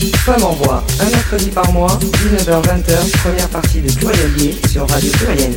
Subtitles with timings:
[0.00, 5.52] Femme en voix, un mercredi par mois, 19h-20h, première partie de Pluriel sur Radio Pluriel.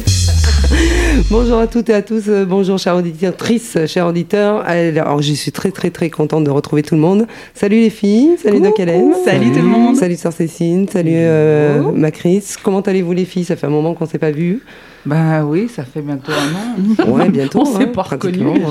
[1.32, 4.66] bonjour à toutes et à tous, euh, bonjour chère auditrice, chers auditeurs.
[4.66, 7.26] Alors je suis très très très contente de retrouver tout le monde.
[7.54, 9.14] Salut les filles, salut Doc Hélène.
[9.24, 9.96] Salut, tout le monde.
[9.96, 12.44] Salut Sœur Cécile, salut euh, Macris.
[12.64, 13.46] Comment allez-vous les filles?
[13.46, 14.62] Ça fait un moment qu'on ne s'est pas vues.
[15.06, 17.12] Bah oui, ça fait bientôt un an.
[17.12, 17.62] Ouais, bientôt.
[17.62, 18.62] On s'est hein, pas reconnus.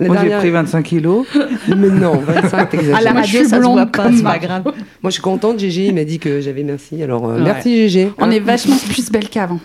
[0.00, 1.26] Moi, j'ai pris 25 kilos.
[1.68, 2.96] Mais non, 25, t'exagères.
[2.98, 4.62] À la radio, ça se voit pas, c'est pas grave.
[4.64, 4.74] Moi,
[5.04, 7.02] je suis contente, Gégé, il m'a dit que j'avais merci.
[7.02, 8.12] Alors, euh, merci, Gégé.
[8.18, 9.60] On est vachement plus belle qu'avant.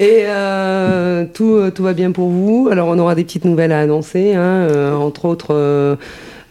[0.00, 2.68] Et euh, tout, euh, tout va bien pour vous?
[2.70, 5.96] Alors, on aura des petites nouvelles à annoncer, hein, entre autres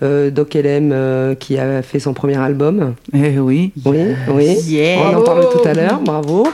[0.04, 2.96] euh, Doc LM euh, qui a fait son premier album.
[3.14, 3.72] Eh oui.
[3.86, 3.98] Oui,
[4.30, 4.58] oui.
[4.98, 6.48] On en parle tout à l'heure, bravo.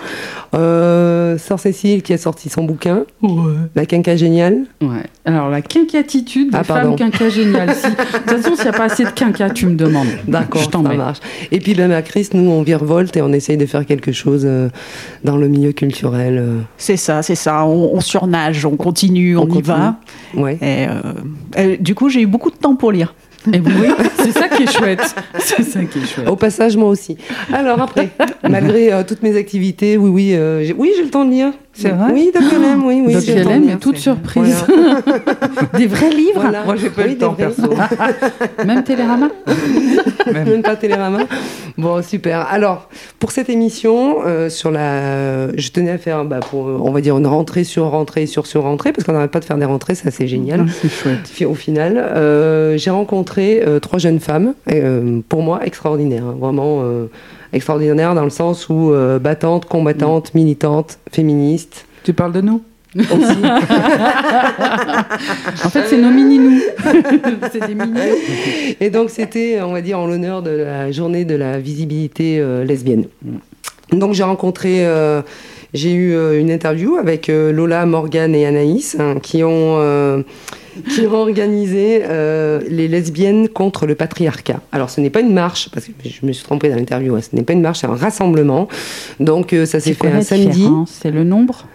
[0.53, 3.05] Euh, Sœur Cécile qui a sorti son bouquin,
[3.75, 4.65] La Quinca Géniale.
[4.81, 5.03] Ouais.
[5.23, 7.69] Alors, la quinquatitude des ah, femmes quinca géniales.
[8.27, 10.07] de toute façon, s'il n'y a pas assez de quinca, tu me demandes.
[10.27, 11.19] D'accord, ça marche.
[11.51, 14.43] Et puis, ben, à Chris, nous, on virevolte et on essaye de faire quelque chose
[14.45, 14.69] euh,
[15.23, 16.43] dans le milieu culturel.
[16.77, 17.65] C'est ça, c'est ça.
[17.65, 19.99] On, surnage, on continue, on, y va.
[20.35, 20.57] Ouais.
[21.55, 23.13] Et, du coup, j'ai eu beaucoup de temps pour lire.
[23.51, 25.15] Et oui, c'est ça qui est chouette.
[25.39, 26.27] C'est ça qui est chouette.
[26.27, 27.17] Au passage, moi aussi.
[27.51, 28.09] Alors après,
[28.49, 31.51] malgré euh, toutes mes activités, oui, oui, euh, oui, j'ai le temps de lire.
[31.73, 33.13] C'est vrai Oui, même, oui, oui.
[33.13, 34.65] Donc toute surprise.
[35.77, 37.63] des vrais livres Moi, j'ai pas eu le temps, perso.
[38.65, 39.29] même Télérama
[40.33, 40.61] même.
[40.61, 41.19] pas Télérama
[41.77, 42.45] Bon, super.
[42.51, 45.55] Alors, pour cette émission, euh, sur la...
[45.55, 48.63] je tenais à faire, bah, pour, on va dire, une rentrée sur rentrée sur sur
[48.63, 50.65] rentrée, parce qu'on n'arrête pas de faire des rentrées, ça c'est génial.
[50.69, 51.47] c'est chouette.
[51.47, 54.53] Au final, euh, j'ai rencontré euh, trois jeunes femmes,
[55.29, 56.25] pour moi, extraordinaires.
[56.25, 56.83] Hein, vraiment
[57.53, 60.37] extraordinaire dans le sens où euh, battante, combattante, mm.
[60.37, 61.85] militante, féministe.
[62.03, 62.61] Tu parles de nous
[62.97, 63.05] aussi.
[65.63, 66.59] en fait, c'est nos mini-nous.
[67.51, 67.99] c'est des mini
[68.81, 72.65] Et donc, c'était, on va dire, en l'honneur de la journée de la visibilité euh,
[72.65, 73.05] lesbienne.
[73.93, 75.21] Donc, j'ai rencontré, euh,
[75.73, 79.79] j'ai eu une interview avec Lola, Morgane et Anaïs, hein, qui ont
[80.93, 84.61] qui ont organisé euh, les lesbiennes contre le patriarcat.
[84.71, 87.21] Alors ce n'est pas une marche, parce que je me suis trompée dans l'interview, hein,
[87.21, 88.67] ce n'est pas une marche, c'est un rassemblement.
[89.19, 90.67] Donc euh, ça s'est fait un samedi.
[90.87, 91.67] C'est le nombre?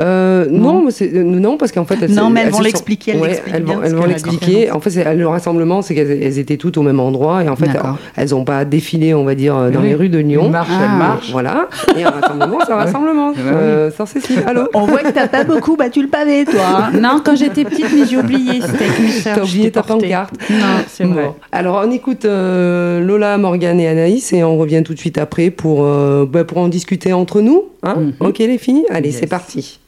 [0.00, 3.12] Euh, non, euh, non, parce qu'en fait, elles, non, mais elles, vont l'expliquer.
[3.12, 4.72] Elles, vont, elles vont l'expliquer.
[4.72, 7.70] En fait, le rassemblement, c'est qu'elles étaient toutes au même endroit et en fait,
[8.16, 10.46] elles n'ont pas défilé, on va dire, dans les rues de Lyon.
[10.46, 10.96] Une marche, ah.
[10.96, 11.30] marche.
[11.30, 11.68] Voilà.
[11.96, 13.32] Et un rassemblement, c'est un rassemblement.
[13.38, 14.42] euh, sans Cécile.
[14.46, 16.90] Alors, on voit que t'as pas beaucoup battu le pavé, toi.
[17.00, 18.60] non, quand j'étais petite, mais j'ai oublié.
[18.62, 20.34] C'était T'as oublié ta pancarte.
[20.50, 21.30] Non, c'est vrai.
[21.52, 25.50] Alors, on écoute euh, Lola, Morgane et Anaïs et on revient tout de suite après
[25.50, 25.84] pour,
[26.26, 27.64] bah, pour en discuter entre nous.
[27.84, 28.12] Hein mhm.
[28.20, 29.78] Ok, les filles Allez, c'est parti.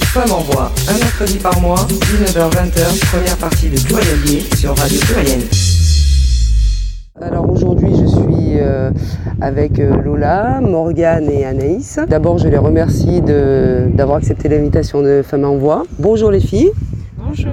[0.00, 5.40] Femme en voix, un mercredi par mois, 19h-20h, première partie de Pluriel sur Radio Pluriel.
[7.20, 8.90] Alors aujourd'hui, je suis euh,
[9.42, 11.98] avec euh, Lola, Morgane et Anaïs.
[12.08, 15.82] D'abord, je les remercie d'avoir accepté l'invitation de Femme en voix.
[15.98, 16.72] Bonjour les filles.
[17.18, 17.52] Bonjour.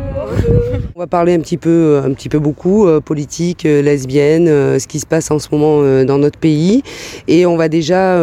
[0.96, 5.00] On va parler un petit peu, un petit peu beaucoup euh, politique, lesbienne, ce qui
[5.00, 6.84] se passe en ce moment dans notre pays.
[7.28, 8.18] Et on va déjà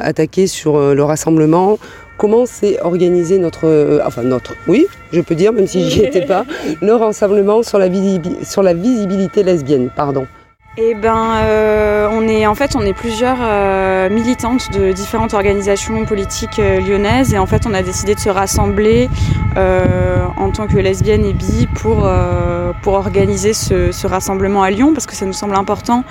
[0.00, 1.78] attaquer sur le rassemblement
[2.16, 6.26] comment s'est organisé notre, euh, enfin notre, oui, je peux dire, même si j'y étais
[6.26, 6.44] pas,
[6.82, 7.88] le rassemblement sur la,
[8.42, 10.26] sur la visibilité lesbienne, pardon.
[10.78, 16.04] Eh ben, euh, on est en fait on est plusieurs euh, militantes de différentes organisations
[16.04, 19.08] politiques euh, lyonnaises et en fait on a décidé de se rassembler
[19.56, 22.06] en tant que lesbiennes et bi pour
[22.82, 26.04] pour organiser ce, ce, rassemblement à Lyon parce que ça nous semble important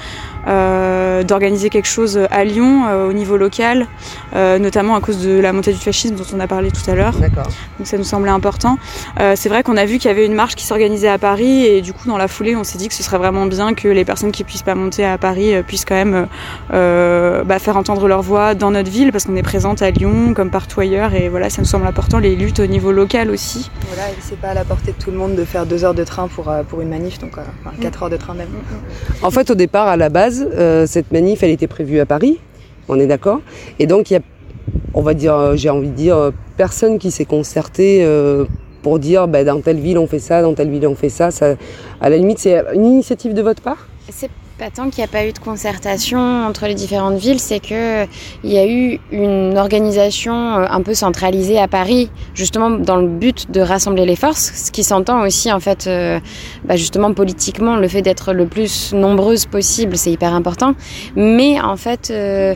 [0.45, 3.88] d'organiser quelque chose à Lyon au niveau local,
[4.33, 7.13] notamment à cause de la montée du fascisme dont on a parlé tout à l'heure.
[7.13, 8.78] Donc ça nous semblait important.
[9.35, 11.81] C'est vrai qu'on a vu qu'il y avait une marche qui s'organisait à Paris et
[11.81, 14.06] du coup dans la foulée on s'est dit que ce serait vraiment bien que les
[14.06, 16.25] personnes qui puissent pas monter à Paris euh, puissent quand même euh,
[16.73, 20.33] euh, bah, faire entendre leur voix dans notre ville parce qu'on est présente à Lyon
[20.33, 23.69] comme partout ailleurs et voilà ça nous semble important les luttes au niveau local aussi.
[23.88, 25.94] Voilà et c'est pas à la portée de tout le monde de faire deux heures
[25.94, 28.50] de train pour, pour une manif donc enfin, quatre heures de train même.
[29.22, 30.34] En fait au départ à la base
[30.85, 32.39] cette manif elle était prévue à Paris
[32.87, 33.41] on est d'accord.
[33.79, 34.21] Et donc il y a
[34.93, 38.05] on va dire j'ai envie de dire personne qui s'est concerté
[38.81, 41.29] pour dire bah, dans telle ville on fait ça, dans telle ville on fait ça.
[41.99, 43.87] À la limite, c'est une initiative de votre part?
[44.57, 48.06] Pas tant qu'il n'y a pas eu de concertation entre les différentes villes, c'est que
[48.44, 53.07] il y a eu une organisation euh, un peu centralisée à Paris, justement dans le
[53.07, 56.19] but de rassembler les forces, ce qui s'entend aussi en fait, euh,
[56.63, 60.74] bah justement politiquement, le fait d'être le plus nombreuse possible, c'est hyper important.
[61.18, 62.56] Mais en fait, euh,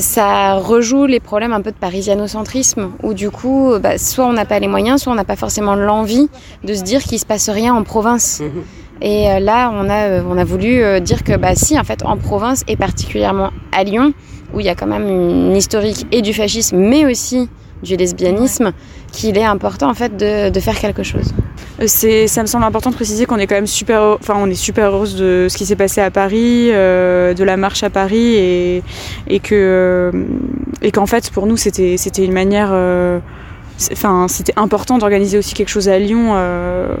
[0.00, 4.44] ça rejoue les problèmes un peu de parisianocentrisme, où du coup, bah, soit on n'a
[4.44, 6.28] pas les moyens, soit on n'a pas forcément l'envie
[6.64, 8.40] de se dire qu'il se passe rien en province.
[8.40, 8.60] Mmh
[9.00, 11.84] Et euh, là, on a, euh, on a voulu euh, dire que bah si, en
[11.84, 14.12] fait, en province et particulièrement à Lyon,
[14.52, 17.48] où il y a quand même une historique et du fascisme, mais aussi
[17.82, 18.72] du lesbianisme,
[19.12, 21.32] qu'il est important en fait de, de faire quelque chose.
[21.86, 24.54] C'est, ça me semble important de préciser qu'on est quand même super, enfin on est
[24.54, 28.34] super heureuse de ce qui s'est passé à Paris, euh, de la marche à Paris
[28.34, 28.82] et,
[29.28, 30.10] et que
[30.82, 32.72] et qu'en fait pour nous c'était c'était une manière,
[33.92, 36.32] enfin c'était important d'organiser aussi quelque chose à Lyon.
[36.34, 36.96] Euh,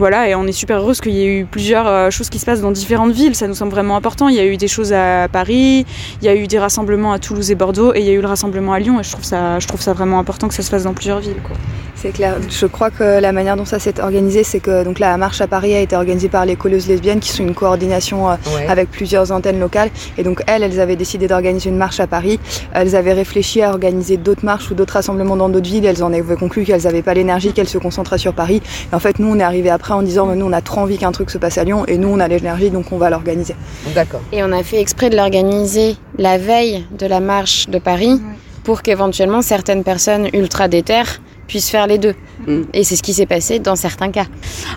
[0.00, 2.46] voilà, et on est super heureuse qu'il y ait eu plusieurs euh, choses qui se
[2.46, 3.34] passent dans différentes villes.
[3.34, 4.28] Ça nous semble vraiment important.
[4.28, 5.84] Il y a eu des choses à Paris,
[6.22, 8.22] il y a eu des rassemblements à Toulouse et Bordeaux, et il y a eu
[8.22, 8.98] le rassemblement à Lyon.
[8.98, 11.20] Et je trouve ça, je trouve ça vraiment important que ça se fasse dans plusieurs
[11.20, 11.42] villes.
[11.44, 11.54] Quoi.
[11.96, 12.36] C'est clair.
[12.48, 15.46] Je crois que la manière dont ça s'est organisé, c'est que donc la marche à
[15.46, 18.66] Paris a été organisée par les colleuses lesbiennes, qui sont une coordination euh, ouais.
[18.68, 19.90] avec plusieurs antennes locales.
[20.16, 22.40] Et donc elles, elles avaient décidé d'organiser une marche à Paris.
[22.72, 25.84] Elles avaient réfléchi à organiser d'autres marches ou d'autres rassemblements dans d'autres villes.
[25.84, 28.62] Elles en avaient conclu qu'elles n'avaient pas l'énergie, qu'elles se concentraient sur Paris.
[28.90, 30.98] Et en fait, nous, on est arrivé après en disant, nous, on a trop envie
[30.98, 33.54] qu'un truc se passe à Lyon, et nous, on a l'énergie, donc on va l'organiser.
[33.94, 34.20] D'accord.
[34.32, 38.20] Et on a fait exprès de l'organiser la veille de la marche de Paris, ouais.
[38.64, 42.14] pour qu'éventuellement certaines personnes ultra déterres puissent faire les deux.
[42.46, 42.62] Mmh.
[42.72, 44.26] Et c'est ce qui s'est passé dans certains cas.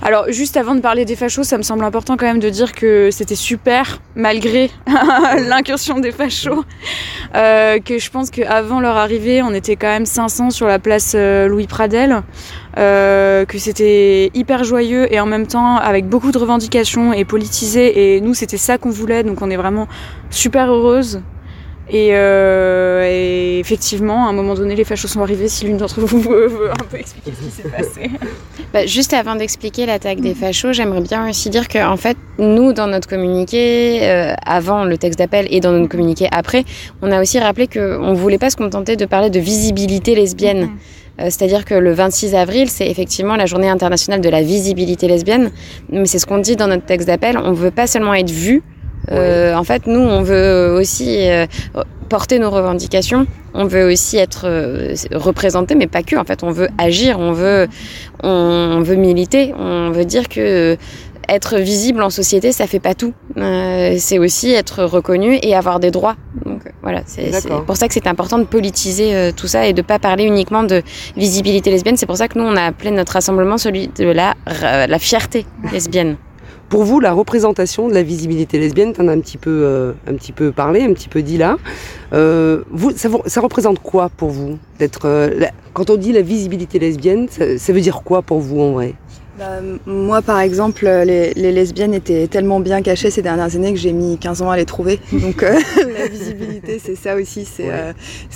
[0.01, 2.71] Alors, juste avant de parler des fachos, ça me semble important quand même de dire
[2.71, 4.71] que c'était super, malgré
[5.37, 6.65] l'incursion des fachos,
[7.35, 11.13] euh, que je pense qu'avant leur arrivée, on était quand même 500 sur la place
[11.15, 12.23] euh, Louis Pradel,
[12.79, 18.15] euh, que c'était hyper joyeux et en même temps avec beaucoup de revendications et politisé.
[18.15, 19.87] Et nous, c'était ça qu'on voulait, donc on est vraiment
[20.31, 21.21] super heureuse
[21.94, 25.48] et, euh, et, effectivement, à un moment donné, les fachos sont arrivés.
[25.48, 28.10] Si l'une d'entre vous veut, veut, un peu expliquer ce qui s'est passé.
[28.74, 32.74] Bah, juste avant d'expliquer l'attaque des fachos, j'aimerais bien aussi dire que, en fait, nous,
[32.74, 36.66] dans notre communiqué, euh, avant le texte d'appel et dans notre communiqué après,
[37.04, 40.72] on a aussi rappelé qu'on ne voulait pas se contenter de parler de visibilité lesbienne.
[41.19, 45.51] Euh, C'est-à-dire que le 26 avril, c'est effectivement la journée internationale de la visibilité lesbienne.
[45.90, 47.38] Mais c'est ce qu'on dit dans notre texte d'appel.
[47.38, 48.63] On ne veut pas seulement être vu,
[49.11, 51.45] euh, en fait, nous, on veut aussi euh,
[52.09, 53.25] porter nos revendications.
[53.53, 56.15] On veut aussi être euh, représenté, mais pas que.
[56.15, 57.67] En fait, on veut agir, on veut,
[58.23, 60.77] on veut militer, on veut dire que
[61.29, 63.13] être visible en société, ça fait pas tout.
[63.38, 66.15] Euh, c'est aussi être reconnu et avoir des droits.
[66.45, 67.31] Donc voilà, c'est
[67.65, 70.63] pour ça que c'est important de politiser euh, tout ça et de pas parler uniquement
[70.63, 70.81] de
[71.15, 71.97] visibilité lesbienne.
[71.97, 74.35] C'est pour ça que nous, on a appelé notre rassemblement celui de la,
[74.88, 76.17] la fierté lesbienne.
[76.73, 80.51] Pour vous, la représentation de la visibilité lesbienne, tu en as un petit peu, euh,
[80.55, 81.57] parlé, un petit peu dit là.
[82.13, 82.63] Euh,
[83.27, 88.01] ça, représente quoi pour vous euh, Quand on dit la visibilité lesbienne, ça veut dire
[88.01, 88.95] quoi pour vous en vrai?
[89.38, 93.80] Bah, moi, par exemple, les, les, lesbiennes étaient tellement bien cachées ces dernières années que
[93.80, 95.00] j'ai mis 15 ans à les trouver.
[95.12, 95.59] Donc, euh,
[95.97, 97.45] la visibilité, c'est ça aussi.
[97.45, 97.94] C'est ouais.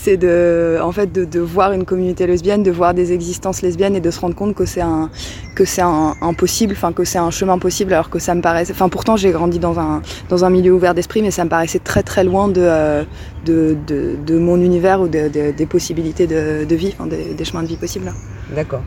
[0.07, 3.95] euh, de, en fait, de, de, voir une communauté lesbienne, de voir des existences lesbiennes
[3.95, 5.11] et de se rendre compte que c'est un,
[5.55, 8.41] que c'est un, un, possible, enfin que c'est un chemin possible, alors que ça me
[8.41, 8.73] paraissait.
[8.73, 11.79] Enfin, pourtant, j'ai grandi dans un, dans un milieu ouvert d'esprit, mais ça me paraissait
[11.79, 13.03] très très loin de, euh,
[13.45, 17.45] de, de, de, mon univers ou de, des possibilités de, de vie, enfin, des, des
[17.45, 18.11] chemins de vie possibles.
[18.55, 18.81] D'accord.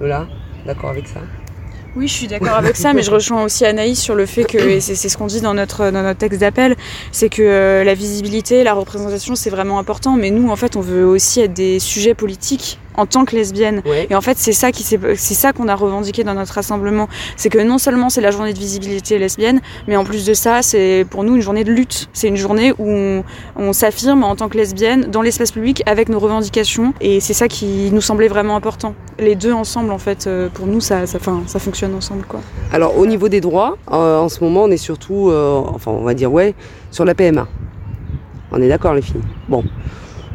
[0.00, 0.26] Lola?
[0.66, 1.20] D'accord avec ça?
[1.96, 4.58] Oui, je suis d'accord avec ça, mais je rejoins aussi Anaïs sur le fait que,
[4.58, 6.74] et c'est ce qu'on dit dans notre, dans notre texte d'appel,
[7.12, 10.80] c'est que euh, la visibilité, la représentation, c'est vraiment important, mais nous, en fait, on
[10.80, 13.82] veut aussi être des sujets politiques en tant que lesbienne.
[13.86, 14.06] Ouais.
[14.10, 17.48] Et en fait, c'est ça qui c'est ça qu'on a revendiqué dans notre rassemblement, c'est
[17.48, 21.06] que non seulement c'est la journée de visibilité lesbienne, mais en plus de ça, c'est
[21.08, 22.08] pour nous une journée de lutte.
[22.12, 23.24] C'est une journée où on,
[23.56, 27.48] on s'affirme en tant que lesbienne dans l'espace public avec nos revendications, et c'est ça
[27.48, 28.94] qui nous semblait vraiment important.
[29.18, 32.40] Les deux ensemble, en fait, euh, pour nous, ça, ça, fin, ça fonctionne ensemble, quoi.
[32.72, 36.02] Alors, au niveau des droits, euh, en ce moment, on est surtout, euh, enfin, on
[36.02, 36.54] va dire ouais,
[36.90, 37.46] sur la PMA.
[38.52, 39.22] On est d'accord, les filles?
[39.48, 39.64] Bon.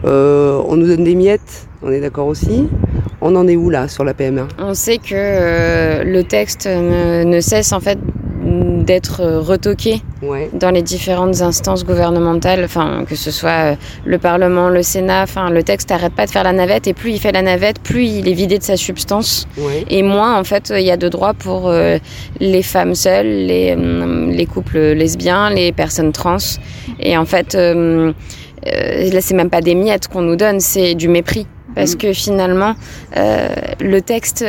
[0.05, 2.67] Euh, on nous donne des miettes, on est d'accord aussi.
[3.21, 7.24] On en est où là sur la PMA On sait que euh, le texte ne,
[7.24, 8.00] ne, cesse en fait
[8.89, 10.50] d'être retoqué ouais.
[10.53, 15.63] dans les différentes instances gouvernementales, enfin que ce soit le Parlement, le Sénat, enfin le
[15.63, 16.88] texte n'arrête pas de faire la navette.
[16.88, 19.48] Et plus il fait la navette, plus il est vidé de sa substance.
[19.57, 19.86] Ouais.
[19.89, 21.98] et moins en fait il y a de droits pour euh,
[22.39, 26.38] les femmes seules, les, les couples lesbiens, les personnes trans.
[27.00, 28.13] Et en fait euh,
[28.67, 31.45] euh, là c'est même pas des miettes qu'on nous donne, c'est du mépris
[31.79, 31.98] parce mmh.
[31.98, 32.75] que finalement
[33.15, 33.48] euh,
[33.79, 34.45] le texte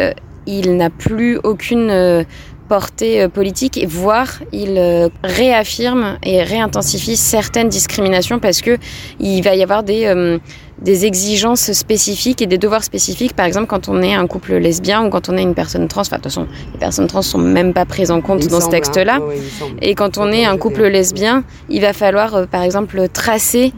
[0.46, 2.24] il n'a plus aucune euh,
[2.70, 8.78] portée politique, voire il euh, réaffirme et réintensifie certaines discriminations parce que
[9.18, 10.38] il va y avoir des, euh,
[10.80, 13.34] des exigences spécifiques et des devoirs spécifiques.
[13.34, 16.02] Par exemple, quand on est un couple lesbien ou quand on est une personne trans,
[16.02, 18.60] enfin de toute façon, les personnes trans sont même pas prises en compte il dans
[18.60, 19.16] ce texte-là.
[19.16, 19.66] Hein.
[19.82, 23.72] Et quand on est un couple lesbien, il va falloir, euh, par exemple, tracer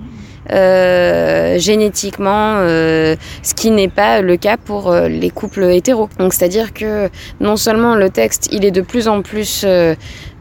[0.51, 6.09] euh, génétiquement, euh, ce qui n'est pas le cas pour euh, les couples hétéros.
[6.19, 7.09] Donc c'est-à-dire que
[7.41, 9.65] non seulement le texte, il est de plus en plus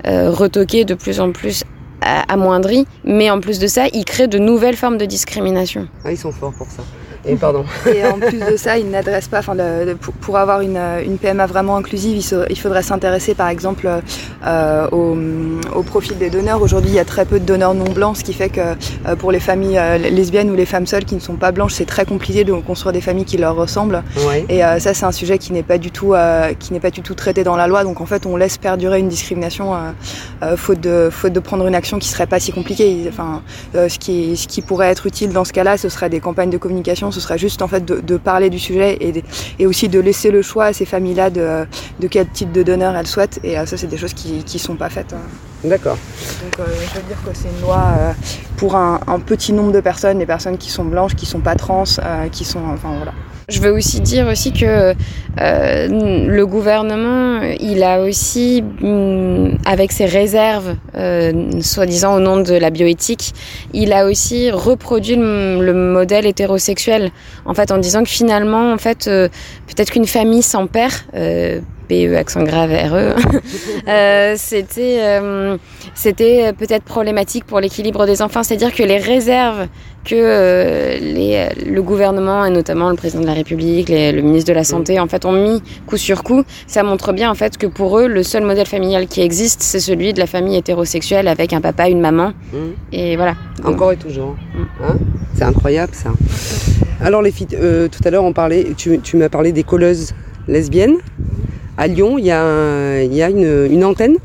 [0.03, 1.63] retoqué, de plus en plus
[2.01, 5.87] amoindri, mais en plus de ça, il crée de nouvelles formes de discrimination.
[6.03, 6.83] Ah, ils sont forts pour ça.
[7.25, 7.65] Et pardon.
[7.93, 9.55] Et en plus de ça, il n'adresse pas, enfin,
[10.21, 12.17] pour, avoir une, une, PMA vraiment inclusive,
[12.49, 13.87] il, faudrait s'intéresser par exemple
[14.45, 15.15] euh, au,
[15.75, 16.61] au, profil des donneurs.
[16.61, 19.15] Aujourd'hui, il y a très peu de donneurs non blancs, ce qui fait que euh,
[19.15, 21.85] pour les familles euh, lesbiennes ou les femmes seules qui ne sont pas blanches, c'est
[21.85, 24.03] très compliqué de construire des familles qui leur ressemblent.
[24.49, 26.13] Et ça, c'est un sujet qui n'est pas du tout,
[26.59, 27.83] qui n'est pas du tout traité dans la loi.
[27.83, 29.75] Donc en fait, on laisse perdurer une discrimination
[30.55, 33.05] faute de faute de prendre une action qui serait pas si compliquée.
[33.07, 33.41] Enfin,
[33.73, 36.57] ce qui ce qui pourrait être utile dans ce cas-là, ce serait des campagnes de
[36.57, 39.23] communication ce serait juste en fait de, parler du sujet et,
[39.59, 41.65] et, aussi de laisser le choix à ces familles-là de,
[41.99, 43.39] de quel type de donneur elles souhaitent.
[43.43, 45.13] Et euh, ça, c'est des choses qui ne sont pas faites.
[45.13, 45.21] Hein.
[45.63, 45.97] D'accord.
[46.43, 48.13] Donc euh, je veux dire que c'est une loi euh,
[48.57, 51.83] pour un, petit nombre de personnes, des personnes qui sont blanches, qui sont pas trans,
[52.31, 53.13] qui sont, enfin voilà.
[53.51, 54.95] Je veux aussi dire aussi que
[55.41, 55.87] euh,
[56.25, 62.69] le gouvernement, il a aussi, mm, avec ses réserves, euh, soi-disant au nom de la
[62.69, 63.33] bioéthique,
[63.73, 67.11] il a aussi reproduit le, modèle hétérosexuel,
[67.45, 69.27] en fait, en disant que finalement, en fait, euh,
[69.67, 71.05] peut-être qu'une famille sans père
[71.91, 73.15] PE accent grave RE,
[73.89, 75.57] euh, c'était euh,
[75.93, 79.67] c'était peut-être problématique pour l'équilibre des enfants, c'est-à-dire que les réserves
[80.05, 84.53] que euh, les, le gouvernement et notamment le président de la République, le ministre de
[84.53, 87.67] la Santé en fait ont mis coup sur coup, ça montre bien en fait que
[87.67, 91.51] pour eux le seul modèle familial qui existe c'est celui de la famille hétérosexuelle avec
[91.51, 92.57] un papa, une maman mmh.
[92.93, 93.35] et voilà.
[93.65, 94.37] Encore et toujours.
[94.55, 94.83] Mmh.
[94.85, 94.95] Hein?
[95.35, 96.11] C'est incroyable ça.
[97.01, 100.13] Alors les filles, tout à l'heure on parlait, tu, tu m'as parlé des colleuses
[100.47, 100.95] lesbiennes
[101.81, 104.17] à Lyon, il y a, il y a une, une, antenne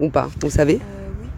[0.00, 0.80] ou pas Vous savez?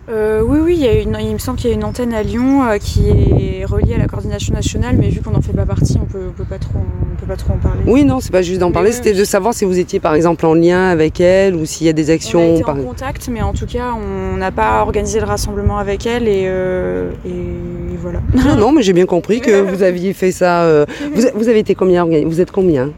[0.08, 2.14] Euh, oui, oui, il, y a une, il me semble qu'il y a une antenne
[2.14, 5.52] à Lyon euh, qui est reliée à la coordination nationale, mais vu qu'on n'en fait
[5.52, 7.82] pas partie, on peut, peut pas trop, on peut pas trop en parler.
[7.86, 10.46] Oui, non, c'est pas juste d'en parler, c'était de savoir si vous étiez par exemple
[10.46, 12.40] en lien avec elle ou s'il y a des actions.
[12.40, 15.76] On a été en contact, mais en tout cas, on n'a pas organisé le rassemblement
[15.76, 18.20] avec elle et, euh, et voilà.
[18.32, 20.86] Non, non, mais j'ai bien compris que vous aviez fait ça.
[21.12, 22.92] Vous, vous, avez été combien Vous êtes combien?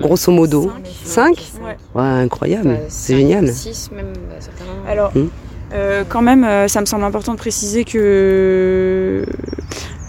[0.00, 0.72] Grosso modo
[1.04, 1.52] 5
[1.94, 2.02] ouais.
[2.02, 3.52] incroyable, c'est génial.
[3.52, 4.72] 6 même, certainement.
[4.88, 5.28] Alors, hmm.
[5.72, 9.24] euh, quand même, euh, ça me semble important de préciser que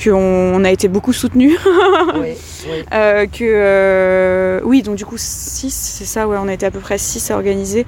[0.03, 1.55] qu'on a été beaucoup soutenu.
[2.15, 2.29] oui,
[2.65, 2.83] oui.
[2.91, 6.71] Euh, que euh, oui, donc du coup 6, c'est ça, ouais, on a été à
[6.71, 7.85] peu près 6 à organiser.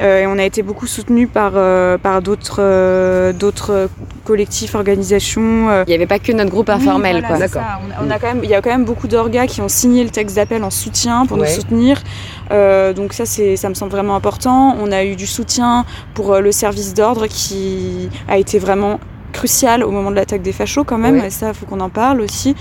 [0.00, 3.88] Euh, et on a été beaucoup soutenu par, euh, par d'autres, euh, d'autres
[4.24, 5.82] collectifs, organisations.
[5.86, 7.22] Il n'y avait pas que notre groupe informel.
[7.26, 7.38] quoi.
[7.38, 7.62] D'accord.
[8.00, 10.10] On, a quand même, il y a quand même beaucoup d'orgas qui ont signé le
[10.10, 12.02] texte d'appel en soutien pour nous soutenir.
[12.50, 14.76] donc ça, c'est, ça me semble vraiment important.
[14.80, 19.00] On a eu du soutien pour le service d'ordre qui a été vraiment
[19.32, 21.88] crucial au moment de l'attaque des fachos quand même, et ça, il faut qu'on en
[21.88, 22.54] parle aussi.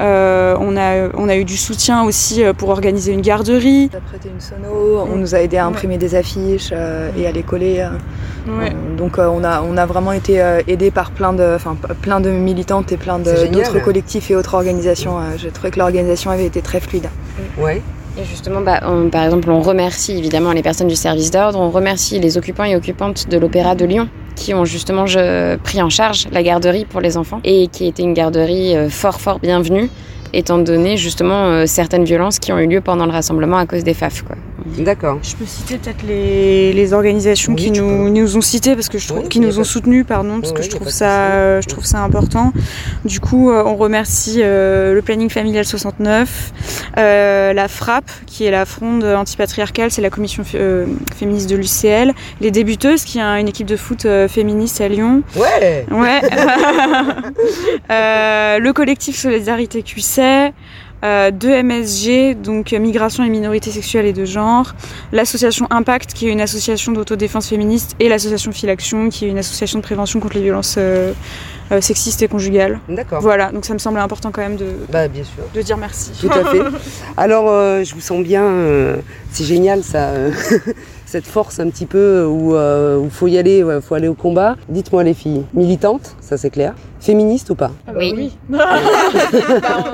[0.00, 3.90] Euh, on, a, on a eu du soutien aussi euh, pour organiser une garderie.
[3.92, 7.26] On a prêté une sono, on nous a aidé à imprimer des affiches euh, et
[7.26, 7.86] à les coller.
[8.96, 11.56] donc on, a, on a vraiment été aidé par plein de,
[12.02, 15.18] plein de militantes et plein d'autres collectifs et autres organisations.
[15.36, 17.08] J'ai trouvé que l'organisation avait été très fluide.
[17.58, 17.82] Ouais.
[18.16, 18.80] Et justement, bah,
[19.10, 22.76] par exemple, on remercie évidemment les personnes du service d'ordre, on remercie les occupants et
[22.76, 25.04] occupantes de l'Opéra de Lyon qui ont justement
[25.62, 29.20] pris en charge la garderie pour les enfants et qui était une garderie euh, fort
[29.20, 29.88] fort bienvenue
[30.32, 33.84] étant donné justement euh, certaines violences qui ont eu lieu pendant le rassemblement à cause
[33.84, 34.24] des FAF.
[34.66, 35.18] D'accord.
[35.22, 39.06] Je peux citer peut-être les, les, organisations qui nous, nous, ont cités parce que je
[39.06, 42.52] trouve, qui nous ont soutenus, pardon, parce que je trouve ça, je trouve ça important.
[43.04, 46.52] Du coup, euh, on remercie euh, le Planning Familial 69,
[46.96, 50.44] euh, la FRAP, qui est la fronde antipatriarcale, c'est la commission
[51.14, 55.22] féministe de l'UCL, les débuteuses, qui est une équipe de foot féministe à Lyon.
[55.36, 55.84] Ouais.
[55.90, 56.20] Ouais.
[57.90, 60.52] le collectif Solidarité QC.
[61.04, 64.74] Euh, de MSG, donc Migration et Minorités Sexuelles et de Genre,
[65.12, 69.80] l'association Impact, qui est une association d'autodéfense féministe, et l'association Filaction, qui est une association
[69.80, 71.12] de prévention contre les violences euh,
[71.72, 72.80] euh, sexistes et conjugales.
[72.88, 73.20] D'accord.
[73.20, 75.44] Voilà, donc ça me semblait important quand même de, bah, bien sûr.
[75.52, 76.12] de dire merci.
[76.18, 76.60] Tout à fait.
[77.18, 77.48] Alors,
[77.84, 78.50] je vous sens bien,
[79.30, 80.10] c'est génial ça.
[81.14, 84.56] cette force un petit peu où il faut y aller, il faut aller au combat.
[84.68, 86.74] Dites-moi les filles, militantes, ça c'est clair.
[86.98, 88.14] Féministe ou pas ah bah Oui.
[88.16, 88.32] oui.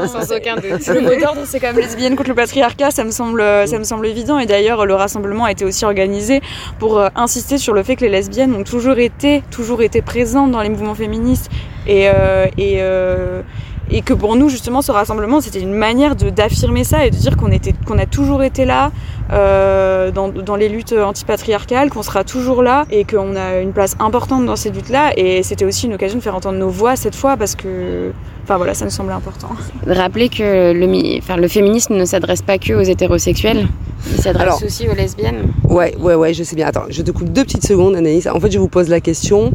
[0.09, 0.87] sans aucun doute.
[0.87, 3.85] Le mot d'ordre, c'est quand même lesbienne contre le patriarcat, ça me semble, ça me
[3.85, 4.39] semble évident.
[4.39, 6.41] Et d'ailleurs, le rassemblement a été aussi organisé
[6.79, 10.53] pour euh, insister sur le fait que les lesbiennes ont toujours été, toujours été présentes
[10.53, 11.51] dans les mouvements féministes
[11.87, 13.43] et, euh, et euh,
[13.91, 17.37] et que pour nous justement ce rassemblement c'était une manière d'affirmer ça et de dire
[17.37, 18.91] qu'on était qu'on a toujours été là
[19.33, 23.95] euh, dans, dans, les luttes antipatriarcales, qu'on sera toujours là et qu'on a une place
[24.01, 25.13] importante dans ces luttes-là.
[25.17, 28.11] Et c'était aussi une occasion de faire entendre nos voix cette fois parce que,
[28.43, 29.51] enfin voilà, ça nous semblait important.
[29.87, 33.69] Rappeler que le, enfin, le féminisme ne s'adresse pas que aux hétérosexuels,
[34.13, 35.53] il s'adresse aussi aux lesbiennes.
[35.69, 36.67] Ouais, ouais, ouais, je sais bien.
[36.67, 38.27] Attends, je te coupe deux petites secondes, Anaïs.
[38.27, 39.53] En fait, je vous pose la question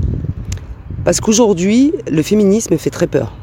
[1.04, 3.34] parce qu'aujourd'hui, le féminisme fait très peur.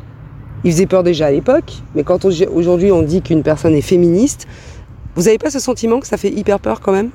[0.65, 4.47] Il faisait peur déjà à l'époque, mais quand aujourd'hui on dit qu'une personne est féministe,
[5.15, 7.11] vous n'avez pas ce sentiment que ça fait hyper peur quand même?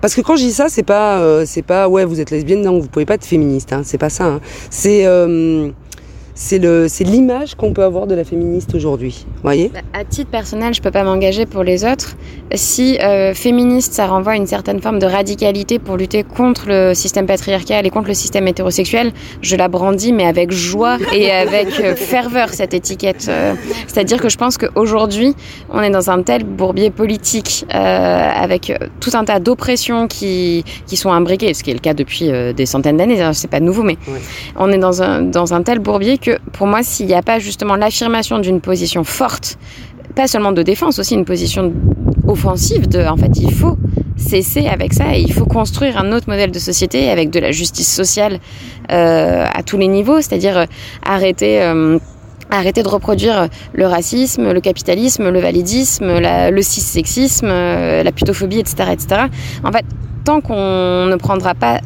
[0.00, 2.62] Parce que quand je dis ça, c'est pas, euh, c'est pas ouais, vous êtes lesbienne,
[2.62, 4.24] non, vous pouvez pas être féministe, hein, c'est pas ça.
[4.24, 4.40] Hein.
[4.68, 5.70] C'est euh,
[6.40, 9.26] c'est l'image qu'on peut avoir de la féministe aujourd'hui.
[9.42, 9.70] voyez?
[9.72, 12.16] Bah, À titre personnel, je peux pas m'engager pour les autres.
[12.54, 16.94] Si euh, féministe, ça renvoie à une certaine forme de radicalité pour lutter contre le
[16.94, 21.78] système patriarcal et contre le système hétérosexuel, je la brandis, mais avec joie et avec
[21.78, 23.26] euh, ferveur, cette étiquette.
[23.28, 23.52] Euh,
[23.86, 25.34] c'est-à-dire que je pense qu'aujourd'hui,
[25.70, 31.12] on est dans un tel bourbier politique, avec tout un tas d'oppressions qui, qui sont
[31.12, 33.96] imbriquées, ce qui est le cas depuis des centaines d'années, hein, c'est pas nouveau, mais
[34.56, 37.38] on est dans un, dans un tel bourbier que pour moi, s'il n'y a pas
[37.38, 39.58] justement l'affirmation d'une position forte,
[40.14, 41.72] pas seulement de défense, aussi une position
[42.26, 43.76] offensive en fait, il faut
[44.16, 47.52] cesser avec ça et il faut construire un autre modèle de société avec de la
[47.52, 48.38] justice sociale
[48.90, 50.64] euh, à tous les niveaux, c'est-à-dire euh,
[51.04, 51.98] arrêter euh,
[52.50, 59.20] arrêter de reproduire le racisme, le capitalisme, le validisme, le cissexisme, la putophobie, etc., etc.
[59.62, 59.84] En fait,
[60.24, 61.78] tant qu'on ne prendra pas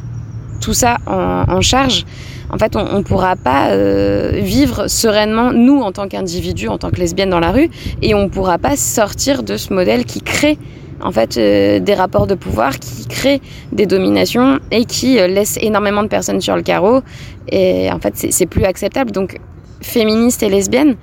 [0.63, 2.07] tout ça en charge,
[2.55, 6.91] en fait, on ne pourra pas euh, vivre sereinement, nous, en tant qu'individus, en tant
[6.91, 7.69] que lesbiennes dans la rue,
[8.01, 10.57] et on ne pourra pas sortir de ce modèle qui crée
[11.01, 13.43] en fait euh, des rapports de pouvoir qui crée
[13.73, 17.01] des dominations et qui euh, laisse énormément de personnes sur le carreau.
[17.49, 19.11] Et en fait c'est plus acceptable.
[19.11, 19.41] Donc
[19.83, 20.95] féministe et lesbienne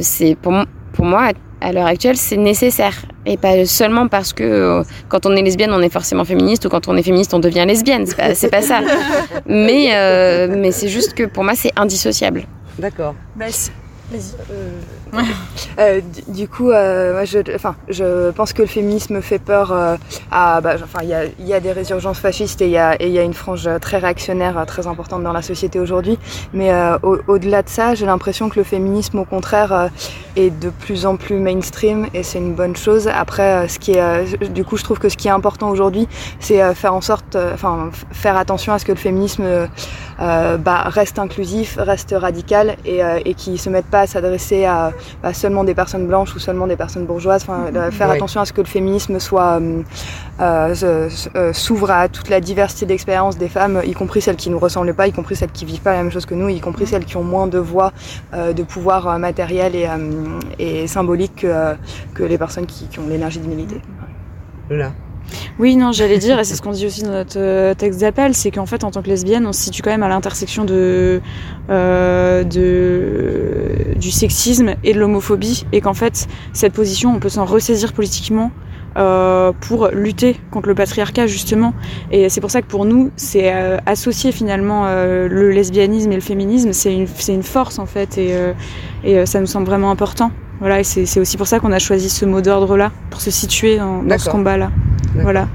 [0.00, 0.54] c'est pour,
[0.92, 3.04] pour moi à l'heure actuelle, c'est nécessaire.
[3.24, 6.68] Et pas seulement parce que euh, quand on est lesbienne, on est forcément féministe, ou
[6.68, 8.06] quand on est féministe, on devient lesbienne.
[8.06, 8.80] C'est pas, pas ça.
[9.46, 12.44] Mais, euh, mais c'est juste que pour moi, c'est indissociable.
[12.78, 13.14] D'accord.
[13.36, 13.46] Bah,
[14.10, 15.01] vas-y.
[15.78, 19.96] Euh, du, coup, euh, je, enfin, je pense que le féminisme fait peur euh,
[20.30, 20.60] à.
[20.60, 23.22] Bah, enfin, il y a, y a, des résurgences fascistes et il y y a,
[23.22, 26.18] une frange très réactionnaire, très importante dans la société aujourd'hui.
[26.52, 26.70] Mais
[27.02, 29.90] au-delà de ça, j'ai l'impression que le féminisme, au contraire,
[30.36, 33.08] est de plus en plus mainstream et c'est une bonne chose.
[33.08, 36.06] Après, ce qui est, du coup, je trouve que ce qui est important aujourd'hui,
[36.38, 39.44] c'est faire en sorte, enfin, faire attention à ce que le féminisme
[40.18, 45.32] bah, reste inclusif, reste radical et, et qui se mette pas à s'adresser à pas
[45.32, 47.42] seulement des personnes blanches ou seulement des personnes bourgeoises.
[47.42, 49.82] Enfin, faire attention à ce que le féminisme soit euh,
[50.40, 54.54] euh, euh, s'ouvre à toute la diversité d'expériences des femmes, y compris celles qui ne
[54.54, 56.60] nous ressemblent pas, y compris celles qui vivent pas la même chose que nous, y
[56.60, 57.92] compris celles qui ont moins de voix,
[58.32, 59.88] de pouvoir matériel et,
[60.58, 61.74] et symbolique que,
[62.14, 63.80] que, les personnes qui, qui ont l'énergie de militer.
[64.70, 64.92] Là.
[65.58, 68.34] Oui, non, j'allais dire, et c'est ce qu'on dit aussi dans notre euh, texte d'appel,
[68.34, 72.44] c'est qu'en fait, en tant que lesbienne, on se situe quand même à l'intersection euh,
[72.44, 78.50] du sexisme et de l'homophobie, et qu'en fait, cette position, on peut s'en ressaisir politiquement
[78.96, 81.72] euh, pour lutter contre le patriarcat justement.
[82.10, 83.52] Et c'est pour ça que pour nous, c'est
[83.86, 88.34] associer finalement le lesbianisme et le féminisme, c'est une, force en fait, et,
[89.04, 90.30] et ça nous semble vraiment important.
[90.62, 93.78] Voilà, et c'est aussi pour ça qu'on a choisi ce mot d'ordre-là, pour se situer
[93.78, 94.70] dans, dans ce combat-là.
[95.16, 95.48] Voilà.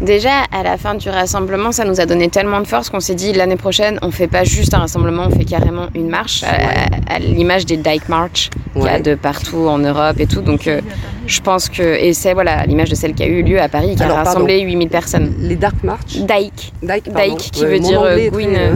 [0.00, 3.16] Déjà, à la fin du rassemblement, ça nous a donné tellement de force qu'on s'est
[3.16, 7.18] dit l'année prochaine, on fait pas juste un rassemblement, on fait carrément une marche, à,
[7.18, 10.40] l'image des Dyke March qu'il y a de partout en Europe et tout.
[10.40, 10.80] Donc, euh,
[11.26, 11.82] je pense que.
[11.82, 14.60] Et c'est voilà, l'image de celle qui a eu lieu à Paris, qui a rassemblé
[14.60, 15.34] 8000 personnes.
[15.40, 16.72] Les Dark March Dyke.
[16.82, 18.54] Dyke, Dyke qui veut dire euh, Gwyn.
[18.54, 18.74] Euh,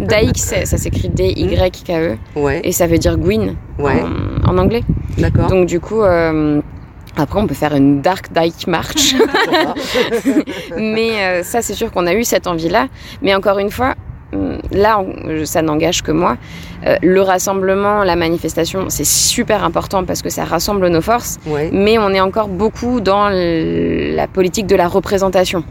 [0.00, 2.16] Dyke, ça s'écrit D-Y-K-E.
[2.36, 2.60] Ouais.
[2.64, 4.82] Et ça veut dire Gwyn en, en, anglais.
[5.18, 5.48] D'accord.
[5.48, 6.02] Donc, du coup.
[7.18, 9.14] Après, on peut faire une Dark Dyke March.
[10.76, 12.86] Mais euh, ça, c'est sûr qu'on a eu cette envie-là.
[13.22, 13.94] Mais encore une fois,
[14.32, 15.04] hum, là,
[15.44, 16.36] ça n'engage que moi.
[16.86, 21.38] Euh, le rassemblement, la manifestation, c'est super important parce que ça rassemble nos forces.
[21.72, 25.64] Mais on est encore beaucoup dans la politique de la représentation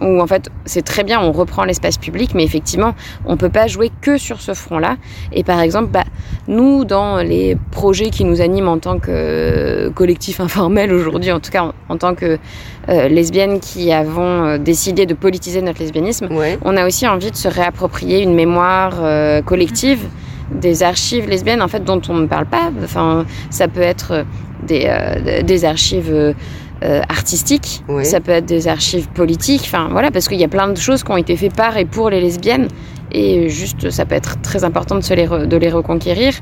[0.00, 2.94] où en fait c'est très bien, on reprend l'espace public, mais effectivement
[3.26, 4.96] on peut pas jouer que sur ce front-là.
[5.32, 6.04] Et par exemple, bah,
[6.48, 11.50] nous dans les projets qui nous animent en tant que collectif informel aujourd'hui, en tout
[11.50, 12.38] cas en, tant que
[12.88, 16.28] euh, lesbiennes qui avons euh, décidé de politiser notre lesbianisme,
[16.62, 20.00] on a aussi envie de se réapproprier une mémoire euh, collective
[20.50, 22.70] des archives lesbiennes en fait dont on ne parle pas.
[22.82, 24.24] Enfin, ça peut être
[24.66, 24.90] des,
[25.42, 26.34] des archives
[27.08, 30.76] artistiques, ça peut être des archives politiques, enfin voilà, parce qu'il y a plein de
[30.76, 32.68] choses qui ont été faites par et pour les lesbiennes
[33.12, 36.34] et juste ça peut être très important de, se les, de les reconquérir.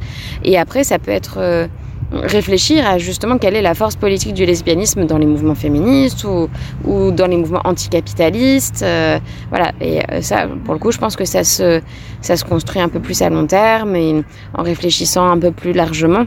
[0.43, 1.67] Et après, ça peut être euh,
[2.13, 6.49] réfléchir à justement quelle est la force politique du lesbianisme dans les mouvements féministes ou,
[6.85, 8.83] ou dans les mouvements anticapitalistes.
[8.83, 9.19] Euh,
[9.51, 11.81] voilà, et euh, ça, pour le coup, je pense que ça se,
[12.21, 14.23] ça se construit un peu plus à long terme et
[14.55, 16.25] en réfléchissant un peu plus largement.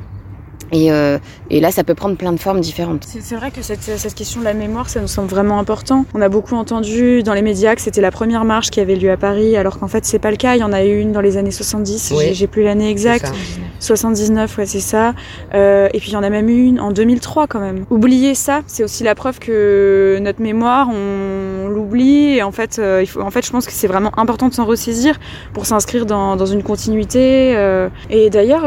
[0.71, 1.17] Et, euh,
[1.55, 3.05] et, là, ça peut prendre plein de formes différentes.
[3.05, 6.05] C'est vrai que cette, cette, question de la mémoire, ça nous semble vraiment important.
[6.13, 9.11] On a beaucoup entendu dans les médias que c'était la première marche qui avait lieu
[9.11, 10.55] à Paris, alors qu'en fait, c'est pas le cas.
[10.55, 13.31] Il y en a eu une dans les années 70, j'ai plus l'année exacte.
[13.79, 15.13] 79, ouais, c'est ça.
[15.53, 17.85] Euh, et puis il y en a même une en 2003 quand même.
[17.89, 22.37] Oublier ça, c'est aussi la preuve que notre mémoire, on, l'oublie.
[22.37, 24.53] Et en fait, euh, il faut, en fait, je pense que c'est vraiment important de
[24.53, 25.19] s'en ressaisir
[25.53, 27.55] pour s'inscrire dans, dans, une continuité.
[27.55, 27.89] Euh.
[28.09, 28.65] et d'ailleurs,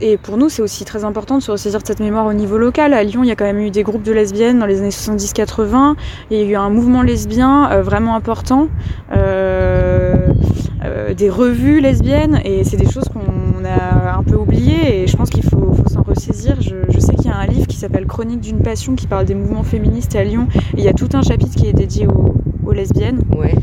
[0.00, 2.58] et pour nous, c'est aussi très important de se ressaisir de cette mémoire au niveau
[2.58, 2.94] local.
[2.94, 4.90] À Lyon, il y a quand même eu des groupes de lesbiennes dans les années
[4.90, 5.94] 70-80.
[6.30, 8.68] Il y a eu un mouvement lesbien euh, vraiment important,
[9.12, 10.14] euh,
[10.84, 15.16] euh, des revues lesbiennes, et c'est des choses qu'on a un peu oubliées, et je
[15.16, 16.56] pense qu'il faut, s'en ressaisir.
[16.60, 19.34] Je, sais qu'il y a un livre qui s'appelle Chronique d'une passion qui parle des
[19.34, 22.34] mouvements féministes à Lyon, il y a tout un chapitre qui est dédié aux,
[22.66, 23.20] aux lesbiennes.
[23.36, 23.54] Ouais.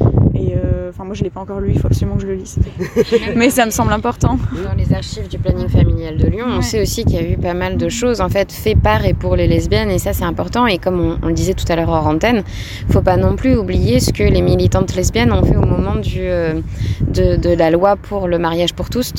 [0.41, 0.55] Et
[0.89, 1.71] enfin, moi, je l'ai pas encore lu.
[1.73, 2.57] Il faut absolument que je le lise.
[3.35, 4.37] Mais ça me semble important.
[4.51, 7.37] Dans les archives du planning familial de Lyon, on sait aussi qu'il y a eu
[7.37, 10.23] pas mal de choses en fait fait par et pour les lesbiennes, et ça, c'est
[10.23, 10.67] important.
[10.67, 12.43] Et comme on, on, le disait tout à l'heure hors antenne,
[12.89, 16.19] faut pas non plus oublier ce que les militantes lesbiennes ont fait au moment du
[16.19, 16.61] euh,
[17.07, 19.13] de, de, la loi pour le mariage pour tous,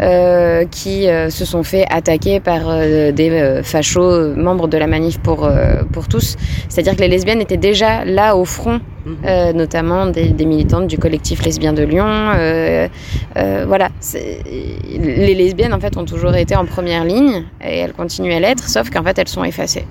[0.00, 4.86] euh, qui euh, se sont fait attaquer par euh, des euh, fachos membres de la
[4.86, 5.48] manif pour
[5.92, 6.36] pour tous.
[6.68, 8.80] C'est-à-dire que les lesbiennes étaient déjà là au front
[9.26, 12.06] euh, notamment des, des, du collectif lesbien de Lyon.
[12.06, 12.88] Euh,
[13.36, 18.32] euh, voilà, les lesbiennes en fait ont toujours été en première ligne et elles continuent
[18.32, 19.84] à l'être, sauf qu'en fait elles sont effacées.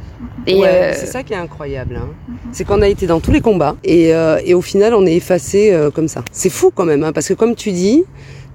[0.45, 0.91] Et ouais, euh...
[0.93, 1.97] c'est ça qui est incroyable.
[2.01, 2.09] Hein.
[2.51, 4.11] C'est qu'on a été dans tous les combats et,
[4.45, 6.23] et au final on est effacé comme ça.
[6.31, 8.03] C'est fou quand même, hein, parce que comme tu dis,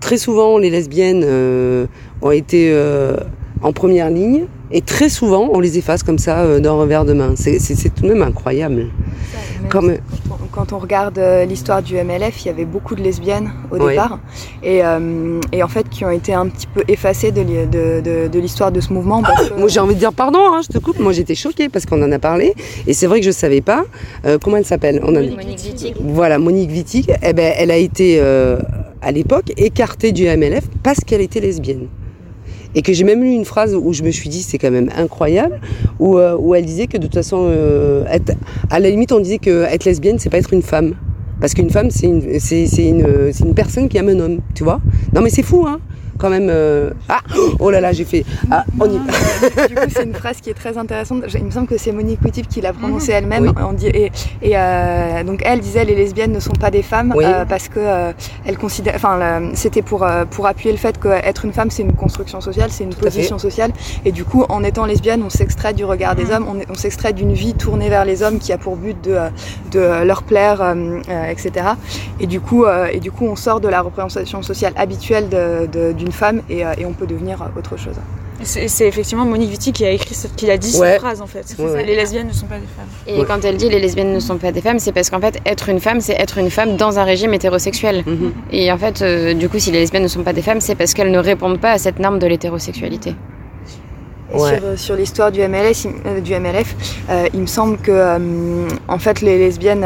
[0.00, 1.24] très souvent les lesbiennes
[2.20, 2.74] ont été
[3.62, 7.34] en première ligne et très souvent on les efface comme ça d'un revers de main.
[7.36, 8.86] C'est tout de même incroyable.
[9.68, 9.96] Comme...
[10.52, 13.90] Quand on regarde euh, l'histoire du MLF, il y avait beaucoup de lesbiennes au oui.
[13.90, 14.18] départ,
[14.62, 18.28] et, euh, et, en fait qui ont été un petit peu effacées de, de, de,
[18.28, 19.22] de l'histoire de ce mouvement.
[19.22, 19.54] Parce que...
[19.54, 20.98] Moi j'ai envie de dire pardon, hein, je te coupe.
[20.98, 22.54] Moi j'étais choquée parce qu'on en a parlé,
[22.86, 23.84] et c'est vrai que je savais pas
[24.24, 25.00] euh, comment elle s'appelle.
[25.06, 25.10] A...
[25.10, 25.94] Monique Wittig.
[26.00, 27.12] Voilà, Monique Wittig.
[27.22, 28.58] Eh ben, elle a été euh,
[29.02, 31.86] à l'époque écartée du MLF parce qu'elle était lesbienne
[32.74, 34.90] et que j'ai même lu une phrase où je me suis dit c'est quand même
[34.96, 35.60] incroyable
[35.98, 38.04] où, euh, où elle disait que de toute façon euh,
[38.70, 40.94] à la limite on disait que être lesbienne c'est pas être une femme.
[41.40, 44.64] Parce qu'une femme c'est une c'est une c'est une personne qui aime un homme tu
[44.64, 44.80] vois.
[45.14, 45.80] Non mais c'est fou hein
[46.18, 46.48] quand même.
[46.50, 46.90] Euh...
[47.08, 47.20] Ah
[47.58, 48.24] Oh là là, j'ai fait.
[48.50, 48.98] Ah, on y...
[49.68, 51.24] du coup, c'est une phrase qui est très intéressante.
[51.34, 53.52] Il me semble que c'est Monique Wittig qui l'a prononcée elle-même.
[53.56, 53.86] Oui.
[53.94, 57.24] Et, et euh, donc, elle disait les lesbiennes ne sont pas des femmes oui.
[57.24, 58.12] euh, parce que
[58.44, 58.94] elle considère.
[58.96, 62.84] Enfin, c'était pour, pour appuyer le fait qu'être une femme, c'est une construction sociale, c'est
[62.84, 63.72] une Tout position sociale.
[64.04, 67.12] Et du coup, en étant lesbienne, on s'extrait du regard des hommes, on, on s'extrait
[67.12, 69.16] d'une vie tournée vers les hommes qui a pour but de,
[69.70, 70.74] de leur plaire,
[71.28, 71.52] etc.
[72.20, 75.92] Et du, coup, et du coup, on sort de la représentation sociale habituelle d'une de,
[75.92, 77.96] de, femme et, euh, et, on peut devenir autre chose.
[78.42, 80.92] C'est effectivement Monique Wittig qui a écrit, cette, qui a dit ouais.
[80.92, 81.56] cette phrase en fait.
[81.58, 81.84] Ouais, ouais.
[81.84, 82.86] Les lesbiennes ne sont pas des femmes.
[83.06, 85.40] Et quand elle dit les lesbiennes ne sont pas des femmes, c'est parce qu'en fait
[85.44, 88.04] être une femme, c'est être une femme dans un régime hétérosexuel.
[88.06, 88.30] Mm -hmm.
[88.52, 90.76] Et en fait, euh, du coup, si les lesbiennes ne sont pas des femmes, c'est
[90.76, 93.14] parce qu'elles ne répondent pas à cette norme de l'hétérosexualité.
[94.32, 94.76] Ouais.
[94.76, 96.74] sur, l'histoire du MLS, euh, du MLF,
[97.08, 99.84] euh, il me semble que euh, en fait les lesbiennes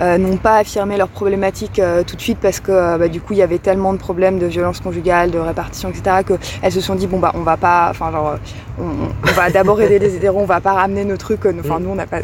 [0.00, 3.38] euh, n'ont pas affirmé leurs problématiques tout de suite parce que bah, du coup il
[3.38, 6.16] y avait tellement de problèmes de violence conjugale, de répartition, etc.
[6.26, 8.36] que elles se sont dit bon bah on va pas, enfin genre
[8.78, 11.90] on, on va d'abord aider les hétéros, on va pas ramener nos trucs, enfin nous
[11.90, 12.20] on n'a pas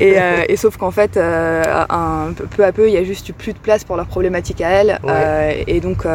[0.00, 0.16] et,
[0.48, 3.84] et, sauf qu'en fait un, peu à peu il y a juste plus de place
[3.84, 5.64] pour leurs problématiques à elles ouais.
[5.66, 6.06] et donc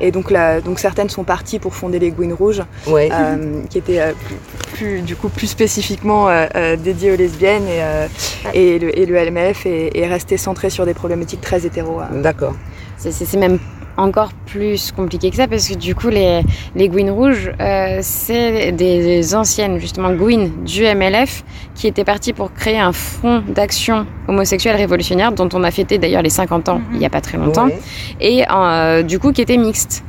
[0.00, 3.10] et donc, là, donc certaines sont parties pour fonder les Gouines Rouges, ouais.
[3.12, 4.36] euh, qui étaient euh, plus,
[4.74, 8.06] plus, du coup plus spécifiquement euh, euh dédiées aux lesbiennes et, euh,
[8.52, 12.00] et, le, et le LMF est, est, resté centré sur des problématiques très hétéro.
[12.22, 12.54] D'accord.
[12.98, 13.58] C'est même
[13.96, 16.42] encore plus compliqué que ça parce que du coup les,
[16.74, 22.52] les Gouines rouges euh, c'est des anciennes justement Gouines du MLF qui étaient parties pour
[22.52, 26.82] créer un front d'action homosexuelle révolutionnaire dont on a fêté d'ailleurs les 50 ans mm
[26.82, 26.94] -hmm.
[26.94, 27.78] il n'y a pas très longtemps ouais.
[28.20, 30.04] et euh, du coup qui était mixte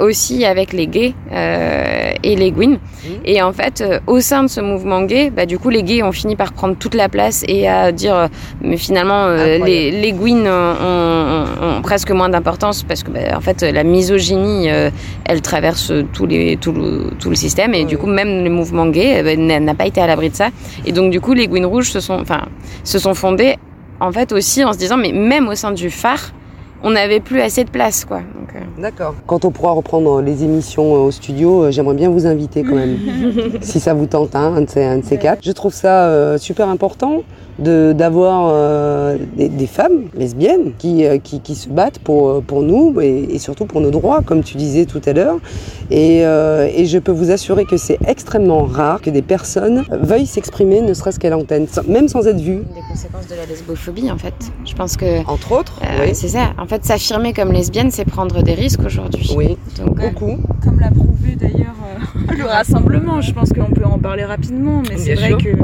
[0.00, 1.14] aussi avec les gays
[2.22, 2.72] et les Gwyn.
[2.72, 3.08] Mmh.
[3.24, 6.12] Et en fait, au sein de ce mouvement gay, bah, du coup, les gays ont
[6.12, 8.28] fini par prendre toute la place et à dire,
[8.62, 13.84] mais finalement, les, les Gwyn ont, presque moins d'importance parce que, bah, en fait, la
[13.84, 14.68] misogynie,
[15.24, 18.86] elle traverse tous les, tout, le, tout le système et du coup, même le mouvement
[18.86, 20.48] gay bah, n'a pas été à l'abri de ça.
[20.86, 22.42] Et donc, du coup, les Gwyn rouges se sont, enfin,
[22.84, 23.56] se sont fondés
[24.00, 26.32] en fait aussi en se disant mais même au sein du phare
[26.84, 28.18] on n'avait plus assez de place quoi.
[28.18, 28.60] Euh.
[28.80, 29.14] D'accord.
[29.26, 32.74] Quand on pourra reprendre les émissions euh, au studio, euh, j'aimerais bien vous inviter quand
[32.74, 32.98] même,
[33.60, 35.40] si ça vous tente, hein, un, de ces, un, de ces, quatre.
[35.42, 37.22] Je trouve ça super important
[37.58, 43.00] d'avoir euh, des, des, femmes lesbiennes qui, euh, qui, qui, se battent pour, pour nous
[43.00, 45.38] et, et, surtout pour nos droits, comme tu disais tout à l'heure.
[45.90, 50.26] Et, euh, et, je peux vous assurer que c'est extrêmement rare que des personnes veuillent
[50.26, 52.64] s'exprimer, ne serait-ce qu'à l'antenne, même sans être vues.
[52.74, 54.34] Des conséquences de la lesbophobie, en fait.
[54.64, 55.24] Je pense que.
[55.28, 55.80] Entre autres.
[55.82, 56.14] Euh, oui.
[56.14, 56.52] C'est ça.
[56.58, 59.30] En fait, s'affirmer comme lesbienne, c'est prendre des risques aujourd'hui.
[59.36, 59.56] Oui.
[59.78, 60.38] Donc, beaucoup.
[60.62, 61.76] Comme l'a prouvé d'ailleurs
[62.36, 63.20] le rassemblement.
[63.20, 65.56] Je pense qu'on peut en parler rapidement, mais c'est vrai que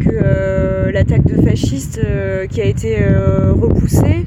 [0.00, 4.24] que euh, l'attaque de fascistes euh, qui a été euh, repoussée,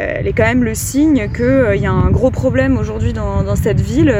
[0.00, 3.56] elle est quand même le signe qu'il y a un gros problème aujourd'hui dans, dans,
[3.56, 4.14] cette ville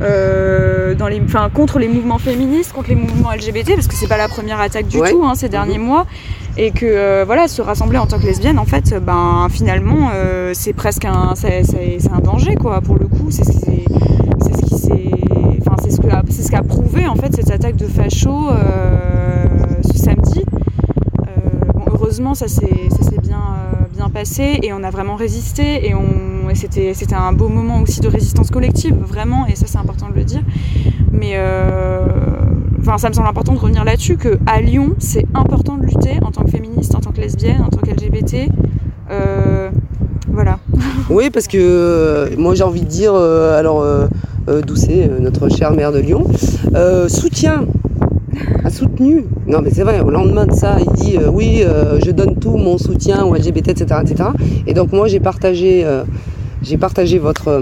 [0.00, 1.22] dans les,
[1.54, 4.86] contre les mouvements féministes, contre les mouvements LGBT, parce que c'est pas la première attaque
[4.86, 5.84] du tout hein, ces derniers mhm.
[5.84, 6.06] mois,
[6.56, 10.10] et que voilà, se rassembler en tant que lesbienne, en fait, ben finalement,
[10.52, 11.62] c'est presque un, c'est,
[12.12, 12.80] un danger quoi.
[12.80, 13.84] Pour le coup, c'est ce qui
[16.28, 19.46] c'est ce qu'a prouvé en fait cette attaque de facho euh,
[19.82, 20.44] ce samedi.
[21.20, 23.42] Euh, bon, heureusement, ça s'est euh, bien
[24.08, 25.94] passé et on a vraiment résisté et,
[26.54, 30.24] c'était un beau moment aussi de résistance collective, vraiment, et ça c'est important de le
[30.24, 30.42] dire.
[31.10, 31.38] Mais
[32.80, 36.18] enfin, ça me semble important de revenir là-dessus que à Lyon, c'est important de lutter
[36.22, 38.48] en tant que féministe, en tant que lesbienne, en tant qu'LGBT.
[40.28, 40.58] voilà.
[41.10, 43.82] Oui, parce que moi j'ai envie de dire, alors
[44.48, 46.26] euh, Doucet, euh, notre chère maire de Lyon,
[46.74, 47.64] euh, soutient
[48.64, 49.24] a soutenu.
[49.46, 51.64] Non, mais c'est vrai, au lendemain de ça, il dit oui,
[52.04, 54.00] je donne tout mon soutien aux LGBT, etc.
[54.02, 54.30] etc.
[54.66, 55.86] Et donc, moi, j'ai partagé,
[56.62, 57.60] j'ai partagé votre,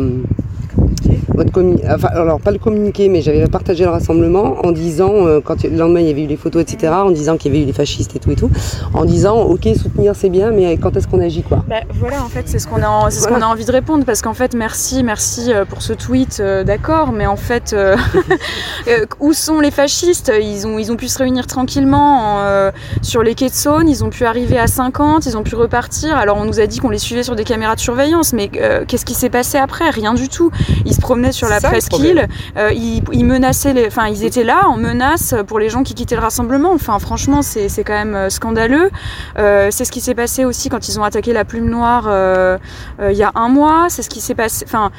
[1.49, 5.77] enfin, alors pas le communiqué, mais j'avais partagé le rassemblement en disant, euh, quand le
[5.77, 7.73] lendemain il y avait eu les photos, etc., en disant qu'il y avait eu les
[7.73, 8.51] fascistes et tout et tout,
[8.95, 11.65] en disant, ok, soutenir c'est bien, mais quand est-ce qu'on agit quoi?
[11.69, 14.23] Bah, Voilà, en fait, c'est ce qu'on a, ce qu'on a envie de répondre, parce
[14.23, 17.75] qu'en fait, merci, merci euh, pour ce tweet, euh, d'accord, mais en fait,
[19.21, 20.33] où sont les fascistes?
[20.41, 22.71] Ils ont, ils ont pu se réunir tranquillement
[23.03, 26.17] sur les quais de Saône, ils ont pu arriver à 50, ils ont pu repartir.
[26.17, 29.05] Alors on nous a dit qu'on les suivait sur des caméras de surveillance, mais qu'est-ce
[29.05, 29.91] qui s'est passé après?
[29.91, 30.51] Rien du tout.
[30.85, 32.29] Ils se promenaient sur la presqu'île.
[32.57, 36.17] Euh, ils, menaçaient, les, enfin ils étaient là en menace pour les gens qui quittaient
[36.17, 36.73] le rassemblement.
[36.73, 38.91] Enfin franchement c'est quand même euh, scandaleux.
[39.39, 42.09] Euh, c'est ce qui s'est passé aussi quand ils ont attaqué la Plume Noire
[43.01, 43.87] il y a un mois.
[43.89, 44.65] C'est ce qui s'est passé.
[44.67, 44.91] Enfin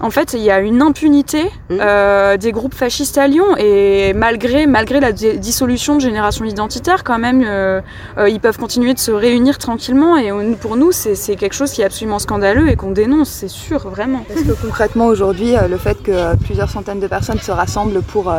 [0.00, 1.74] en fait, il y a une impunité mmh.
[1.80, 7.18] euh, des groupes fascistes à Lyon et malgré, malgré la dissolution de génération identitaire, quand
[7.18, 7.80] même, euh,
[8.18, 10.30] euh, ils peuvent continuer de se réunir tranquillement et
[10.60, 14.24] pour nous, c'est quelque chose qui est absolument scandaleux et qu'on dénonce, c'est sûr, vraiment.
[14.28, 18.32] Parce que concrètement, aujourd'hui, le fait que plusieurs centaines de personnes se rassemblent pour,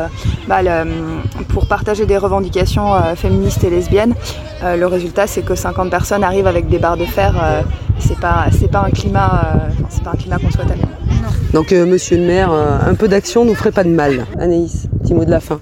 [0.46, 0.58] bah,
[1.48, 4.14] pour partager des revendications féministes et lesbiennes,
[4.62, 7.34] le résultat, c'est que 50 personnes arrivent avec des barres de fer.
[7.98, 9.52] c'est pas, pas un climat,
[9.88, 10.88] c'est pas un climat qu'on souhaite à Lyon.
[11.52, 14.26] Donc, euh, monsieur le maire, euh, un peu d'action nous ferait pas de mal.
[14.38, 15.60] Anaïs, petit mot de la fin.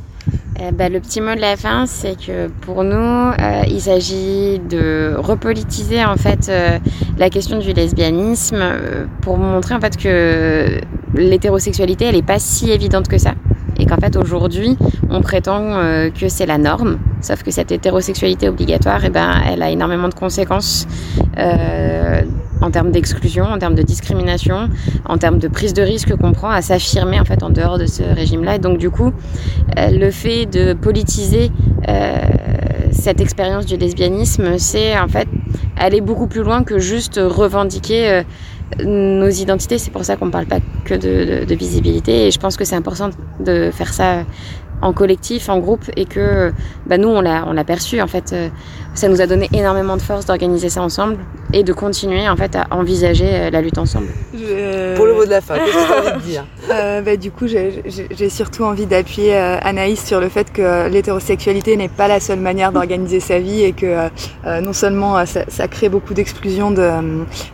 [0.58, 4.58] Eh ben, le petit mot de la fin, c'est que pour nous, euh, il s'agit
[4.58, 6.50] de repolitiser en fait
[7.18, 8.64] la question du lesbianisme
[9.20, 10.80] pour montrer en fait que
[11.14, 13.34] l'hétérosexualité, elle n'est pas si évidente que ça
[13.88, 14.77] qu'en fait aujourd'hui
[15.11, 19.70] on prétend que c'est la norme, sauf que cette hétérosexualité obligatoire, eh ben, elle a
[19.70, 20.87] énormément de conséquences
[22.61, 24.68] en termes d'exclusion, en termes de discrimination,
[25.05, 27.87] en termes de prise de risque qu'on prend à s'affirmer en fait en dehors de
[27.87, 28.57] ce régime-là.
[28.57, 29.12] Et donc du coup,
[29.79, 31.51] euh, le fait de politiser
[31.88, 32.20] euh,
[32.92, 35.29] cette expérience du lesbianisme, c'est en fait
[35.77, 38.22] aller beaucoup plus loin que juste revendiquer euh,
[38.85, 39.79] nos identités.
[39.79, 42.26] C'est pour ça qu'on ne parle pas que de, visibilité.
[42.26, 44.24] Et je pense que c'est important de faire ça
[44.83, 46.52] en collectif, en groupe, et que
[46.87, 48.00] bah, nous, on l'a, on l'a perçu.
[48.00, 48.48] En fait, euh,
[48.96, 51.18] ça nous a donné énormément de force d'organiser ça ensemble
[51.52, 54.09] et de continuer en fait à envisager euh, la lutte ensemble.
[54.96, 57.16] Pour le mot de la fin, qu'est-ce que tu as envie de dire euh, bah,
[57.16, 62.20] Du coup, j'ai, surtout envie d'appuyer Anaïs sur le fait que l'hétérosexualité n'est pas la
[62.20, 64.09] seule manière d'organiser sa vie et que
[64.61, 66.90] non seulement ça, ça, crée beaucoup d'exclusion de,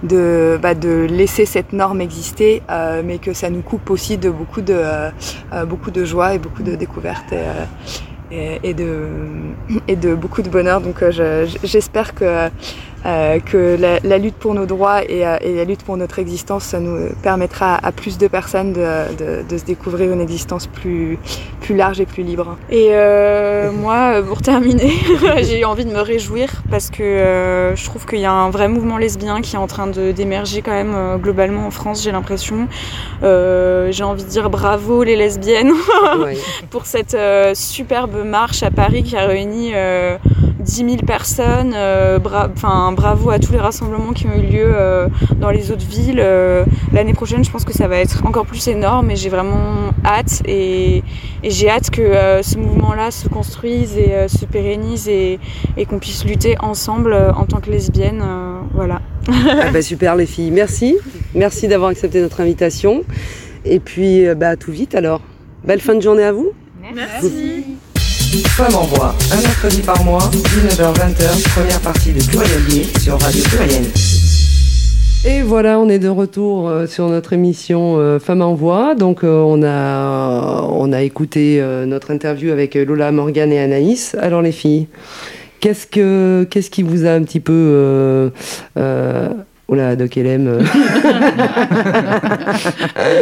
[0.05, 2.62] de, bah, de laisser cette norme exister,
[3.05, 4.81] mais que ça nous coupe aussi de beaucoup de,
[5.66, 7.37] beaucoup de joie et beaucoup de découvertes et,
[8.33, 9.07] et, de,
[9.88, 10.81] et de beaucoup de bonheur.
[10.81, 12.49] Donc euh, j'espère que
[13.04, 17.74] que la, lutte pour nos droits et, la lutte pour notre existence, ça nous permettra
[17.74, 21.18] à, plus de personnes de, de, se découvrir une existence plus,
[21.60, 22.56] plus large et plus libre.
[22.70, 22.92] Et
[23.72, 24.92] moi, pour terminer,
[25.42, 28.98] j'ai envie de me réjouir parce que je trouve qu'il y a un vrai mouvement
[28.98, 32.68] lesbien qui est en train d'émerger quand même globalement en France, j'ai l'impression.
[33.22, 35.72] j'ai envie de dire bravo les lesbiennes
[36.70, 37.16] pour cette
[37.54, 39.72] superbe marche à Paris qui a réuni
[40.62, 41.72] 10 euh, 000 personnes.
[41.75, 42.18] Euh,
[42.55, 46.25] enfin, bravo à tous les rassemblements qui ont eu lieu euh, dans les autres villes.
[46.92, 50.42] L'année prochaine, je pense que ça va être encore plus énorme et j'ai vraiment hâte.
[50.46, 51.03] Et,
[51.44, 55.40] j'ai hâte que ce mouvement-là se construise et se pérennise et,
[55.88, 58.22] qu'on puisse lutter ensemble en tant que lesbiennes.
[58.75, 59.01] voilà.
[59.29, 60.96] Ah bah, super les filles, merci.
[61.35, 63.03] Merci d'avoir accepté notre invitation.
[63.64, 65.20] Et puis, bah, tout vite alors.
[65.64, 66.53] Belle fin de journée à vous.
[66.94, 67.64] Merci.
[68.38, 73.85] Femme en voix, un mercredi par mois, 19h-20h, première partie de Pluriel sur Radio Pluriel.
[75.27, 78.95] Et voilà, on est de retour euh, sur notre émission euh, Femme en voix.
[78.95, 84.16] Donc euh, on a on a écouté notre interview avec Lola, Morgane et Anaïs.
[84.18, 84.87] Alors les filles,
[85.61, 88.31] qu'est-ce que qu'est-ce qui vous a un petit peu
[89.72, 90.46] Oula, Doc LM.
[90.48, 90.61] Euh.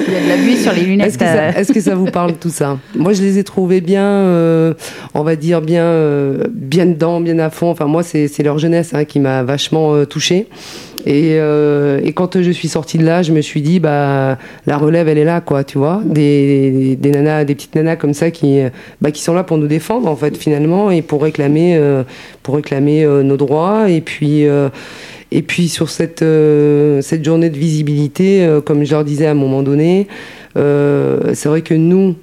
[0.08, 1.16] Il y a de la buée sur les lunettes.
[1.22, 2.76] Est-ce que, ça, vous parle tout ça?
[2.96, 4.74] Moi, je les ai trouvés bien, euh,
[5.14, 7.70] on va dire bien, euh, bien dedans, bien à fond.
[7.70, 10.48] Enfin, moi, c'est leur jeunesse hein, qui m'a vachement touchée.
[11.06, 11.36] Et,
[12.16, 14.36] quand je suis sortie de là, je me suis dit, bah,
[14.66, 16.02] la relève, elle est là, quoi, tu vois.
[16.04, 18.60] Des, des, nanas, des petites nanas comme ça qui,
[19.00, 21.80] bah, qui sont là pour nous défendre, en fait, finalement, et pour réclamer,
[22.42, 23.88] pour réclamer nos droits.
[23.88, 24.46] Et puis,
[25.32, 29.30] et puis sur cette, euh, cette journée de visibilité, euh, comme je leur disais à
[29.30, 30.08] un moment donné,
[30.56, 32.16] euh, c'est vrai que nous,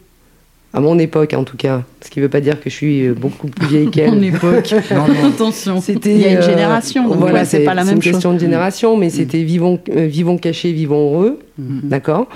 [0.74, 3.10] à mon époque en tout cas, ce qui ne veut pas dire que je suis
[3.10, 4.12] beaucoup plus vieille qu'elle.
[4.12, 5.30] mon époque, non, non.
[5.30, 5.82] attention.
[5.88, 8.04] Il y a une génération, donc voilà, c'est pas la même chose.
[8.04, 9.12] C'est une question de génération, mais mm.
[9.12, 11.80] c'était vivons, vivons cachés, vivons heureux, mm.
[11.84, 12.28] d'accord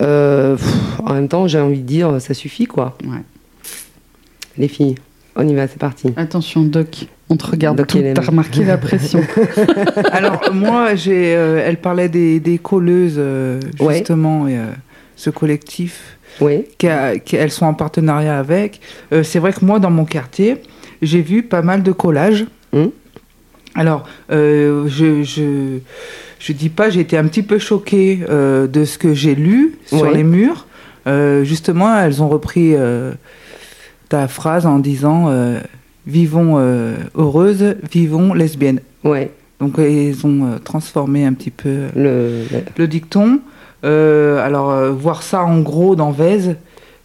[0.00, 2.96] En même temps, j'ai envie de dire, ça suffit quoi.
[3.04, 3.22] Ouais.
[4.56, 4.94] Les filles,
[5.34, 6.12] on y va, c'est parti.
[6.16, 7.06] Attention, Doc.
[7.32, 9.22] On te regarde Tu t'as remarqué la pression.
[10.12, 14.66] Alors moi, j'ai, euh, elle parlait des, des colleuses euh, justement, et, euh,
[15.16, 16.18] ce collectif.
[16.42, 16.66] Oui.
[16.76, 18.80] Qu'elles sont en partenariat avec.
[19.22, 20.58] c'est vrai que moi, dans mon quartier,
[21.00, 22.44] j'ai vu pas mal de collages.
[22.74, 22.90] Hum.
[23.74, 25.78] Alors, je, je,
[26.38, 30.10] je dis pas, j'ai été un petit peu choquée de ce que j'ai lu sur
[30.10, 30.66] les murs.
[31.44, 32.74] justement, elles ont repris
[34.10, 35.30] ta phrase en disant
[36.06, 38.80] vivons euh, heureuses, vivons lesbiennes.
[39.04, 39.30] Ouais.
[39.60, 42.44] Donc ils ont euh, transformé un petit peu le,
[42.76, 43.40] le dicton.
[43.84, 46.56] Euh, alors voir ça en gros dans Vèze,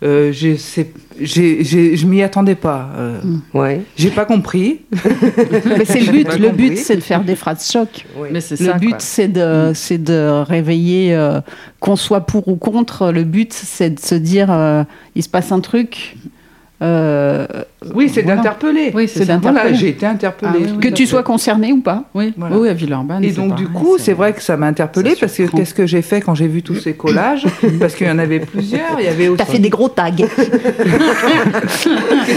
[0.03, 2.89] euh, je m'y attendais pas.
[2.97, 3.41] Euh, hmm.
[3.55, 3.81] ouais.
[3.95, 4.81] J'ai pas compris.
[4.91, 6.37] Mais c'est le but.
[6.37, 8.05] Le but, c'est de faire des phrases choc.
[8.31, 11.17] Mais le but, c'est de, c'est de réveiller,
[11.79, 13.11] qu'on soit pour ou contre.
[13.11, 16.15] Le but, c'est de se dire, il se passe un truc.
[16.81, 17.47] Euh,
[17.95, 18.91] oui, c'est d'interpeller.
[18.93, 20.67] Oui, c'est Voilà, j'ai été interpellée.
[20.67, 22.03] Ah que tu sois concerné ou pas.
[22.13, 23.23] Oui, oui à Villeurbanne.
[23.23, 26.01] Et donc, du coup, c'est vrai que ça m'a interpellée parce que qu'est-ce que j'ai
[26.01, 27.45] fait quand j'ai vu tous ces collages?
[27.79, 28.99] Parce qu'il y en avait plusieurs.
[28.99, 29.37] Il y avait aussi...
[29.37, 30.11] T'as fait des gros tags.
[30.15, 30.27] qu'est-ce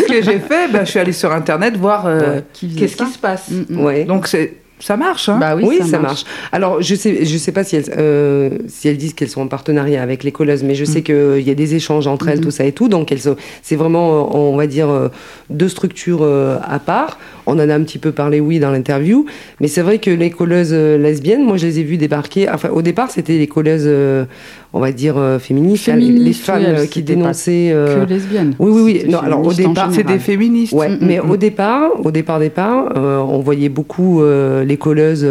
[0.06, 0.68] que j'ai fait?
[0.72, 3.50] Ben, Je suis allée sur Internet voir euh, qu'est-ce qui se passe.
[3.50, 3.80] Mm, mm.
[3.84, 4.04] Ouais.
[4.04, 5.38] Donc, c'est ça marche, hein?
[5.38, 6.24] Bah oui, ça, marche.
[6.52, 9.46] Alors, je sais, je sais pas si elles, euh, si elles disent qu'elles sont en
[9.46, 11.04] partenariat avec les colleuses, mais je sais mm.
[11.04, 12.42] qu'il y a des échanges entre elles, mm-hmm.
[12.42, 12.88] tout ça et tout.
[12.88, 13.14] Donc,
[13.62, 15.08] c'est vraiment, on va dire, euh,
[15.50, 17.18] deux structures euh, à part.
[17.50, 19.26] On en a un petit peu parlé, oui, dans l'interview.
[19.60, 22.48] Mais c'est vrai que les colleuses lesbiennes, moi, je les ai vues débarquer.
[22.48, 23.88] Enfin, au départ, c'était les colleuses
[24.72, 28.54] on va dire euh, féministes, les femmes euh, qui dénonçaient euh, que lesbiennes.
[28.58, 29.10] Oui oui oui.
[29.10, 30.72] Non, alors au départ c'est des féministes.
[30.72, 35.26] Ouais, mais au départ, au départ départ, on voyait beaucoup les colleuses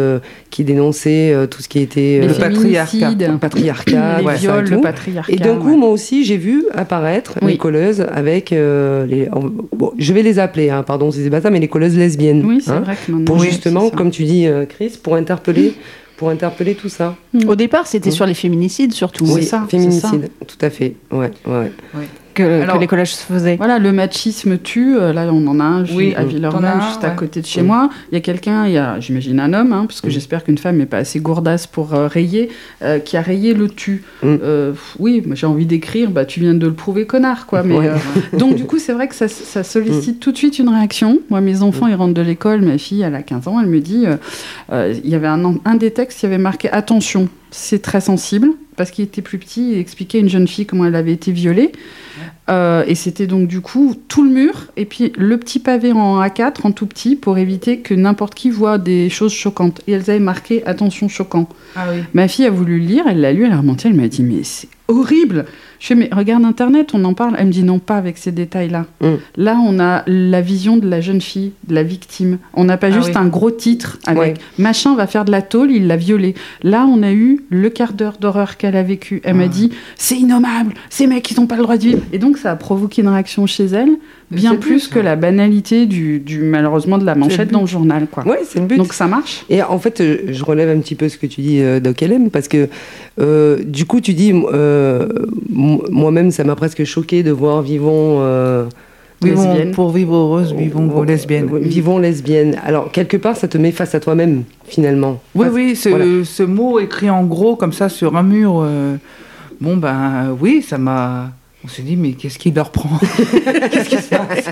[0.50, 5.32] qui dénonçaient tout ce qui était le patriarcat, le patriarcat, les viols, le patriarcat.
[5.32, 9.28] Et d'un coup, moi aussi, j'ai vu apparaître les colleuses avec les.
[9.76, 12.09] Bon, je vais les appeler, hein, pardon si c'est pas ça, mais les colleuses lesbiennes.
[12.18, 15.74] Oui, c'est hein, vrai que Pour justement, comme tu dis, Chris, pour interpeller
[16.16, 17.16] pour interpeller tout ça.
[17.46, 18.12] Au départ, c'était mm.
[18.12, 19.24] sur les féminicides surtout.
[19.24, 20.94] Oui, ça, féminicide, tout à fait.
[21.10, 21.72] Ouais, ouais.
[21.94, 22.08] ouais
[22.40, 23.56] que, les collages se faisaient.
[23.56, 24.96] Voilà, le machisme tue.
[24.96, 27.90] Euh, là, on en a un oui, à Villeurbanne, juste à côté de chez moi.
[28.10, 30.58] Il y a quelqu'un, il y a, j'imagine, un homme, hein, parce que j'espère qu'une
[30.58, 32.50] femme n'est pas assez gourdasse pour euh, rayer,
[32.82, 34.04] euh, qui a rayé le tu.
[34.22, 34.36] Mm.
[34.98, 37.62] oui, j'ai envie d'écrire, bah, tu viens de le prouver, connard, quoi.
[37.62, 37.76] Mais,
[38.38, 40.20] donc, du coup, c'est vrai que ça, ça sollicite mm.
[40.20, 41.20] tout de suite une réaction.
[41.30, 41.90] Moi, mes enfants, mm.
[41.90, 44.06] ils rentrent de l'école, ma fille, elle a 15 ans, elle me dit,
[44.72, 48.50] il y avait un, un des textes qui avait marqué attention, c'est très sensible
[48.80, 51.32] parce qu'il était plus petit, il expliquait à une jeune fille comment elle avait été
[51.32, 51.70] violée.
[52.48, 56.18] Euh, et c'était donc du coup tout le mur et puis le petit pavé en
[56.18, 59.82] A4 en tout petit pour éviter que n'importe qui voit des choses choquantes.
[59.86, 61.46] Et elles avaient marqué attention choquant.
[61.76, 61.98] Ah oui.
[62.14, 64.22] Ma fille a voulu le lire, elle l'a lu, elle a remonté, elle m'a dit
[64.22, 65.46] mais c'est horrible.
[65.78, 67.34] Je fais, mais regarde Internet, on en parle.
[67.38, 68.84] Elle me dit non, pas avec ces détails-là.
[69.00, 69.06] Mm.
[69.38, 72.36] Là, on a la vision de la jeune fille, de la victime.
[72.52, 73.16] On n'a pas Ah juste oui.
[73.16, 76.34] un gros titre avec machin va faire de la tôle, il l'a violée.
[76.62, 79.22] Là, on a eu le quart d'heure d'horreur qu'elle a vécu.
[79.24, 79.48] Elle m'a Ah.
[79.48, 82.00] dit c'est innommable, ces mecs, ils n'ont pas le droit de vivre.
[82.12, 83.90] Et donc, ça a provoqué une réaction chez elle,
[84.30, 88.06] bien plus but, que la banalité du, du malheureusement de la manchette dans le journal.
[88.10, 88.26] Quoi.
[88.26, 88.76] Ouais, c'est le but.
[88.76, 89.44] Donc, ça marche.
[89.48, 92.00] Et en fait, euh, je relève un petit peu ce que tu dis, euh, Doc
[92.02, 92.68] LM, parce que
[93.18, 94.79] euh, du coup, tu dis, euh,
[95.54, 98.18] m- moi-même, ça m'a presque choqué de voir Vivons.
[98.20, 98.66] euh,
[99.22, 99.70] Vivons Lesbienne.
[99.72, 101.46] pour vivre heureuse, vivons euh, lesbiennes.
[101.58, 102.56] Vivons lesbiennes.
[102.64, 105.20] Alors, quelque part, ça te met face à toi-même, finalement.
[105.34, 106.04] Oui, Face- oui, ce, voilà.
[106.24, 108.96] ce mot écrit en gros comme ça sur un mur, euh,
[109.60, 111.32] bon ben oui, ça m'a...
[111.62, 112.88] On s'est dit, mais qu'est-ce qui leur prend?
[113.70, 114.46] Qu'est-ce qui se passe?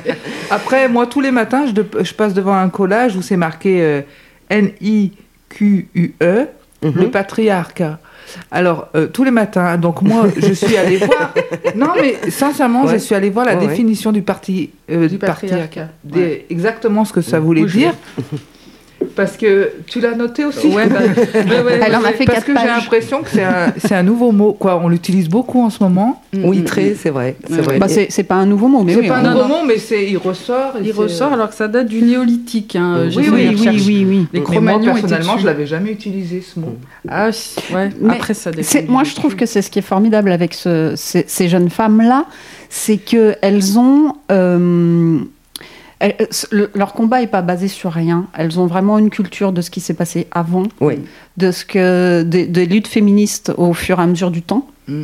[0.51, 3.81] Après, moi, tous les matins, je, de- je passe devant un collage où c'est marqué
[3.81, 4.03] euh,
[4.51, 6.47] N-I-Q-U-E,
[6.83, 6.93] Mhm.
[6.95, 7.99] le patriarcat.
[8.51, 11.33] Alors, euh, tous les matins, donc moi, je suis allée voir...
[11.75, 12.93] Non, mais sincèrement, Ouais.
[12.95, 13.69] je suis allée voir la Ouais, ouais.
[13.69, 15.89] définition du, parti, euh, Du patriarcat.
[16.05, 16.47] Des- Ouais.
[16.51, 17.95] Exactement ce que ça voulait dire.
[19.15, 22.43] Parce que tu l'as noté aussi Ouais, bah, ouais, ouais, Elle en a fait parce
[22.45, 24.53] que j'ai l'impression que c'est un, nouveau mot.
[24.53, 26.23] Quoi, on l'utilise beaucoup en ce moment.
[26.35, 26.95] Oui, Mm, très, mm.
[26.97, 27.37] c'est vrai.
[27.49, 27.61] C'est Ouais.
[27.63, 27.79] vrai.
[27.79, 29.09] Bah, c'est pas un nouveau mot, mais c'est oui.
[29.09, 29.49] pas un non, nouveau non.
[29.61, 30.75] mot, mais il ressort.
[30.81, 32.75] et Il ressort alors que ça date du néolithique.
[32.77, 33.09] Hein.
[33.09, 34.27] Oui, Oui, oui, oui, oui, oui.
[34.33, 36.77] Les Mais moi, personnellement, je l'avais jamais utilisé ce mot.
[37.09, 37.31] Ah,
[37.75, 37.91] ouais.
[38.01, 38.51] Mais Après, ça
[38.89, 42.27] Moi, je trouve que c'est ce qui est formidable avec ce- ces, ces jeunes femmes-là,
[42.69, 44.13] c'est qu'elles ont.
[44.31, 45.19] euh,
[46.01, 46.17] elles-
[46.51, 48.27] le- leur combat n'est pas basé sur rien.
[48.37, 50.97] Elles ont vraiment une culture de ce qui s'est passé avant, Oui.
[51.37, 54.67] de ce que des, des luttes féministes au fur et à mesure du temps.
[54.87, 55.03] Mm.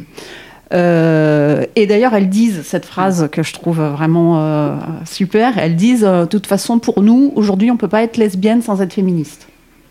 [0.73, 5.59] Euh, et d'ailleurs, elles disent cette phrase que je trouve vraiment euh, super.
[5.59, 8.81] Elles disent, euh, de toute façon, pour nous, aujourd'hui, on peut pas être lesbienne sans
[8.81, 9.47] être féministe.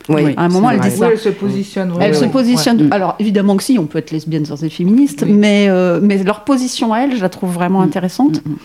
[0.10, 0.24] Oui.
[0.26, 0.34] Oui.
[0.36, 1.10] À un moment, elles disent Oui, ça.
[1.12, 1.90] elle se positionne.
[2.02, 2.76] Elles ouais, se.
[2.84, 2.88] Ouais.
[2.92, 5.32] Alors évidemment que si, on peut être lesbienne sans être féministe, Oui.
[5.32, 7.84] mais, euh, mais leur position à elles, je la trouve vraiment Mm.
[7.86, 8.46] intéressante.
[8.46, 8.56] Mm, mm.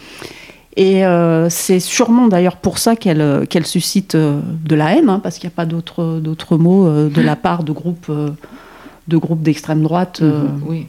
[0.81, 5.09] Et euh, c'est sûrement d'ailleurs pour ça qu'elle euh, qu'elle suscite euh, de la haine,
[5.09, 8.11] hein, parce qu'il n'y a pas d'autres mots de la part de groupes
[9.09, 10.21] de groupes d'extrême droite.
[10.23, 10.87] euh, Oui.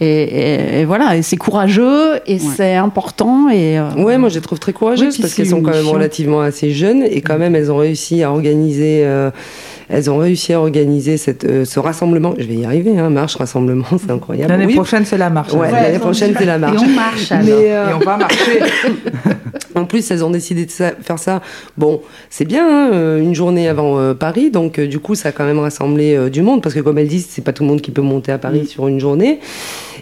[0.00, 3.48] Et, et- et voilà, et c'est courageux et c'est important.
[3.48, 6.40] Et euh, Ouais, moi je les trouve très courageuses parce qu'elles sont quand même relativement
[6.40, 9.30] assez jeunes et quand même elles ont réussi à organiser, euh,
[9.88, 12.34] elles ont réussi à organiser cette, euh, ce rassemblement.
[12.38, 14.52] Je vais y arriver, hein, marche rassemblement, c'est incroyable.
[14.52, 14.74] L'année Oui.
[14.74, 15.52] prochaine, c'est la marche.
[15.54, 15.82] Ouais, hein.
[15.82, 16.76] l'année prochaine c'est la marche.
[16.82, 17.44] Et on marche alors.
[17.46, 18.60] Mais, euh, Et on va marcher.
[19.76, 21.42] En plus, elles ont décidé de faire ça.
[21.76, 22.00] Bon,
[22.30, 25.32] c'est bien, hein, euh, une journée avant euh, Paris, donc euh, du coup, ça a
[25.32, 27.68] quand même rassemblé euh, du monde, parce que comme elles disent, c'est pas tout le
[27.68, 28.66] monde qui peut monter à Paris Mm.
[28.66, 29.38] sur une journée.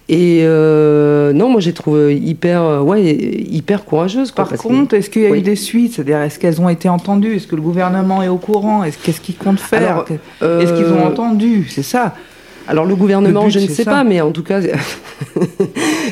[0.08, 4.30] Et non, moi, j'ai trouvé hyper, ouais, hyper courageuse.
[4.30, 5.38] Quoi, Par que- contre, est-ce qu'il y a Oui.
[5.38, 5.94] eu des suites?
[5.94, 7.34] C'est-à-dire, est-ce qu'elles ont été entendues?
[7.36, 8.84] Est-ce que le gouvernement est au courant?
[8.84, 10.04] Est-ce qu'est-ce qu'ils comptent faire?
[10.40, 11.66] Est-ce qu'ils ont entendu?
[11.70, 12.14] C'est ça.
[12.66, 13.90] Alors le gouvernement, Le but, je ne sais ça.
[13.90, 14.60] pas, mais en tout cas,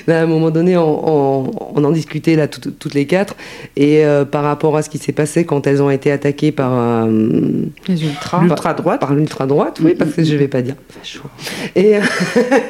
[0.06, 3.34] là, à un moment donné, on, on- on en discutait là toutes, toutes les quatre,
[3.76, 6.72] et euh, par rapport à ce qui s'est passé quand elles ont été attaquées par
[6.74, 7.06] euh,
[7.88, 7.96] Les.
[8.42, 9.00] L'ultra droite.
[9.00, 10.74] par l'ultra droite, oui, parce que je vais pas dire.
[10.90, 11.20] Facho.
[11.74, 11.94] Et,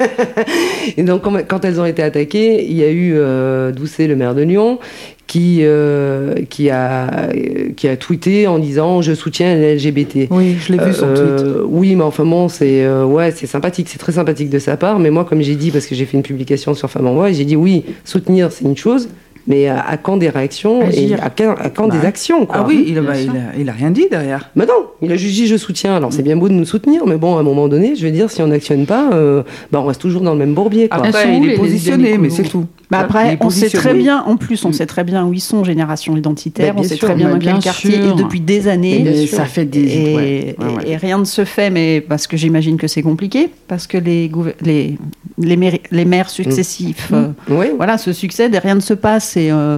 [0.97, 4.15] et donc quand, quand elles ont été attaquées, il y a eu euh, Doucet, le
[4.15, 4.79] maire de Lyon,
[5.27, 7.29] qui euh, qui a
[7.75, 10.27] qui a tweeté en disant je soutiens les LGBT.
[10.29, 11.19] Oui, je l'ai vu son tweet.
[11.19, 14.77] Euh, Oui, mais enfin bon, c'est euh, ouais, c'est sympathique, c'est très sympathique de sa
[14.77, 14.99] part.
[14.99, 17.31] Mais moi, comme j'ai dit, parce que j'ai fait une publication sur Femmes en Voix,
[17.31, 19.09] j'ai dit oui, soutenir c'est une chose,
[19.47, 22.57] mais à, à quand des réactions et à quand, à quand Bah, des actions quoi.
[22.59, 23.31] Ah oui, il, bah, sûr.
[23.33, 24.49] il, a, il a rien dit derrière.
[24.55, 25.95] Mais non, il a juste dit je soutiens.
[25.95, 28.11] Alors c'est bien beau de nous soutenir, mais bon, à un moment donné, je veux
[28.11, 30.87] dire, si on n'actionne pas, euh, bah, on reste toujours dans le même bourbier.
[30.89, 31.05] Quoi.
[31.05, 32.65] Après, il est positionné, mais c'est tout.
[32.91, 34.73] Bah après, on sait très bien, en plus, on Mm.
[34.73, 37.33] sait très bien où ils sont, génération identitaire, Bah, on sait sûr, très bien bah,
[37.33, 39.25] dans quel quartier, et depuis des années.
[39.25, 39.79] Ça fait des.
[39.97, 40.83] Et, ouais, ouais, ouais.
[40.91, 44.29] et- rien ne se fait, mais parce que j'imagine que c'est compliqué, parce que les,
[44.61, 44.95] les,
[45.37, 47.15] les, maires, les maires successifs Mm.
[47.15, 47.67] euh, Oui.
[47.75, 49.35] voilà, se succèdent et rien ne se passe.
[49.37, 49.77] Et, euh,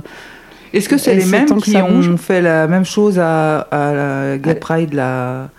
[0.74, 2.10] Est-ce que c'est les mêmes qui bouge.
[2.10, 5.50] ont fait la même chose à, à la Gay Pride là il y a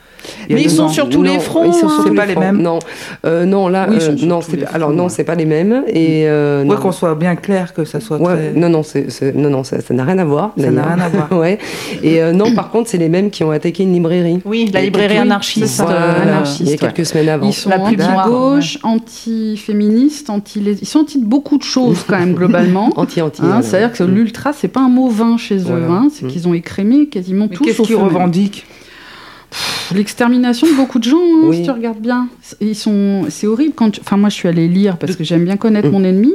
[0.50, 1.90] Mais ils sont ans sur tous les fronts, ils sont hein.
[1.94, 2.78] sur C'est tous pas les mêmes Non,
[3.24, 4.40] Euh, non là, euh, non,
[4.72, 5.82] alors non, c'est pas les mêmes.
[5.88, 8.52] Et euh, qu'on soit bien clair que ça soit Ouais, très...
[8.52, 8.82] non, non,
[9.34, 10.52] non, non, ça ça n'a rien à voir.
[10.58, 11.32] Ça n'a rien à voir.
[11.40, 11.58] ouais.
[12.02, 14.40] Et euh, non, par contre, c'est les mêmes qui ont attaqué une librairie.
[14.44, 15.82] oui, la librairie anarchiste.
[16.60, 17.46] Il y a quelques semaines avant.
[17.48, 22.18] Ils sont La plus anti-gauche, anti-féministes, anti ils sont anti de beaucoup de choses quand
[22.18, 22.90] même globalement.
[22.96, 23.42] Anti, anti.
[23.42, 25.84] Hein, C'est-à-dire que l'ultra, c'est pas un mot vain chez eux.
[25.90, 26.28] Hein, c'est Mm.
[26.28, 27.64] qu'ils ont écrémé quasiment Mais tout.
[27.64, 28.64] qu'est-ce qu'ils revendiquent?
[29.94, 32.28] L'extermination de beaucoup de gens, hein, si tu regardes bien.
[32.61, 33.99] Ils sont, c'est horrible quand.
[34.01, 35.92] Enfin, moi, je suis allée lire parce que j'aime bien connaître mm.
[35.92, 36.32] mon ennemi.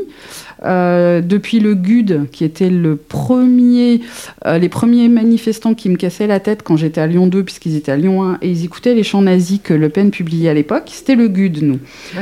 [0.64, 4.02] Euh, depuis le GUD, qui était le premier,
[4.46, 7.76] euh, les premiers manifestants qui me cassaient la tête quand j'étais à Lyon 2, puisqu'ils
[7.76, 10.54] étaient à Lyon 1, et ils écoutaient les chants nazis que Le Pen publiait à
[10.54, 11.80] l'époque, c'était le GUD, nous.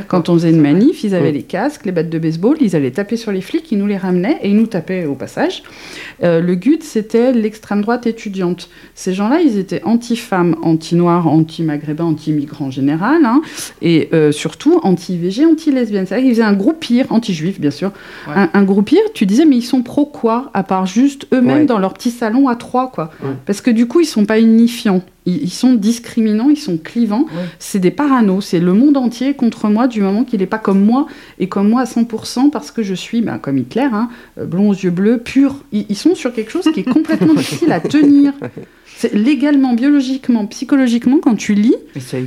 [0.07, 2.91] Quand on faisait une manif, ils avaient les casques, les battes de baseball, ils allaient
[2.91, 5.63] taper sur les flics, ils nous les ramenaient, et ils nous tapaient au passage.
[6.23, 8.69] Euh, le GUD, c'était l'extrême droite étudiante.
[8.95, 13.41] Ces gens-là, ils étaient anti-femmes, anti-noirs, anti-maghrébins, anti-migrants en général, hein,
[13.81, 16.05] et surtout anti-VG, anti-lesbiennes.
[16.05, 17.91] C'est-à-dire qu'ils faisaient un gros pire, anti-juif, bien sûr,
[18.27, 21.79] un, groupe pire, tu disais, mais ils sont pro quoi À part juste eux-mêmes dans
[21.79, 23.11] leur petit salon à trois, quoi?
[23.45, 25.01] Parce que du coup, ils sont pas unifiants.
[25.25, 27.25] Ils, sont discriminants, ils sont clivants.
[27.59, 28.45] C'est des paranos.
[28.45, 31.07] C'est le monde entier contre moi du moment qu'il n'est pas comme moi
[31.39, 34.73] et comme moi à 100% parce que je suis, ben, comme Hitler, hein, blond aux
[34.73, 35.55] yeux bleus, pur.
[35.71, 38.33] ils sont sur quelque chose qui est complètement difficile à tenir.
[39.13, 41.75] Légalement, biologiquement, psychologiquement, quand tu lis,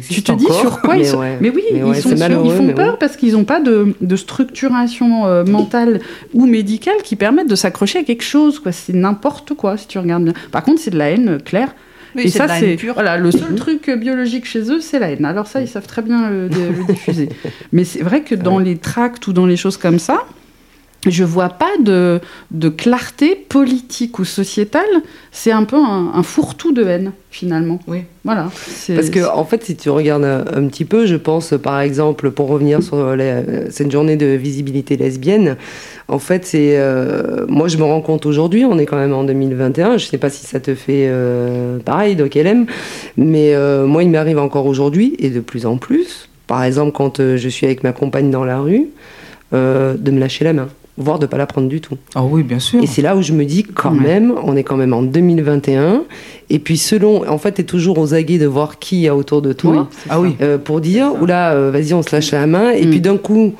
[0.08, 1.20] tu te dis sur quoi ils sont.
[1.40, 6.00] Mais oui, ils, sont ils font peur parce qu'ils n'ont pas de, structuration euh, mentale
[6.32, 8.62] ou médicale qui permettent de s'accrocher à quelque chose.
[8.70, 10.34] C'est n'importe quoi si tu regardes bien.
[10.50, 11.74] Par contre, c'est de la haine euh, claire.
[12.16, 15.24] et ça, c'est voilà, le seul truc biologique chez eux, c'est la haine.
[15.24, 17.28] Alors ça, ils savent très bien le, le diffuser.
[17.72, 20.24] Mais c'est vrai que dans les tracts ou dans les choses comme ça,
[21.06, 22.20] je vois pas de,
[22.52, 25.02] de, clarté politique ou sociétale.
[25.32, 27.80] C'est un peu un, fourre-tout de haine, finalement.
[27.88, 28.02] Oui.
[28.24, 28.50] Voilà.
[28.88, 32.48] Parce que, en fait, si tu regardes un, petit peu, je pense, par exemple, pour
[32.48, 33.16] revenir sur
[33.70, 35.56] cette journée de visibilité lesbienne,
[36.06, 36.78] en fait, c'est.
[36.78, 40.18] Euh, moi, je me rends compte aujourd'hui, on est quand même en 2021, je sais
[40.18, 42.66] pas si ça te fait euh, pareil, Doc LM,
[43.16, 47.18] mais euh, moi, il m'arrive encore aujourd'hui, et de plus en plus, par exemple, quand
[47.18, 48.88] je suis avec ma compagne dans la rue,
[49.52, 51.96] de me lâcher la main voire de ne pas la prendre du tout.
[52.14, 52.82] Ah oui, bien sûr.
[52.82, 56.04] Et c'est là où je me dis, quand même, on est quand même en 2021.
[56.50, 59.16] Et puis, selon, en fait, tu es toujours aux aguets de voir qui y a
[59.16, 59.88] autour de toi.
[60.10, 60.36] ah oui.
[60.42, 62.70] Euh, pour dire, oula, euh, vas-y, on se lâche la main.
[62.70, 62.90] Et mm.
[62.90, 63.54] puis, d'un coup,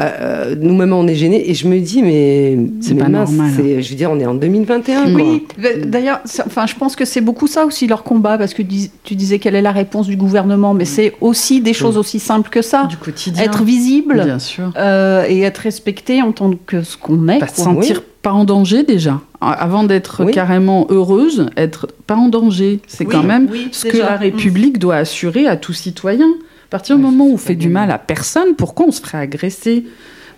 [0.00, 3.52] euh, nous-mêmes on est gênés et je me dis mais c'est pas normal.
[3.58, 3.80] Hein.
[3.80, 5.14] Je veux dire on est en 2021.
[5.14, 5.46] Oui,
[5.84, 9.38] d'ailleurs, enfin je pense que c'est beaucoup ça aussi leur combat parce que tu disais
[9.38, 12.84] quelle est la réponse du gouvernement, mais c'est aussi des choses aussi simples que ça.
[12.84, 13.44] Du quotidien.
[13.44, 17.38] Être visible, bien sûr, euh, et être respecté en tant que ce qu'on est.
[17.38, 19.20] Pas se sentir pas en danger déjà.
[19.40, 24.78] Avant d'être carrément heureuse, être pas en danger, c'est quand même ce que la République
[24.78, 26.26] doit assurer à tout citoyen.
[26.64, 29.18] À partir du moment où on fait du mal à personne, pourquoi on se ferait
[29.18, 29.86] agresser?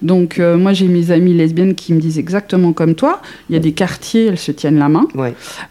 [0.02, 3.20] Donc euh, moi j'ai mes amies lesbiennes qui me disent exactement comme toi.
[3.48, 5.06] Il y a des quartiers, elles se tiennent la main,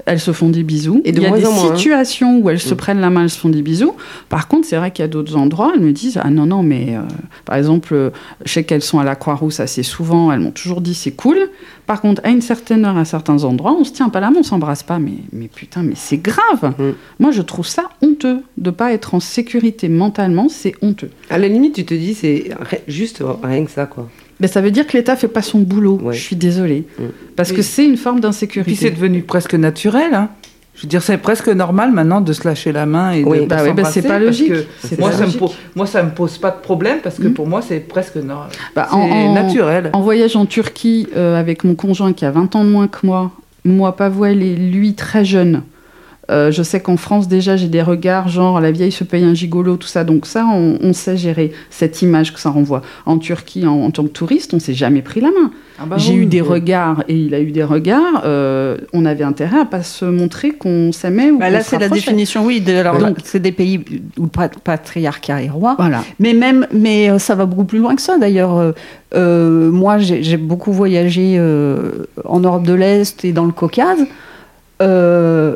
[0.05, 1.01] elles se font des bisous.
[1.05, 1.75] Et il y a des hein.
[1.75, 2.77] situations où elles se mm.
[2.77, 3.95] prennent la main, elles se font des bisous.
[4.29, 6.63] Par contre, c'est vrai qu'il y a d'autres endroits, elles me disent ah non non
[6.63, 7.01] mais euh,
[7.45, 8.11] par exemple,
[8.43, 11.37] je sais qu'elles sont à la Croix-Rousse assez souvent, elles m'ont toujours dit c'est cool.
[11.85, 14.39] Par contre, à une certaine heure, à certains endroits, on se tient pas la main,
[14.39, 14.97] on s'embrasse pas.
[14.97, 16.73] Mais, mais putain, mais c'est grave.
[16.77, 16.91] Mm.
[17.19, 20.49] Moi, je trouve ça honteux de pas être en sécurité mentalement.
[20.49, 21.11] C'est honteux.
[21.29, 22.49] À la limite, tu te dis, c'est
[22.87, 24.09] juste rien que ça, quoi.
[24.39, 25.99] Mais ça veut dire que l'État fait pas son boulot.
[26.11, 26.85] Je suis désolée.
[26.99, 27.03] Mm.
[27.35, 28.71] Parce que c'est une forme d'insécurité.
[28.71, 30.13] Puis c'est devenu presque naturel.
[30.13, 30.29] Hein.
[30.75, 33.59] Je veux dire, c'est presque normal maintenant de se lâcher la main et de bah
[33.63, 34.51] oui, bah c'est pas logique.
[34.99, 35.31] moi, ça me
[35.75, 37.33] moi, ça me pose pas de problème parce que mm.
[37.33, 38.17] pour moi, c'est presque
[38.75, 38.89] bah,
[39.33, 39.91] naturel.
[39.93, 43.05] En, voyage en Turquie euh, avec mon conjoint qui a 20 ans de moins que
[43.05, 43.31] moi,
[43.63, 45.63] moi pas voilé, lui très jeune,
[46.31, 49.33] euh, je sais qu'en France, déjà, j'ai des regards genre la vieille se paye un
[49.33, 50.03] gigolo, tout ça.
[50.03, 52.81] Donc, ça, on, sait gérer cette image que ça renvoie.
[53.05, 55.51] En Turquie, en, tant que touriste, on s'est jamais pris la main.
[55.77, 58.21] Ah bah j'ai eu des regards et il a eu des regards.
[58.23, 61.89] Euh, on avait intérêt à pas se montrer qu'on s'aimait ou bah Là, c'est la
[61.89, 62.61] définition, oui.
[62.61, 63.83] donc, c'est des pays
[64.17, 65.75] où le patriarcat est roi.
[65.77, 66.03] Voilà.
[66.19, 68.17] Mais même, mais euh, ça va beaucoup plus loin que ça.
[68.17, 68.73] D'ailleurs,
[69.13, 71.39] moi, j'ai beaucoup voyagé
[72.23, 73.99] en Europe de l'Est et dans le Caucase.
[74.81, 75.55] Euh,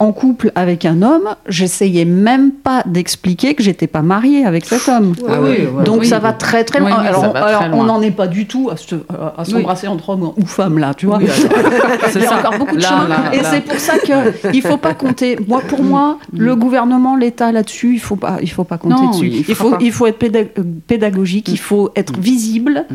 [0.00, 4.88] en couple avec un homme, j'essayais même pas d'expliquer que j'étais pas mariée avec cet
[4.88, 5.14] homme.
[5.28, 6.96] Ah Donc ça va très très loin.
[6.96, 7.34] alors,
[7.74, 11.20] on n'en est pas du tout à, s'embrasser entre hommes ou femmes là, tu vois.
[12.14, 13.30] Il y a encore beaucoup de chemin.
[13.32, 14.14] Et c'est pour ça qu'il
[14.64, 15.38] ne faut pas compter.
[15.46, 16.40] Moi, pour moi, mm.
[16.40, 19.44] le gouvernement, l'État là-dessus, il faut pas, il faut pas compter dessus.
[19.46, 20.18] Il faut, il faut, être
[20.86, 22.22] pédagogique, il faut être mm.
[22.22, 22.86] visible.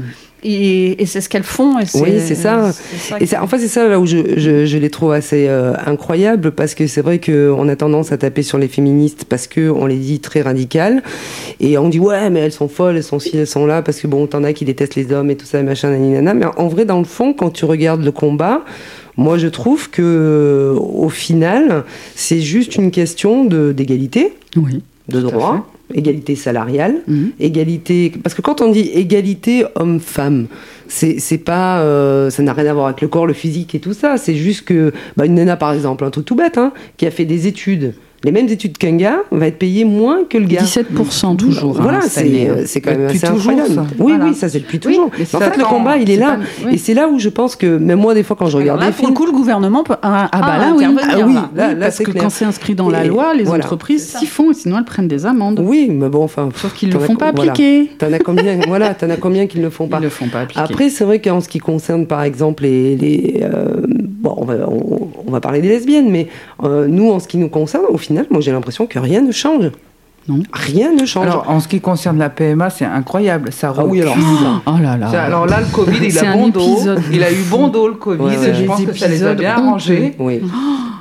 [0.47, 1.79] Et, c'est ce qu'elles font.
[1.79, 2.71] Et oui, c'est ça.
[3.19, 6.75] Et en fait, c'est ça là où je, je, les trouve assez euh, incroyables parce
[6.75, 10.19] que c'est vrai qu'on a tendance à taper sur les féministes parce qu'on les dit
[10.19, 11.01] très radicales.
[11.59, 13.99] Et on dit, ouais, mais elles sont folles, elles sont ci, elles sont là parce
[13.99, 16.35] que bon, t'en as qui détestent les hommes et tout ça, machin, naninana.
[16.35, 18.61] Mais en vrai, dans le fond, quand tu regardes le combat,
[19.17, 21.85] moi, je trouve que au final,
[22.15, 27.31] c'est juste une question d'égalité, oui, de droit égalité salariale, mhm.
[27.39, 28.11] égalité.
[28.23, 30.47] Parce que quand on dit égalité homme-femme,
[30.87, 33.93] c'est pas, euh, ça n'a rien à voir avec le corps, le physique et tout
[33.93, 34.17] ça.
[34.17, 37.11] C'est juste que bah, une nana par exemple, un truc tout bête, hein, qui a
[37.11, 37.93] fait des études
[38.25, 40.61] les mêmes études qu'un gars va être payé moins que le gars.
[40.61, 41.73] 17% toujours.
[41.73, 42.01] Voilà, hein,
[42.65, 43.83] c'est quand même assez incroyable.
[43.99, 45.05] Oui, oui, ça c'est depuis toujours.
[45.05, 46.39] en fait, le combat, il est là.
[46.71, 48.91] Et c'est là où je pense que, même moi, des fois, quand je regarde des
[48.91, 48.95] films.
[48.95, 49.95] Pour le coup, le gouvernement peut.
[50.01, 50.83] Ah, bah là, oui.
[50.85, 54.51] Ah, oui, là, parce que quand c'est inscrit dans la loi, les entreprises s'y font
[54.51, 55.61] et sinon elles prennent des amendes.
[55.63, 56.49] Oui, mais bon, enfin.
[56.55, 57.91] Sauf qu'ils ne le font pas appliquer.
[57.99, 60.09] T'en as combien Voilà, t'en as combien qui ne le font pas Ils ne le
[60.09, 60.61] font pas appliquer.
[60.61, 63.41] Après, c'est vrai qu'en ce qui concerne, par exemple, les.
[63.43, 64.55] Euh, bon, on va,
[65.25, 66.27] on va parler des lesbiennes, mais
[66.63, 69.31] euh, nous, en ce qui nous concerne, au final, moi j'ai l'impression que rien ne
[69.31, 69.71] change.
[70.27, 70.41] Non.
[70.53, 71.27] Rien ne change.
[71.27, 73.51] Alors, en ce qui concerne la PMA, c'est incroyable.
[73.51, 74.17] Ça ah oui, alors,
[74.65, 75.09] oh là là.
[75.21, 76.79] Alors là, le Covid, il a bon dos.
[77.11, 78.35] Il a eu bon dos, le Covid.
[78.53, 80.15] Je pense que ça les a bien arrangés.
[80.17, 80.41] Oui.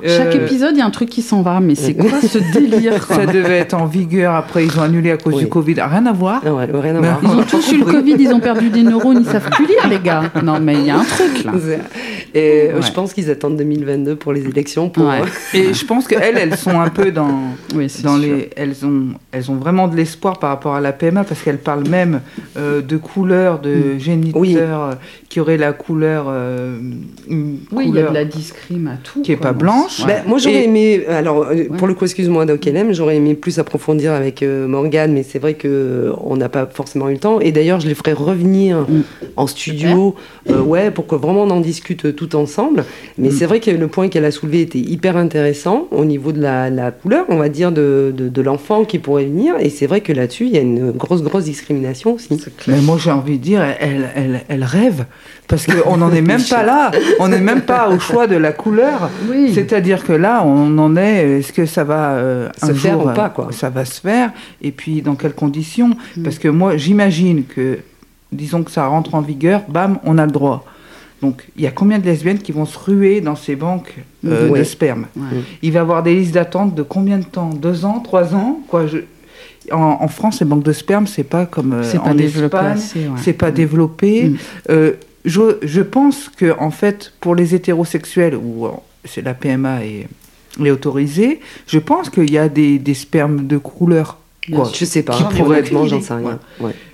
[0.05, 1.59] Chaque euh, épisode, il y a un truc qui s'en va.
[1.59, 4.35] Mais c'est quoi ce délire Ça devait être en vigueur.
[4.35, 5.75] Après, ils ont annulé à cause du Covid.
[5.75, 6.41] Rien à voir.
[6.45, 7.19] Ah ouais, rien à voir.
[7.23, 8.15] Ils ont tous eu le Covid.
[8.19, 9.23] Ils ont perdu des neurones.
[9.25, 10.23] Ils savent plus lire, les gars.
[10.43, 11.53] Non, mais il y a un truc là.
[12.33, 14.89] Et euh, je pense qu'ils attendent 2022 pour les élections.
[14.89, 15.11] Pour...
[15.53, 17.53] Et je pense qu'elles, elles sont un peu dans,
[18.03, 18.49] dans les.
[18.55, 21.87] Elles ont, elles ont vraiment de l'espoir par rapport à la PMA parce qu'elles parlent
[21.87, 22.21] même
[22.57, 23.99] euh, de couleur, de mm.
[23.99, 24.97] géniteurs
[25.29, 26.27] qui aurait la couleur.
[27.29, 29.21] oui, il y a de la discrime à tout.
[29.21, 30.05] Qui n'est pas blanche.
[30.05, 31.05] Ben, moi, j'aurais aimé.
[31.07, 35.23] Alors, euh, pour le coup, excuse-moi, d'OKLM, j'aurais aimé plus approfondir avec euh, Morgane, mais
[35.23, 37.39] c'est vrai qu'on euh, n'a pas forcément eu le temps.
[37.39, 39.03] Et d'ailleurs, je les ferai revenir mm.
[39.35, 40.15] en studio,
[40.49, 42.85] ouais, pour que vraiment on en discute tout ensemble.
[43.17, 43.31] Mais mm.
[43.31, 46.91] c'est vrai que le point qu'elle a soulevé était hyper intéressant au niveau de la,
[46.91, 49.55] couleur, on va dire, de, de, l'enfant qui pourrait venir.
[49.59, 52.41] Et c'est vrai que là-dessus, il y a une grosse, grosse discrimination aussi.
[52.67, 55.05] Mais moi, j'ai envie de dire, elle, elle, elle rêve.
[55.47, 56.89] Parce qu'on n'en est même pas là.
[57.19, 59.11] On n'est même pas au choix de la couleur.
[59.29, 59.51] Oui.
[59.53, 61.39] C'est-à-dire que là, on en est.
[61.39, 63.49] Est-ce que ça va euh, se faire ou pas quoi.
[63.51, 64.31] Ça va se faire?
[64.63, 65.91] Et puis, dans quelles conditions?
[66.17, 66.23] Mm.
[66.23, 67.77] Parce que moi, j'imagine que,
[68.31, 70.65] disons que ça rentre en vigueur, bam, on a le droit.
[71.21, 73.95] Donc, il y a combien de lesbiennes qui vont se ruer dans ces banques
[74.25, 75.07] euh, de sperme?
[75.61, 77.49] Il va y avoir des listes d'attente de combien de temps?
[77.49, 77.99] Deux ans?
[77.99, 78.59] Trois ans?
[78.67, 78.99] Quoi, je...
[79.71, 82.15] en, France, les banques de sperme, c'est pas comme euh, en
[82.49, 84.29] pas Espagne, c'est pas développé.
[84.29, 84.91] Mm.
[85.25, 88.67] Je, pense que en fait, pour les hétérosexuels où
[89.03, 90.07] c'est la PMA est,
[90.69, 94.19] autorisée, je pense qu'il y a des, spermes de couleur.
[94.53, 96.39] Quoi, je sais pas, qui pourraient être j'en sais rien.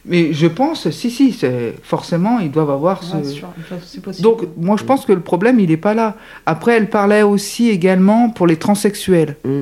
[0.05, 1.37] Mais je pense, si, si,
[1.83, 4.21] forcément, ils doivent avoir ce.
[4.21, 6.15] Donc, moi, je pense que le problème, il n'est pas là.
[6.45, 9.35] Après, elle parlait aussi également pour les transsexuels.
[9.43, 9.61] Mm.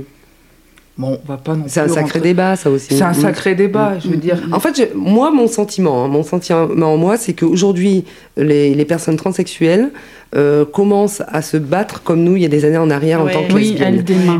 [0.97, 2.93] Bon, on va pas non C'est un sacré débat, ça aussi.
[2.93, 3.21] C'est un mm.
[3.21, 4.19] sacré débat, je veux mm.
[4.19, 4.41] dire.
[4.51, 6.67] En fait, moi, mon sentiment, hein, mon sentiment,
[6.97, 8.03] moi, c'est qu'aujourd'hui,
[8.35, 9.91] les, les personnes transsexuelles
[10.35, 13.25] euh, commencent à se battre comme nous il y a des années en arrière en
[13.25, 13.75] tant que oui,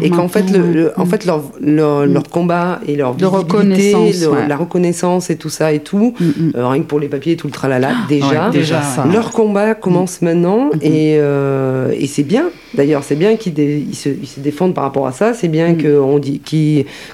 [0.03, 4.55] et qu'en fait, le, en fait leur, leur, leur, combat et leur visibilité, reconnaissance, la
[4.55, 7.53] reconnaissance et tout ça et tout, euh, rien que pour les papiers et tout le
[7.53, 12.49] tralala, déjà, déjà leur combat commence maintenant et, euh, et c'est bien.
[12.75, 15.33] D'ailleurs, c'est bien qu'ils ils se, se, défendent par rapport à ça.
[15.33, 16.39] C'est bien qu'on dit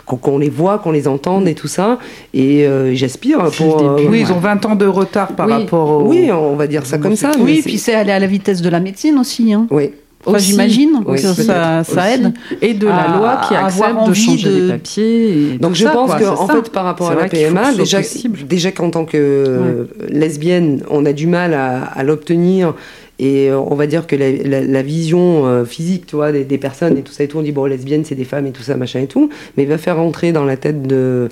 [0.06, 1.98] qu'on les voit, qu'on les entende et tout ça.
[2.34, 3.98] Et j'aspire pour.
[4.10, 5.90] oui, ils ont 20 ans de retard par rapport.
[5.90, 6.08] Au...
[6.10, 7.32] Oui, on va dire ça comme ça.
[7.40, 9.54] Oui, puis c'est aller à la vitesse de la médecine aussi.
[9.54, 9.68] Hein.
[9.70, 9.92] Oui.
[10.38, 12.34] J'imagine que ça, ça, aide.
[12.62, 14.56] Et de la loi qui accepte de changer de...
[14.56, 15.58] les papiers.
[15.60, 18.00] Donc je pense qu'en fait, par rapport à la PMA, déjà,
[18.48, 22.74] déjà qu'en tant que lesbienne, on a du mal à, l'obtenir.
[23.18, 27.02] Et euh, on va dire que la, vision euh, physique tu vois, des, personnes et
[27.02, 29.00] tout ça et tout, on dit bon, lesbienne, c'est des femmes et tout ça, machin
[29.00, 29.30] et tout.
[29.56, 31.30] Mais il va faire rentrer dans la tête de,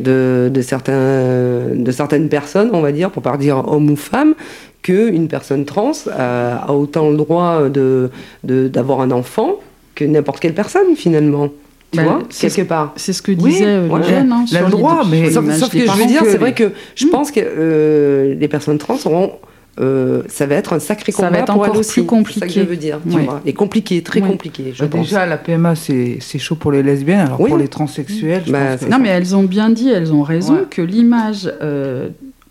[0.00, 4.34] de, de, certains, de certaines personnes, on va dire, pour pas dire homme ou femme,
[4.82, 8.10] qu'une personne trans a, autant le droit de,
[8.44, 9.56] d'avoir un enfant
[9.94, 11.48] que n'importe quelle personne finalement.
[11.90, 12.92] Tu bah, vois, quelque part.
[12.96, 14.30] C'est ce que disait euh, le jeune.
[14.30, 15.30] Hein, le droit, mais.
[15.30, 17.10] Sauf, que je veux dire, c'est vrai que je hmm.
[17.10, 19.32] pense que euh, les personnes trans auront.
[19.80, 22.00] Euh, ça va être un sacré combat ça va être pour encore aussi.
[22.00, 22.40] plus compliqué.
[22.40, 22.98] C'est ça que je veux dire.
[23.08, 23.40] Tu vois.
[23.46, 24.72] Et compliqué, très compliqué.
[24.74, 28.44] Je bah, Déjà, la PMA, c'est chaud pour les lesbiennes, alors pour les transsexuels.
[28.48, 31.50] Bah, non, mais elles ont bien dit, elles ont raison, que l'image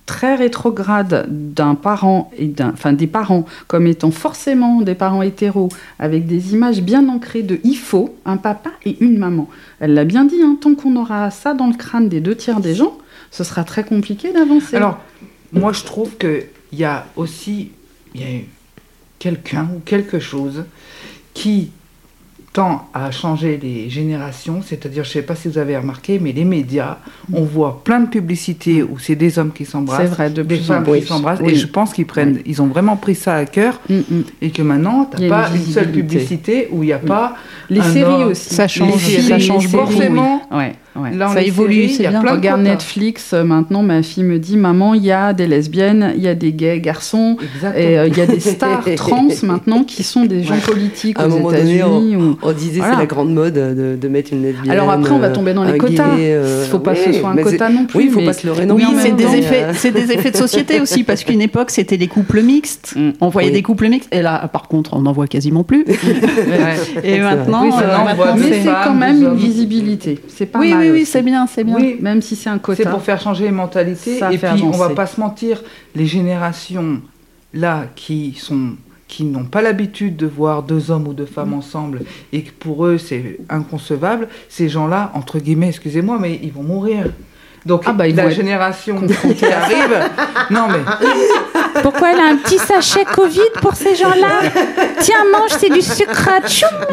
[0.07, 5.69] très rétrograde d'un parent et d'un, enfin des parents comme étant forcément des parents hétéros
[5.99, 9.47] avec des images bien ancrées de il faut un papa et une maman.
[9.79, 12.61] Elle l'a bien dit, hein, tant qu'on aura ça dans le crâne des deux tiers
[12.61, 12.97] des gens,
[13.29, 14.77] ce sera très compliqué d'avancer.
[14.77, 14.97] Alors,
[15.51, 16.15] moi je trouve
[16.69, 17.71] qu'il y a aussi
[18.15, 18.41] y a
[19.19, 20.63] quelqu'un ou quelque chose
[21.33, 21.71] qui
[22.93, 26.43] à changer les générations, c'est-à-dire, je ne sais pas si vous avez remarqué, mais les
[26.43, 26.97] médias,
[27.31, 30.85] on voit plein de publicités où c'est des hommes qui s'embrassent, vrai, de des femmes
[30.85, 33.95] qui s'embrassent, et je pense qu'ils prennent, ils ont vraiment pris ça à cœur, mm,
[33.95, 34.23] mm.
[34.41, 37.35] et que maintenant, tu n'as pas une, seule publicité où il n'y a pas
[37.69, 40.41] les séries aussi, ça change, ça change forcément.
[41.33, 42.21] Ça évolue, c'est bien.
[42.21, 46.21] Regarde Netflix, euh, maintenant ma fille me dit Maman, il y a des lesbiennes, il
[46.21, 47.37] y a des gays garçons,
[47.75, 51.27] et euh, il y a des stars trans maintenant qui sont des gens politiques à
[51.27, 52.15] aux États-Unis.
[52.15, 54.71] On, on, disait c'est la grande mode de, de, mettre une lesbienne.
[54.71, 56.17] Alors après, on va tomber dans les quotas.
[56.17, 57.97] Il ne faut pas que ce soit un quota non plus.
[57.97, 60.37] Oui, il ne faut pas se leurrer non Oui, c'est des, effets, des effets de
[60.37, 62.93] société aussi, parce qu'une époque, c'était des couples mixtes.
[62.95, 63.11] Mm.
[63.21, 65.85] On voyait des couples mixtes, et là, par contre, on n'en voit quasiment plus.
[67.03, 70.19] et maintenant, c'est quand même une visibilité.
[70.27, 71.75] C'est pas Oui, oui, oui, c'est bien, c'est bien.
[71.75, 72.83] Oui, même si c'est un quota.
[72.83, 74.19] C'est pour faire changer les mentalités.
[74.31, 75.63] et puis, on va pas se mentir,
[75.95, 77.01] les générations
[77.53, 78.75] là qui sont
[79.07, 81.59] qui n'ont pas l'habitude de voir deux hommes ou deux femmes mm.
[81.59, 82.01] ensemble
[82.33, 87.05] et que pour eux c'est inconcevable, ces gens-là, entre guillemets, excusez-moi, mais ils vont mourir.
[87.67, 90.09] Donc ah bah, la génération qui arrive,
[90.49, 90.79] non mais
[91.83, 94.49] pourquoi elle a un petit sachet Covid pour ces gens-là
[95.01, 96.29] Tiens, mange, c'est du sucre.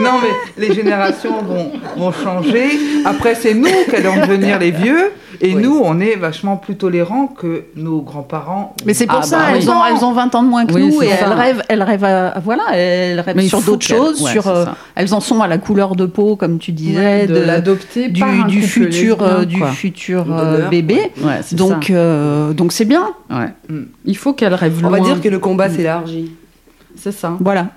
[0.01, 2.71] Non mais les générations vont, vont changer.
[3.05, 5.13] Après c'est nous qui allons devenir les vieux.
[5.41, 8.75] Et nous, on est vachement plus tolérants que nos grands-parents.
[8.87, 10.75] Mais c'est pour ah ça, bah elles, ont, elles ont 20 ans de moins que
[10.75, 14.27] nous et elles rêvent, elles rêvent, à, voilà, elles rêvent sur d'autres choses.
[14.29, 18.09] sur, euh, elles en sont à la couleur de peau, comme tu disais, de, l'adopter
[18.09, 21.13] du, du, futur, euh, du futur euh, bébé.
[21.53, 21.93] donc,
[22.53, 23.09] donc c'est bien.
[23.69, 23.83] Mm.
[24.05, 24.91] Il faut qu'elles rêvent loin.
[24.91, 26.33] On va dire que le combat s'élargit.
[26.97, 27.37] C'est ça.
[27.41, 27.69] Voilà.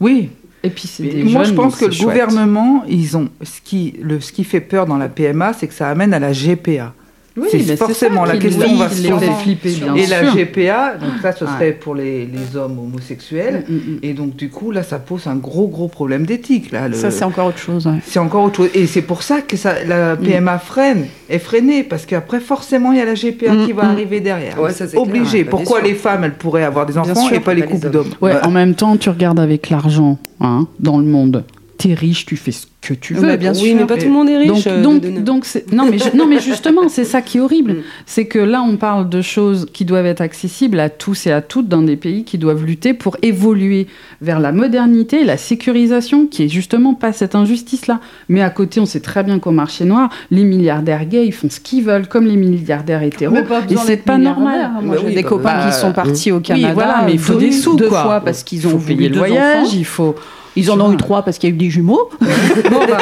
[0.00, 0.30] Oui,
[0.64, 0.90] et puis
[1.24, 4.86] moi, je pense que le gouvernement, ils ont ce qui, le, ce qui fait peur
[4.86, 6.94] dans la PMA, c'est que ça amène à la GPA.
[7.38, 11.94] Oui, c'est forcément la question va se Et la GPA, donc ça, ce serait pour
[11.94, 13.64] les, les, hommes homosexuels.
[13.68, 13.98] Mm, mm, mm.
[14.02, 16.72] Et donc, du coup, là, ça pose un gros, gros problème d'éthique.
[16.72, 17.88] Là, Ça, c'est encore autre chose.
[18.04, 18.70] C'est encore autre chose.
[18.74, 22.98] Et c'est pour ça que ça, la PMA freine, est freinée, parce qu'après, forcément, il
[22.98, 24.60] y a la GPA qui va arriver derrière.
[24.60, 25.44] Ouais, ça, Obligé.
[25.44, 28.34] Bah, Pourquoi les femmes, elles pourraient avoir des enfants et pas les couples d'hommes ouais,
[28.42, 31.44] En même temps, tu regardes avec l'argent hein, dans le monde
[31.78, 33.36] t'es riche, tu fais ce que tu veux.
[33.36, 33.64] bien sûr.
[33.64, 34.64] Oui, mais pas tout le monde est riche.
[34.64, 37.72] Donc, euh, donc, donc non, mais non, mais justement, c'est ça qui est horrible.
[37.72, 37.82] Mm.
[38.04, 41.40] C'est que là, on parle de choses qui doivent être accessibles à tous et à
[41.40, 43.86] toutes dans des pays qui doivent lutter pour évoluer
[44.20, 48.00] vers la modernité, la sécurisation, qui est justement pas cette injustice-là.
[48.28, 51.48] Mais à côté, on sait très bien qu'au marché noir, les milliardaires gays, ils font
[51.48, 53.36] ce qu'ils veulent, comme les milliardaires hétéros.
[53.36, 54.70] et c'est pas normal.
[54.82, 56.74] Moi, j'ai des bah, copains qui sont partis au Canada.
[56.74, 59.72] voilà, mais il faut des sous, deux fois parce qu'ils ont payé le voyage.
[59.74, 60.16] Il faut
[60.56, 62.10] ils en ont eu trois parce qu'il y a eu des jumeaux.
[62.20, 62.98] bon, bah,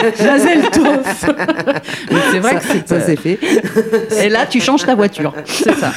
[0.72, 1.26] tous.
[2.10, 3.38] Mais c'est vrai que ça s'est fait.
[4.22, 5.32] Et là, tu changes ta voiture.
[5.44, 5.92] C'est ça.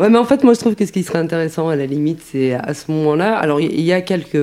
[0.00, 2.20] Ouais, mais en fait, moi, je trouve que ce qui serait intéressant, à la limite,
[2.30, 3.36] c'est à ce moment-là.
[3.36, 4.36] Alors, il y a quelques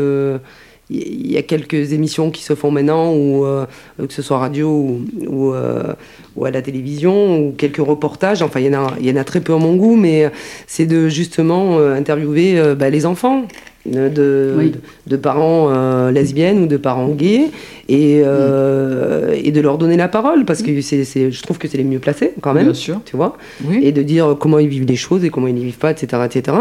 [0.90, 3.66] il y a quelques émissions qui se font maintenant, ou, euh,
[3.98, 5.94] que ce soit radio ou, ou, euh,
[6.36, 8.42] ou, à la télévision, ou quelques reportages.
[8.42, 10.30] Enfin, il y, en a, il y en a très peu à mon goût, mais
[10.68, 13.46] c'est de justement euh, interviewer bah, les enfants
[13.86, 14.72] de,
[15.08, 17.52] de, parents euh, lesbiennes ou de parents gays
[17.88, 21.78] et, euh, et de leur donner la parole parce que c'est, je trouve que c'est
[21.78, 22.66] les mieux placés quand même.
[22.66, 23.02] Bien sûr.
[23.06, 23.38] Tu vois
[23.82, 26.24] Et de dire comment ils vivent les choses et comment ils ne vivent pas, etc.
[26.26, 26.58] etc.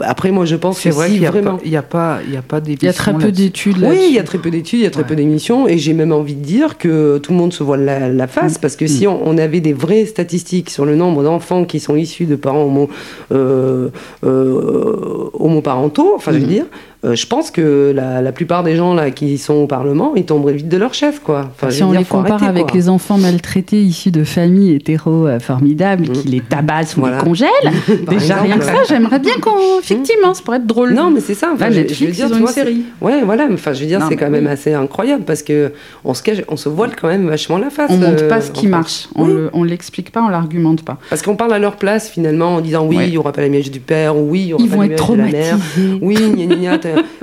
[0.00, 1.50] Après, moi, je pense c'est que vrai si qu'il n'y vraiment...
[1.50, 4.18] a, pas, il y a pas Il y a très peu d'études Oui, il y
[4.18, 6.44] a très peu d'études, il y a très peu d'émissions et j'ai même envie de
[6.44, 9.10] dire que tout le monde se voit la, face parce que si mm.
[9.24, 12.90] on, avait des vraies statistiques sur le nombre d'enfants qui sont issus de parents homo,
[13.32, 13.88] euh,
[14.22, 16.49] homoparentaux, enfin, mm.
[16.50, 16.66] Dire,
[17.02, 20.52] euh, je pense que la, plupart des gens là qui sont au Parlement, ils tomberaient
[20.52, 21.50] vite de leur chef, quoi.
[21.70, 26.28] si on les compare avec les enfants maltraités issus de familles hétéro euh, formidables qui
[26.28, 27.48] les tabassent ou les congèlent,
[28.08, 29.80] déjà rien que ça, j'aimerais bien qu'on, mm.
[29.80, 30.92] effectivement, ça pourrait être drôle.
[30.92, 31.50] Non, mais c'est ça.
[31.54, 32.82] Enfin, je, veux dire, une série.
[33.00, 33.48] Ouais, voilà.
[33.50, 35.72] Enfin, je veux dire, c'est quand même assez incroyable parce que
[36.04, 37.90] on se cache, on se voile quand même vachement la face.
[37.90, 39.08] On montre pas euh, ce qui marche.
[39.14, 40.98] On l'explique pas, on l'argumente pas.
[41.08, 44.16] Parce qu'on parle à leur place finalement en disant oui, aura pas l'image du père
[44.16, 45.58] ou oui, aura pas l'image de la mère.
[46.02, 46.16] Oui,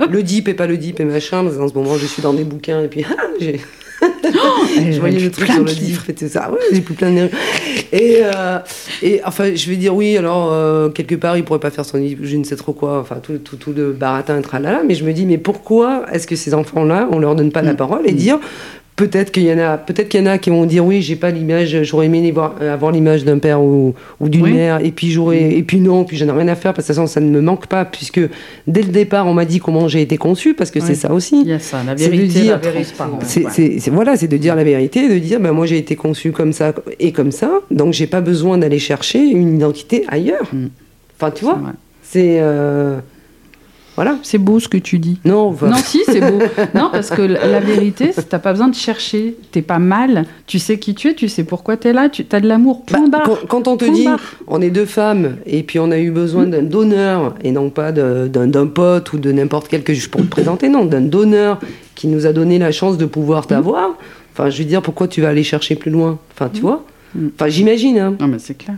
[0.08, 1.44] le dip et pas le dip et machin.
[1.44, 3.60] Parce en ce moment, je suis dans des bouquins et puis ah, j'ai.
[4.02, 4.06] Oh,
[4.90, 6.50] je voyais le truc sur le dip et tout ça.
[6.50, 7.28] Ouais, j'ai plus plein de.
[7.92, 8.58] Et, euh,
[9.02, 11.98] et enfin, je vais dire oui, alors, euh, quelque part, il pourrait pas faire son
[12.22, 14.82] je ne sais trop quoi, enfin, tout, tout, tout le baratin, tralala.
[14.86, 17.72] Mais je me dis, mais pourquoi est-ce que ces enfants-là, on leur donne pas la
[17.72, 17.76] mm.
[17.76, 18.38] parole et dire
[18.98, 21.14] Peut-être qu'il y en a, peut-être qu'il y en a qui vont dire oui, j'ai
[21.14, 24.90] pas l'image, j'aurais aimé voir, euh, avoir l'image d'un père ou, ou d'une mère, et
[24.90, 27.04] puis j'aurais, et puis non, puis j'en ai rien à faire parce que de toute
[27.04, 28.20] façon ça ne me manque pas puisque
[28.66, 31.42] dès le départ on m'a dit comment j'ai été conçue parce que c'est ça aussi.
[31.42, 32.60] Il y a ça, la vérité, dire,
[33.22, 36.52] C'est, voilà, c'est de dire la vérité, de dire ben moi j'ai été conçue comme
[36.52, 40.48] ça et comme ça, donc j'ai pas besoin d'aller chercher une identité ailleurs.
[40.52, 40.66] Mm.
[41.16, 41.60] Enfin tu vois,
[42.02, 42.98] c'est euh,
[43.98, 44.16] voilà.
[44.22, 45.18] C'est beau ce que tu dis.
[45.24, 46.38] Non, non si, c'est beau.
[46.76, 49.34] non, parce que la vérité, tu n'as pas besoin de chercher.
[49.50, 50.24] T'es pas mal.
[50.46, 52.84] Tu sais qui tu es, tu sais pourquoi tu es là, tu as de l'amour.
[53.10, 54.06] Bah, quand, on te dit,
[54.46, 57.90] on est deux femmes, et puis on a eu besoin d'un donneur, et non pas
[57.90, 61.58] d'un pote ou de n'importe quel que je pour te présenter, non, d'un donneur
[61.96, 63.96] qui nous a donné la chance de pouvoir t'avoir.
[64.32, 66.20] Enfin, je veux dire, pourquoi tu vas aller chercher plus loin?
[66.32, 66.84] Enfin, tu vois?
[67.34, 67.98] Enfin, j'imagine.
[67.98, 68.14] Hein.
[68.20, 68.76] Non, mais c'est clair.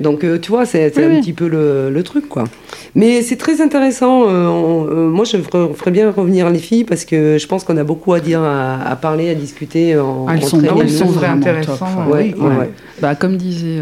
[0.00, 2.44] Donc, euh, tu vois, c'est un petit peu le, le, truc, quoi.
[2.94, 4.24] Mais c'est très intéressant.
[4.28, 7.84] Euh, euh, moi, je ferais, bien revenir les filles parce que je pense qu'on a
[7.84, 9.98] beaucoup à dire, à, parler, à discuter.
[9.98, 11.80] En, elles, sont, elles sont vraiment intéressantes.
[12.10, 12.34] Ouais,
[13.00, 13.78] bah, comme disait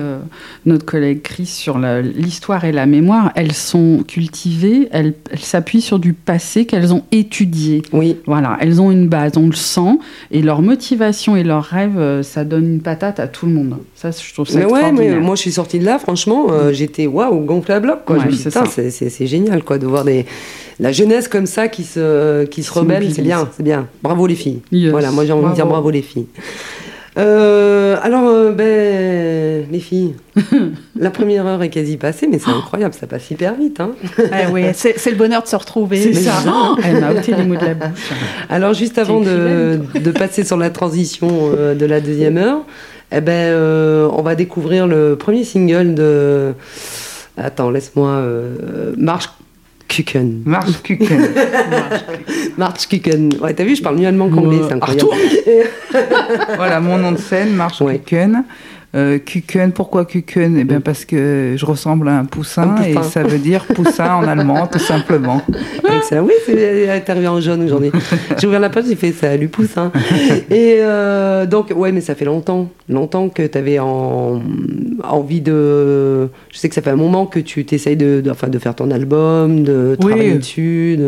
[0.66, 6.12] notre collègue Chris sur l'histoire et la mémoire, elles sont cultivées, elles s'appuient sur du
[6.12, 7.82] passé qu'elles ont étudié.
[7.92, 8.16] Oui.
[8.26, 9.98] Voilà, elles ont une base, on le sent,
[10.30, 13.78] et leur motivation et leurs rêves, ça donne une patate à tout le monde.
[13.94, 16.72] Ça, je trouve ça mais Ouais, mais moi, je suis sortie de là franchement, euh,
[16.72, 18.00] j'étais waouh, gonflé à bloc.
[18.05, 18.18] Quoi.
[18.30, 20.26] c'est génial quoi, de voir des...
[20.78, 23.12] la jeunesse comme ça qui se, qui se rebelle.
[23.12, 23.88] C'est bien, c'est bien.
[24.02, 24.61] Bravo les filles.
[24.90, 26.26] Voilà, moi j'ai envie de dire bravo les filles.
[27.16, 30.14] Euh, alors, euh, ben, les filles,
[30.98, 33.78] la première heure est quasi passée, mais c'est incroyable, ça passe hyper vite.
[33.80, 33.92] Hein
[34.32, 36.12] ah oui, c'est le bonheur de se retrouver.
[36.12, 36.42] C'est ça.
[36.84, 38.11] Elle m'a ôté les mots de la bouche.
[38.50, 42.62] Alors, juste avant de, de, passer sur la transition de la deuxième heure,
[43.16, 46.52] eh ben, euh, on va découvrir le premier single de.
[47.36, 48.08] Attends, laisse-moi.
[48.08, 49.28] Euh, March
[49.88, 50.42] Kuken.
[50.44, 51.28] March Kuken.
[52.56, 53.30] March Kuken.
[53.40, 55.10] Ouais, t'as vu, je parle mieux allemand qu'anglais, c'est incroyable.
[56.56, 58.44] voilà, mon nom de scène, March Kuken.
[58.95, 63.22] Euh, Kuken, pourquoi Kuken Eh bien parce que je ressemble à un poussin, et ça
[63.24, 65.42] veut dire poussin en allemand, tout simplement.
[65.49, 67.90] oui, c'est arrivé en jaune aujourd'hui.
[68.38, 69.90] J'ai ouvert la page, j'ai fait salut poussin.
[70.51, 76.28] et euh, donc, ouais, mais ça fait longtemps, longtemps que tu avais envie de.
[76.53, 78.90] Je sais que ça fait un moment que tu t'essayes de, enfin, de faire ton
[78.90, 80.99] album, de travailler dessus.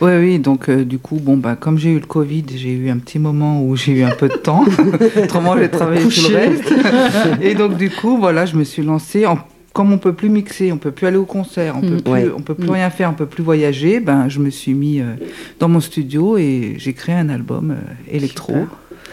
[0.00, 2.88] Oui, oui, donc euh, du coup, bon, bah, comme j'ai eu le Covid, j'ai eu
[2.88, 4.64] un petit moment où j'ai eu un peu de temps.
[5.22, 6.72] Autrement, j'ai travaillé tout le reste.
[7.40, 9.26] et donc, du coup, voilà, je me suis lancée.
[9.26, 9.38] En,
[9.78, 12.02] comme on peut plus mixer, on peut plus aller au concert, on peut mm.
[12.02, 12.72] plus, on peut plus mm.
[12.72, 15.14] rien faire, on peut plus voyager, ben, je me suis mis euh,
[15.60, 18.54] dans mon studio et j'ai créé un album euh, électro.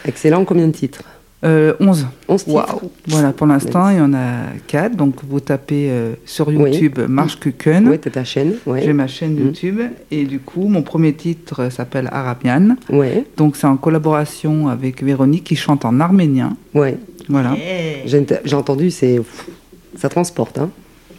[0.06, 1.04] Excellent, combien de titres?
[1.44, 1.52] 11.
[1.52, 1.74] Euh,
[2.28, 2.82] 11 titres.
[3.08, 4.96] Voilà, pour l'instant, il y en a 4.
[4.96, 5.92] Donc, vous tapez
[6.26, 7.88] sur YouTube Marche Kuken.
[7.88, 8.56] Oui, tu ta chaîne.
[8.82, 9.46] J'ai ma chaîne mm.
[9.46, 9.82] YouTube.
[10.10, 12.78] Et du coup, mon premier titre s'appelle Arabian.
[12.90, 13.26] Ouais.
[13.38, 16.58] Donc, c'est en collaboration avec Véronique qui chante en arménien.
[16.74, 16.98] Ouais.
[17.30, 17.56] Voilà.
[18.06, 19.22] J'ai entendu, c'est
[19.98, 20.58] ça transporte.
[20.58, 20.70] Hein.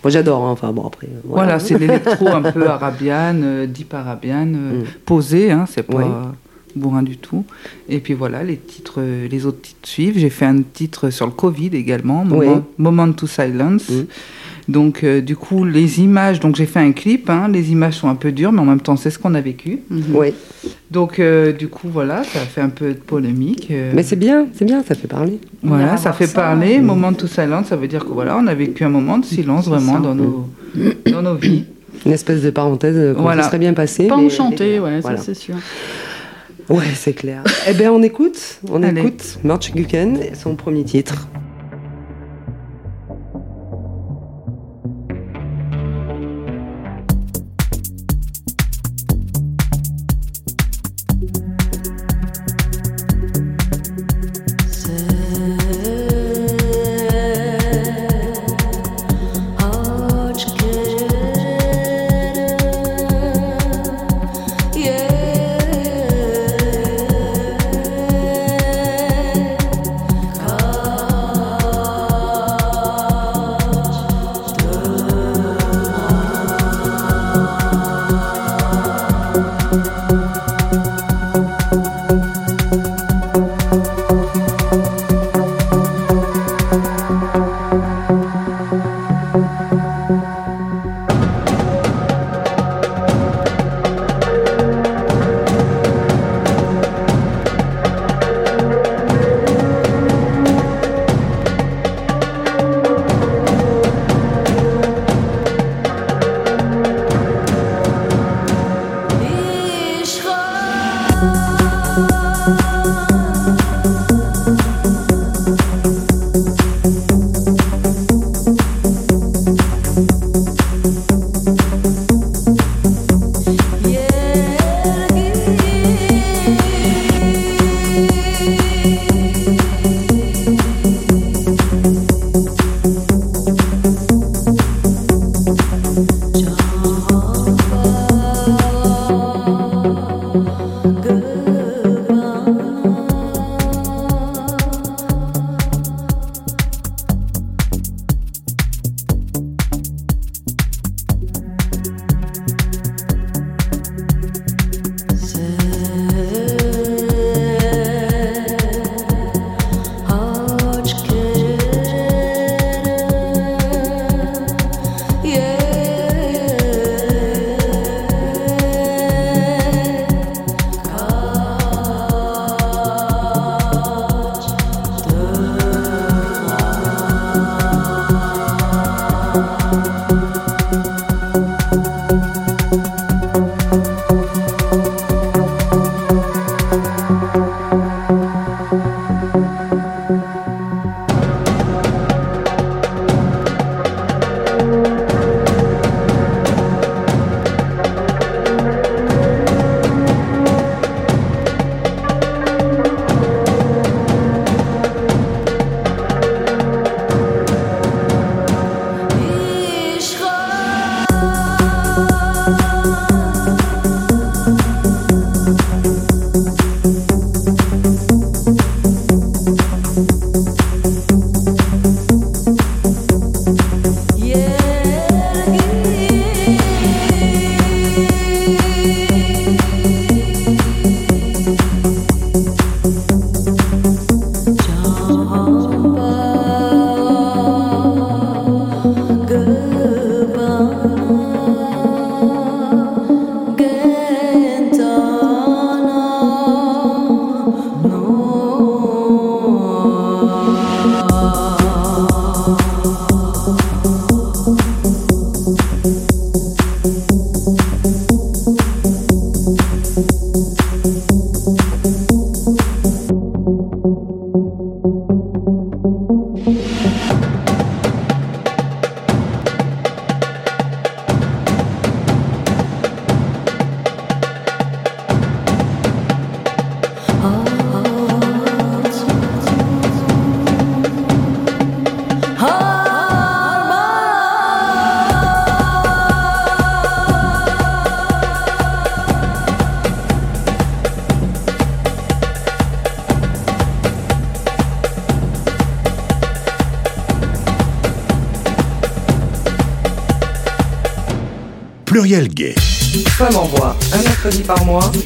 [0.02, 0.50] Moi j'adore, hein.
[0.50, 1.08] enfin bon après.
[1.24, 4.84] Voilà, c'est l'électro un peu arabiane, euh, deep arabiane, euh, mm.
[5.04, 6.32] posé, hein, c'est pas
[6.74, 7.44] bourrin du tout.
[7.88, 10.18] Et puis voilà, les titres, les autres titres suivent.
[10.18, 12.24] J'ai fait un titre sur le Covid également,
[12.78, 13.88] Moment, to Silence.
[13.88, 14.04] Mm.
[14.68, 18.08] Donc, euh, du coup, les images, donc j'ai fait un clip, hein, les images sont
[18.08, 19.80] un peu dures, mais en même temps, c'est ce qu'on a vécu.
[19.90, 20.02] Mhm.
[20.14, 20.34] Oui.
[20.90, 23.68] Donc, euh, du coup, voilà, ça a fait un peu de polémique.
[23.70, 23.92] Euh.
[23.94, 25.38] Mais c'est bien, c'est bien, ça fait parler.
[25.62, 26.80] Voilà, ça fait parler.
[26.80, 29.24] Moment de tout silence, ça veut dire que voilà, on a vécu un moment de
[29.24, 30.48] silence vraiment dans nos,
[31.12, 31.64] dans nos vies.
[32.04, 33.44] Une espèce de parenthèse qu'on voilà.
[33.44, 34.06] serait bien passé.
[34.06, 35.56] Pas enchanté, ouais, ça c'est sûr.
[36.68, 37.44] Ouais, c'est clair.
[37.68, 41.28] eh bien, on écoute, on écoute March Guken, son premier titre.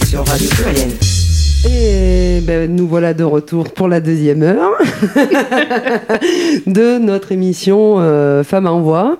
[0.06, 0.88] Sur Radio Pluriel.
[1.68, 4.72] Et ben, nous voilà de retour pour la deuxième heure
[6.66, 9.18] de notre émission euh, Femme en voix.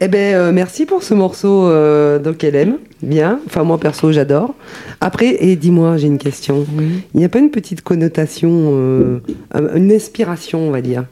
[0.00, 2.78] Eh ben, euh, merci pour ce morceau euh, qu'elle aime.
[3.02, 3.40] Bien.
[3.46, 4.54] Enfin, moi, perso, j'adore.
[5.02, 6.66] Après, et dis-moi, j'ai une question.
[6.78, 9.18] Il n'y a pas une petite connotation, euh,
[9.74, 11.04] une inspiration, on va dire?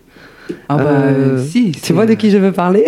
[0.78, 2.84] Ah bah, euh, si, tu vois de qui je veux parler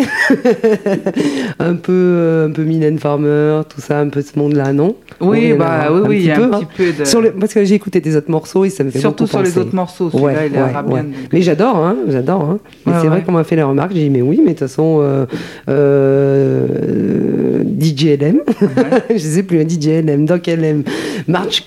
[1.58, 5.52] Un peu, euh, un peu Mylène Farmer, tout ça, un peu ce monde-là, non Oui,
[5.52, 7.04] bah oui, oui, il y a un petit peu de...
[7.04, 9.56] Sur parce que j'ai écouté tes autres morceaux et ça me fait Surtout sur les
[9.58, 11.06] autres morceaux, celui-là, il est bien.
[11.32, 12.42] Mais j'adore, hein, j'adore.
[12.42, 12.58] Hein.
[13.00, 15.26] c'est vrai qu'on m'a fait les remarques, j'ai dit, mais oui, mais de toute façon,
[15.68, 18.40] euh, DJ LM,
[19.10, 20.84] je sais plus, un DJ LM, Doc LM,
[21.28, 21.64] March,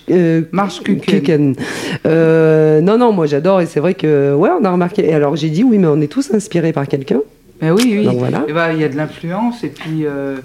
[0.52, 0.82] March
[2.82, 5.08] non, non, moi j'adore et c'est vrai que, ouais, on a remarqué.
[5.08, 7.22] Et alors j'ai dit, oui, mais on est tous inspirés par quelqu'un.
[7.60, 8.08] Ben oui, oui.
[8.16, 8.46] voilà.
[8.48, 10.38] Eh ben, il y a de l'influence et puis euh,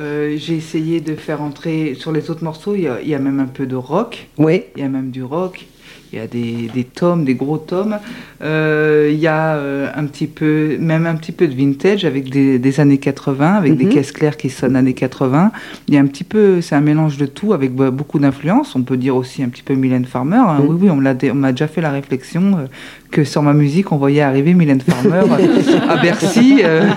[0.00, 2.74] euh, j'ai essayé de faire entrer sur les autres morceaux.
[2.74, 4.28] Il y, a, même un peu de rock.
[4.38, 4.62] Oui.
[4.76, 5.66] Il y a même du rock.
[6.12, 7.98] Il y a des, des tomes, des gros tomes.
[8.44, 9.58] Euh, il y a
[9.94, 13.84] un petit peu, même un petit peu de vintage avec des, années 80, avec des
[13.84, 13.90] mhm.
[13.90, 15.52] caisses claires qui sonnent années 80.
[15.88, 18.76] Il y a un petit peu, c'est un mélange de tout avec beaucoup d'influence.
[18.76, 20.36] On peut dire aussi un petit peu Mylène Farmer.
[20.36, 20.60] Hein.
[20.60, 20.66] Mhm.
[20.68, 22.68] Oui, oui, on m'a déjà fait la réflexion
[23.10, 25.22] que sur ma musique, on voyait arriver Mylène Farmer
[25.88, 26.62] à Bercy.
[26.64, 26.82] Euh.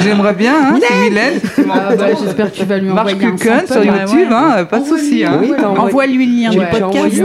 [0.00, 1.40] J'aimerais bien, hein, Mylène.
[1.70, 4.84] Ah, bah, j'espère que tu vas lui envoyer Marc Kuken sur YouTube, hein, pas de
[4.84, 5.24] souci.
[5.24, 5.40] Hein.
[5.76, 7.16] Envoie-lui le lien du podcast.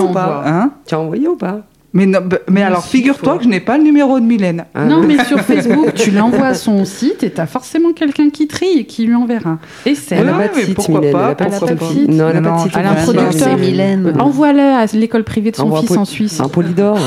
[0.88, 1.62] Tu as envoyé ou pas?
[1.92, 2.08] Mais,
[2.50, 4.66] mais alors, figure-toi que je n'ai pas le numéro de Mylène.
[4.76, 8.30] Ah, non, mais sur Facebook, tu l'envoies à son site et tu as forcément quelqu'un
[8.30, 9.58] qui trie et qui lui enverra.
[9.86, 11.04] Et c'est Elle n'a pas de site, Mylène.
[11.06, 12.08] Elle n'a pas de site.
[12.10, 12.74] Non, elle n'a pas de site.
[12.78, 14.26] Elle a un producteur.
[14.26, 16.40] Envoie-le à l'école privée de son fils en Suisse.
[16.40, 17.00] Un polydor.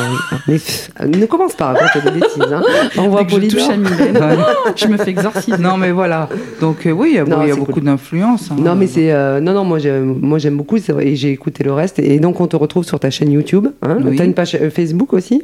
[0.48, 0.58] mais
[1.06, 2.52] ne commence pas à raconter des bêtises.
[2.52, 2.62] Hein.
[2.98, 3.60] Envoie Polydor.
[3.60, 4.18] Je touche à Mylène.
[4.76, 5.58] je me fais exorciser.
[5.58, 6.28] Non, mais voilà.
[6.60, 8.50] Donc, euh, oui, il y a beaucoup d'influence.
[8.50, 8.56] Hein.
[8.58, 9.12] Non, mais c'est.
[9.12, 10.76] Euh, non, non, moi, j'aime beaucoup.
[10.76, 12.00] Et j'ai écouté le reste.
[12.00, 13.68] Et donc, on te retrouve sur ta chaîne YouTube.
[13.82, 15.42] Tu as une page euh, Facebook aussi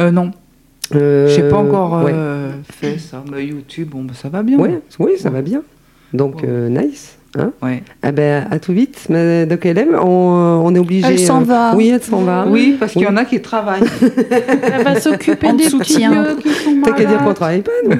[0.00, 0.32] euh, Non.
[0.94, 3.24] Euh, J'ai pas encore euh, fait ça.
[3.30, 4.58] Mais YouTube, bon, bah, ça va bien.
[4.58, 5.62] Ouais, oui, ça va bien.
[6.12, 7.16] Donc, euh, nice.
[7.36, 7.82] Hein ouais.
[8.02, 11.06] Ah ben, à tout vite, donc elle on, on est obligé.
[11.06, 11.72] Elle s'en va.
[11.74, 12.44] Oui, elle s'en va.
[12.46, 13.82] Oui, parce qu'il y en a qui travaillent.
[14.00, 17.92] elle va s'occuper des sont T'as qu'à dire qu'on travaille pas, nous.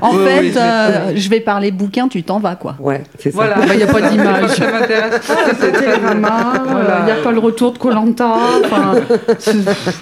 [0.00, 2.74] en fait, euh, je vais parler bouquin, tu t'en vas, quoi.
[2.80, 3.36] Ouais, c'est ça.
[3.36, 4.50] Voilà, il n'y a pas d'image.
[4.50, 5.20] ça m'intéresse.
[5.60, 6.54] C'est Télérama,
[7.00, 8.34] il n'y a pas le retour de Colanta.
[8.64, 8.94] Enfin...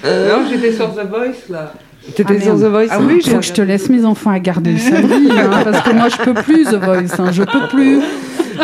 [0.05, 1.73] non, j'étais sur The Voice, là.
[2.15, 4.39] T'étais ah, sur The Voice Ah oui, faut que je te laisse mes enfants à
[4.39, 7.69] garder le samedi, hein, parce que moi je peux plus The Voice, hein, je peux
[7.69, 8.01] plus.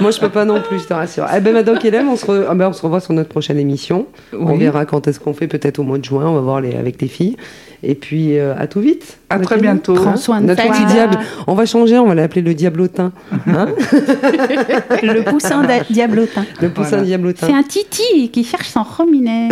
[0.00, 1.26] Moi, je peux pas non plus, je te rassure.
[1.34, 4.06] Eh ben, Madame Hélène, on se, ah ben, on se revoit sur notre prochaine émission.
[4.32, 6.26] On verra quand est-ce qu'on fait, peut-être au mois de juin.
[6.26, 6.74] On va voir les...
[6.74, 7.36] avec les filles.
[7.82, 9.18] Et puis, euh, à tout vite.
[9.30, 9.94] À très bientôt.
[9.94, 11.18] Prends soin de Notre petit diable.
[11.46, 13.12] On va changer, on va l'appeler le diablotin.
[13.46, 13.68] Hein
[15.02, 16.44] le poussin diablotin.
[16.60, 17.46] Le poussin diablotin.
[17.46, 19.48] C'est un titi qui cherche son rominet.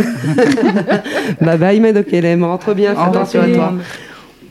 [1.41, 2.45] bye bye, Madame Hélène.
[2.45, 3.75] Rentre bien, fais attention à toi.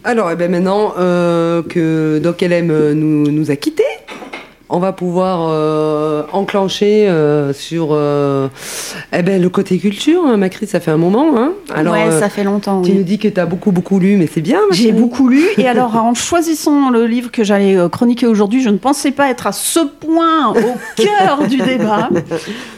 [0.05, 3.83] Alors, eh ben maintenant euh, que Doc LM nous, nous a quittés,
[4.73, 8.47] on va pouvoir euh, enclencher euh, sur euh,
[9.15, 10.23] eh ben, le côté culture.
[10.25, 11.37] Hein, Macri, ça fait un moment.
[11.37, 12.81] Hein alors, ouais, ça fait longtemps.
[12.81, 14.59] Tu nous dis que tu as beaucoup, beaucoup lu, mais c'est bien.
[14.71, 15.43] J'ai beaucoup lu.
[15.59, 19.45] Et alors, en choisissant le livre que j'allais chroniquer aujourd'hui, je ne pensais pas être
[19.45, 22.09] à ce point au cœur du débat.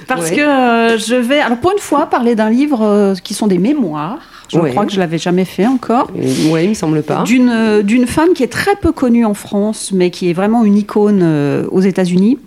[0.07, 4.34] Parce que je vais, alors pour une fois, parler d'un livre qui sont des mémoires.
[4.49, 6.09] Je crois que je l'avais jamais fait encore.
[6.13, 7.23] Oui, il me semble pas.
[7.23, 10.63] D'une euh, d'une femme qui est très peu connue en France, mais qui est vraiment
[10.63, 12.39] une icône euh, aux États-Unis.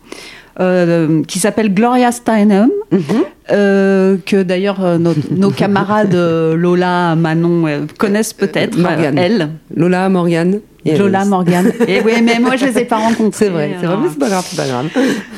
[0.60, 3.00] Euh, qui s'appelle Gloria Steinem, mhm.
[3.48, 4.98] que d'ailleurs
[5.30, 8.76] nos, camarades Lola, Manon connaissent peut-être,
[9.16, 9.50] elle.
[9.72, 10.58] Lola, Morgane.
[10.84, 11.70] Lola, Morgane.
[11.86, 13.44] Et oui, mais moi je les ai pas rencontrés.
[13.44, 14.88] C'est vrai, c'est vrai, mais c'est pas grave, c'est pas grave.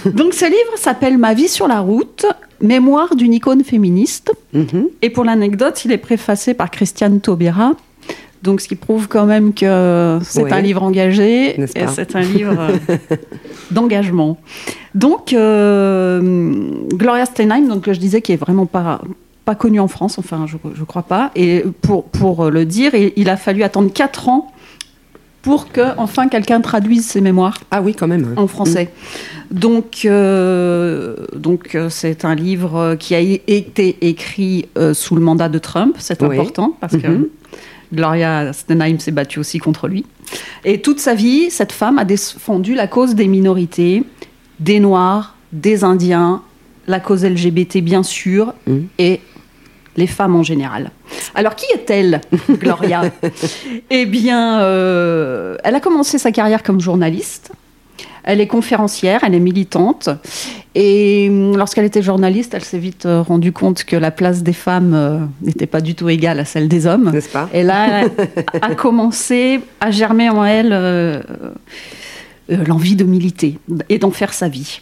[0.06, 2.24] Donc ce livre s'appelle Ma vie sur la route.
[2.60, 4.32] Mémoire d'une icône féministe.
[4.52, 4.88] Mhm.
[5.02, 7.72] Et pour l'anecdote, il est préfacé par Christiane Taubira.
[8.42, 12.68] Donc, ce qui prouve quand même que c'est un livre engagé et c'est un livre
[13.70, 14.38] d'engagement.
[14.94, 16.62] Donc, euh,
[16.94, 19.02] Gloria Steinheim, donc je disais, qui est vraiment pas
[19.44, 21.30] pas connue en France, enfin, je, ne crois pas.
[21.34, 24.52] Et pour, pour le dire, il, il a fallu attendre 4 ans
[25.42, 27.58] pour que enfin quelqu'un traduise ses mémoires.
[27.70, 28.34] Ah oui, quand même.
[28.36, 28.92] En français.
[29.50, 35.48] Donc, euh, donc euh, c'est un livre qui a été écrit euh, sous le mandat
[35.48, 35.96] de Trump.
[35.98, 37.28] C'est important parce que mhm.
[37.92, 40.04] Gloria Steinem s'est battue aussi contre lui.
[40.64, 44.04] Et toute sa vie, cette femme a défendu la cause des minorités,
[44.60, 46.42] des Noirs, des Indiens,
[46.86, 48.86] la cause LGBT bien sûr, mhm.
[48.98, 49.20] et
[49.96, 50.90] les femmes en général.
[51.34, 52.20] Alors qui est-elle,
[52.50, 53.02] Gloria?
[53.90, 57.52] Eh bien, euh, elle a commencé sa carrière comme journaliste.
[58.22, 60.10] Elle est conférencière, elle est militante.
[60.74, 64.52] Et hum, lorsqu'elle était journaliste, elle s'est vite euh, rendue compte que la place des
[64.52, 67.10] femmes euh, n'était pas du tout égale à celle des hommes.
[67.10, 67.48] N'est-ce pas?
[67.52, 68.10] Et là, elle
[68.62, 71.24] a commencé à germer en elle
[72.48, 74.80] l'envie de militer et d'en faire sa vie.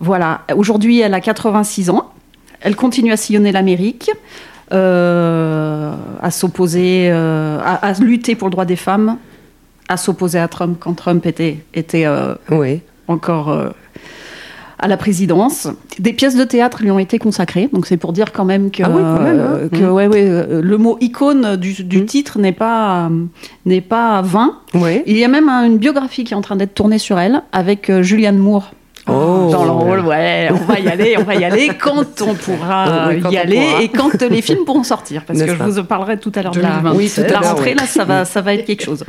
[0.00, 0.42] Voilà.
[0.54, 2.13] Aujourd'hui, elle a 86 ans.
[2.64, 4.10] Elle continue à sillonner l'Amérique.
[4.72, 9.18] Euh, à s'opposer, euh, à, lutter pour le droit des femmes,
[9.88, 12.34] à s'opposer à Trump quand Trump était, était euh,
[13.06, 13.54] encore
[14.78, 15.68] à la présidence.
[15.98, 18.82] Des pièces de théâtre lui ont été consacrées, donc c'est pour dire quand même que,
[18.82, 19.68] ah hein.
[19.70, 22.06] que ouais, ouais, le mot icône du, mm.
[22.06, 23.10] titre n'est pas,
[23.66, 24.60] n'est pas vain.
[25.06, 27.92] Il y a même une biographie qui est en train d'être tournée sur elle avec
[28.00, 28.72] Julianne Moore.
[29.06, 29.48] Oh.
[29.52, 33.12] Dans le rôle, ouais, on va y aller, on va y aller quand on pourra
[33.30, 35.24] y aller et quand les films pourront sortir.
[35.26, 36.80] Parce que je vous parlerai tout à l'heure de la,
[37.40, 39.04] rentrée, là, ça va, ça va être quelque chose.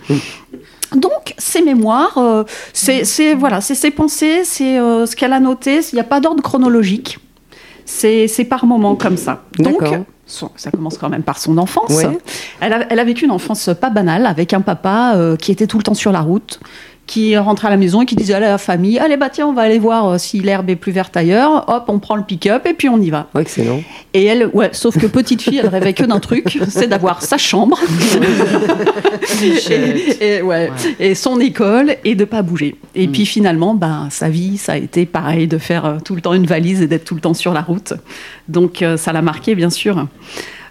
[0.95, 2.43] Donc, ses mémoires, euh,
[2.73, 5.79] c'est voilà, ses pensées, c'est euh, ce qu'elle a noté.
[5.91, 7.19] Il n'y a pas d'ordre chronologique.
[7.85, 9.43] C'est par moments comme ça.
[9.59, 9.81] Donc,
[10.25, 12.01] ça commence quand même par son enfance.
[12.59, 15.67] Elle, a, elle, a, vécu une enfance pas banale avec un papa euh, qui était
[15.67, 16.59] tout le temps sur la route,
[17.07, 19.53] qui rentrait à la maison et qui disait à la famille Allez, bah tiens, on
[19.53, 21.65] va aller voir euh, si l'herbe est plus verte ailleurs.
[21.67, 23.27] Hop, on prend le pick-up et puis on y va.
[23.39, 23.81] excellent.
[24.13, 27.37] Et elle, ouais, sauf que petite fille, elle rêvait que d'un truc c'est d'avoir sa
[27.37, 27.79] chambre,
[30.21, 32.75] et, ouais, et, son école et de pas bouger.
[32.95, 33.11] Et mm.
[33.11, 36.33] puis finalement, ben, sa vie, ça a été pareil de faire euh, tout le temps
[36.33, 37.93] une valise et d'être tout le temps sur la route.
[38.47, 40.07] Donc euh, ça l'a marqué, bien sûr.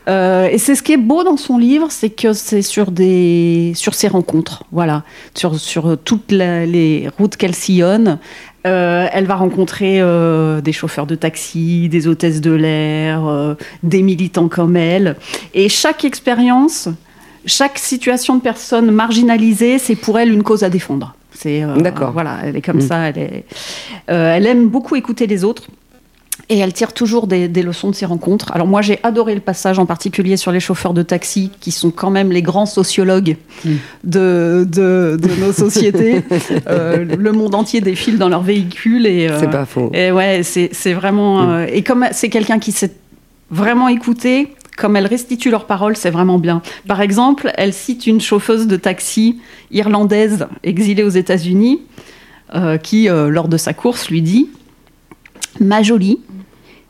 [0.08, 3.72] Euh, et c'est ce qui est beau dans son livre, c'est que c'est sur des
[3.74, 5.02] sur ses rencontres, voilà,
[5.34, 8.18] sur sur toutes les routes qu'elle sillonne.
[8.66, 14.48] Euh, elle va rencontrer euh, des chauffeurs de taxi, des hôtesses de l'air, des militants
[14.48, 15.16] comme elle.
[15.52, 16.88] Et chaque expérience,
[17.46, 21.14] chaque situation de personne marginalisée, c'est pour elle une cause à défendre.
[21.32, 22.12] C'est d'accord.
[22.12, 22.88] Voilà, elle est comme mm.
[22.88, 23.08] ça.
[23.08, 23.44] Elle est.
[24.06, 25.68] elle aime beaucoup écouter les autres.
[26.50, 28.52] Et elle tire toujours des, leçons de ses rencontres.
[28.52, 31.90] Alors moi, j'ai adoré le passage en particulier sur les chauffeurs de taxi, qui sont
[31.90, 33.70] quand même les grands sociologues mm.
[34.04, 36.22] de, de, nos sociétés.
[36.66, 39.06] Euh, le monde entier défile dans leur véhicule.
[39.06, 39.90] Et, euh, c'est pas faux.
[39.92, 41.42] Et ouais, c'est, vraiment...
[41.42, 41.50] Mm.
[41.50, 42.92] Euh, et comme c'est quelqu'un qui sait
[43.50, 46.62] vraiment écouter, comme elle restitue leurs paroles, c'est vraiment bien.
[46.86, 49.40] Par exemple, elle cite une chauffeuse de taxi
[49.70, 51.82] irlandaise exilée aux États-Unis,
[52.82, 54.48] qui, lors de sa course, lui dit
[55.60, 56.20] Ma jolie,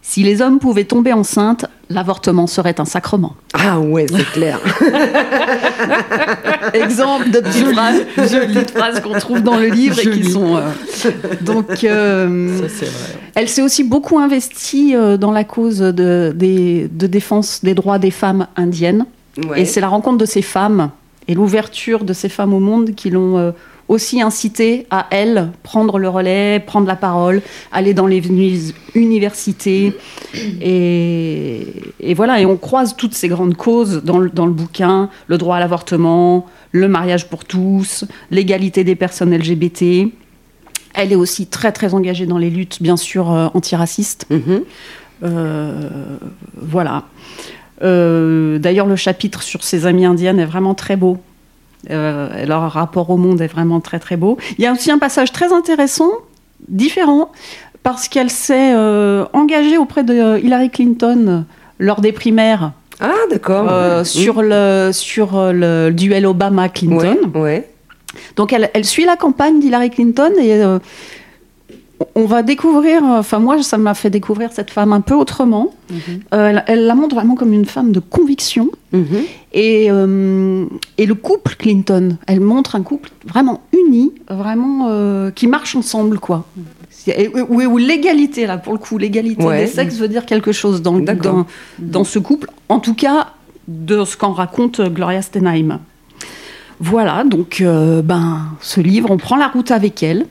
[0.06, 3.34] si les hommes pouvaient tomber enceintes, l'avortement serait un sacrement.
[3.54, 4.60] Ah ouais, c'est clair.
[6.74, 10.56] Exemple de petites phrases, jolies phrases qu'on trouve dans le livre et qui sont.
[10.56, 10.70] Euh,
[11.40, 12.88] donc, euh, vrai.
[13.34, 18.10] elle s'est aussi beaucoup investie euh, dans la cause de, de, défense des droits des
[18.10, 19.06] femmes indiennes.
[19.56, 20.90] Et c'est la rencontre de ces femmes
[21.26, 23.54] et l'ouverture de ces femmes au monde qui l'ont
[23.88, 27.42] aussi inciter à elle prendre le relais, prendre la parole,
[27.72, 28.22] aller dans les
[28.94, 29.92] universités.
[30.60, 35.38] Et, voilà, et on croise toutes ces grandes causes dans le, dans le bouquin, le
[35.38, 40.10] droit à l'avortement, le mariage pour tous, l'égalité des personnes LGBT.
[40.94, 44.26] Elle est aussi très très engagée dans les luttes, bien sûr, euh, antiracistes.
[44.30, 44.62] Mm-hmm.
[45.24, 45.90] Euh,
[46.56, 47.04] voilà.
[47.82, 51.18] Euh, d'ailleurs, le chapitre sur ses amies indiennes est vraiment très beau.
[51.90, 54.38] Euh, leur rapport au monde est vraiment très très beau.
[54.58, 56.10] Il y a aussi un passage très intéressant,
[56.68, 57.30] différent,
[57.82, 61.44] parce qu'elle s'est euh, engagée auprès de Hillary Clinton
[61.78, 62.72] lors des primaires.
[63.00, 63.66] Ah, d'accord.
[63.70, 67.30] Euh, sur, le, sur le duel Obama-Clinton.
[67.34, 67.68] Ouais,
[68.36, 70.62] Donc elle, elle, suit la campagne d'Hillary Clinton et
[72.14, 75.74] on va découvrir, enfin moi ça m'a fait découvrir cette femme un peu autrement.
[75.90, 75.98] Mhm.
[76.32, 78.70] Euh, elle, la montre vraiment comme une femme de conviction.
[78.92, 79.04] Mhm.
[79.52, 80.66] Et, euh,
[80.98, 86.18] et, le couple Clinton, elle montre un couple vraiment uni, vraiment euh, qui marche ensemble
[86.18, 86.46] quoi.
[87.50, 91.46] Où, l'égalité là pour le coup, l'égalité des sexes veut dire quelque chose dans, dans,
[91.78, 92.48] dans ce couple.
[92.68, 93.34] En tout cas
[93.68, 95.80] de ce qu'en raconte Gloria Stenheim.
[96.80, 100.26] Voilà, donc ben, ce livre, on prend la route avec elle.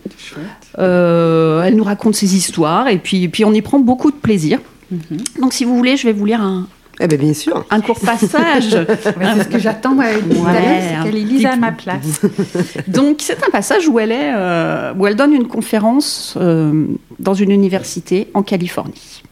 [0.80, 4.60] Euh, elle nous raconte ses histoires et puis, puis on y prend beaucoup de plaisir.
[4.92, 5.20] Mhm.
[5.40, 6.68] Donc si vous voulez, je vais vous lire un,
[7.00, 7.66] eh bien, bien sûr.
[7.70, 8.70] Un court passage.
[9.04, 12.22] c'est ce que j'attends ouais, c'est qu'elle lise à ma place.
[12.88, 16.86] Donc, c'est un passage où elle, est, euh, où elle donne une conférence euh,
[17.20, 19.24] dans une université en Californie.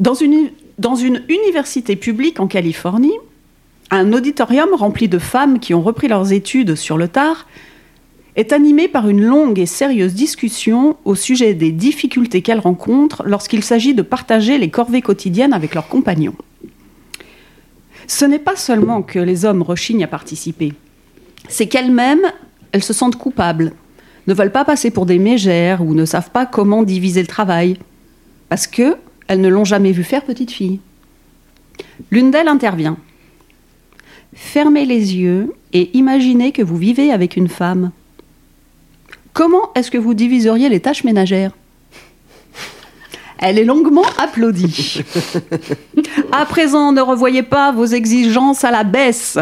[0.00, 3.14] Dans une, dans une université publique en Californie,
[3.90, 7.46] un auditorium rempli de femmes qui ont repris leurs études sur le tard
[8.36, 13.64] est animée par une longue et sérieuse discussion au sujet des difficultés qu'elles rencontrent lorsqu'il
[13.64, 16.36] s'agit de partager les corvées quotidiennes avec leurs compagnons.
[18.06, 20.72] Ce n'est pas seulement que les hommes rechignent à participer,
[21.48, 22.30] c'est qu'elles-mêmes,
[22.72, 23.72] elles se sentent coupables,
[24.26, 27.76] ne veulent pas passer pour des mégères ou ne savent pas comment diviser le travail,
[28.48, 28.96] parce que
[29.26, 30.80] elles ne l'ont jamais vu faire petite fille.
[32.10, 32.96] L'une d'elles intervient.
[34.40, 37.90] Fermez les yeux et imaginez que vous vivez avec une femme.
[39.34, 41.52] Comment est-ce que vous diviseriez les tâches ménagères?
[43.38, 45.02] Elle est longuement applaudie.
[46.32, 49.38] à présent, ne revoyez pas vos exigences à la baisse.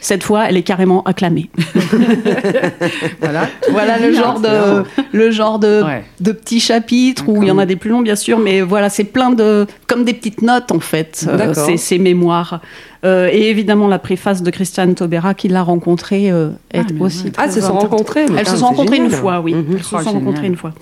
[0.00, 1.50] Cette fois, elle est carrément acclamée.
[3.20, 5.82] voilà, voilà le genre de, le genre de,
[6.20, 8.88] de petits chapitres où il y en a des plus longs, bien sûr, mais voilà,
[8.88, 9.66] c'est plein de.
[9.86, 12.60] comme des petites notes, en fait, euh, ces, mémoires.
[13.04, 17.32] Euh, et évidemment, la préface de Christiane Taubera, qui l'a rencontrée, euh, est ah, aussi.
[17.36, 19.54] Ah, elles se sont rencontrées Elles se sont rencontrées une fois, oui.
[19.54, 20.72] Elles se sont rencontrées une fois.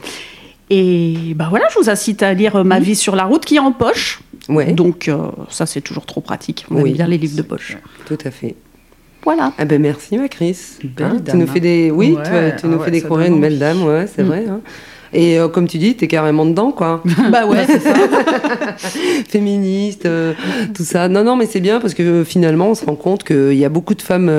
[0.70, 3.60] Et bah voilà, je vous incite à lire Ma vie sur la route qui est
[3.60, 4.20] en poche.
[4.48, 4.72] Ouais.
[4.72, 5.10] Donc
[5.50, 6.64] ça c'est toujours trop pratique.
[6.70, 7.76] On aime bien les livres de poche.
[8.06, 8.56] Tout à fait.
[9.24, 9.52] Voilà.
[9.58, 10.78] Ah ben merci ma Chris.
[11.00, 12.16] Hein, tu nous fais des, oui,
[12.58, 14.26] tu, nous ah fais découvrir une belle dame, ouais, c'est mm.
[14.26, 14.44] vrai.
[14.48, 14.60] Hein.
[15.14, 17.02] Et euh, comme tu dis, t'es carrément dedans, quoi.
[17.30, 17.94] bah ouais, c'est ça.
[19.28, 20.34] Féministe, euh,
[20.74, 21.08] tout ça.
[21.08, 23.64] Non, non, mais c'est bien parce que euh, finalement, on se rend compte qu'il y
[23.64, 24.30] a beaucoup de femmes,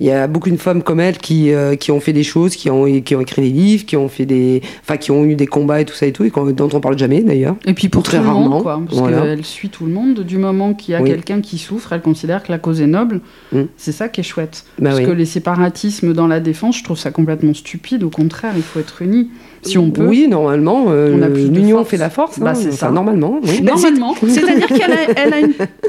[0.00, 2.70] il y a beaucoup de femmes comme elle qui, qui ont fait des choses, qui
[2.70, 5.46] ont, qui ont écrit des livres, qui ont fait des, enfin, qui ont eu des
[5.46, 7.56] combats et tout ça et tout, et dont on parle jamais d'ailleurs.
[7.66, 10.20] Et puis pour très tout le monde, quoi, parce qu'elle suit tout le monde.
[10.20, 13.20] Du moment qu'il y a quelqu'un qui souffre, elle considère que la cause est noble.
[13.52, 13.62] Mm.
[13.76, 14.64] C'est ça qui est chouette.
[14.78, 18.02] Bah parce que les séparatismes dans la défense, je trouve ça complètement stupide.
[18.02, 19.28] Au contraire, il faut être unis.
[19.62, 20.06] Si on peut.
[20.06, 22.38] Oui, normalement, euh, l'union fait la force.
[22.38, 22.54] Bah, hein.
[22.54, 22.90] c'est ça.
[22.90, 23.40] Normalement.
[23.62, 24.14] Normalement.
[24.26, 25.38] C'est-à-dire qu'elle a, elle a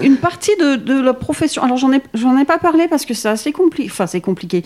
[0.01, 1.63] une, partie de, de, la profession.
[1.63, 3.89] Alors, j'en ai, j'en ai pas parlé parce que c'est assez compliqué.
[3.91, 4.63] Enfin, c'est compliqué.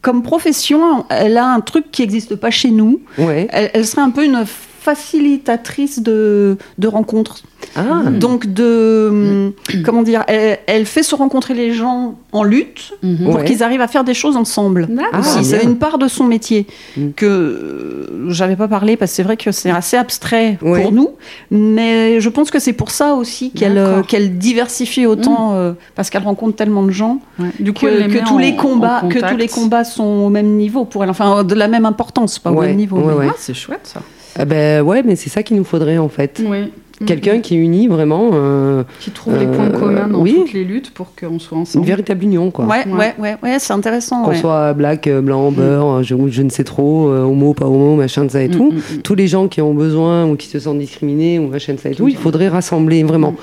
[0.00, 3.00] Comme profession, elle a un truc qui n'existe pas chez nous.
[3.18, 3.48] Ouais.
[3.50, 4.44] Elle, elle serait un peu une
[4.84, 7.42] facilitatrice de, de rencontres.
[7.74, 8.02] Ah.
[8.10, 9.50] Donc, de,
[9.82, 13.24] comment dire, elle, fait se rencontrer les gens en lutte mhm.
[13.24, 14.88] pour qu'ils arrivent à faire des choses ensemble.
[15.12, 16.66] Ah, c'est une part de son métier
[16.96, 17.10] mm.
[17.16, 21.10] que euh, j'avais pas parlé parce que c'est vrai que c'est assez abstrait pour nous,
[21.50, 25.54] mais je pense que c'est pour ça aussi qu'elle euh, qu'elle diversifie autant mm.
[25.54, 27.20] euh, parce qu'elle rencontre tellement de gens
[27.58, 31.04] du coup, que, tous les combats que tous les combats sont au même niveau pour
[31.04, 33.00] elle, enfin de la même importance, pas au même niveau.
[33.22, 34.02] Ah, c'est chouette ça.
[34.38, 36.42] Ah ben ouais, mais c'est ça qu'il nous faudrait en fait.
[36.44, 36.70] Oui.
[37.06, 38.30] Quelqu'un qui unit vraiment.
[38.34, 41.84] Euh, qui trouve les points communs dans toutes les luttes pour qu'on soit ensemble.
[41.84, 42.66] Une véritable union, quoi.
[42.66, 44.22] Ouais, ouais, ouais, ouais, c'est intéressant.
[44.22, 45.54] Qu'on soit black, euh, blanc, mm.
[45.54, 48.52] beurre, je, je, ne sais trop, euh, homo, pas homo, machin de ça et mm,
[48.52, 48.72] tout.
[48.72, 51.80] Mm, Tous les gens qui ont besoin ou qui se sentent discriminés ou machin de
[51.80, 53.34] ça et tout, il faudrait rassembler vraiment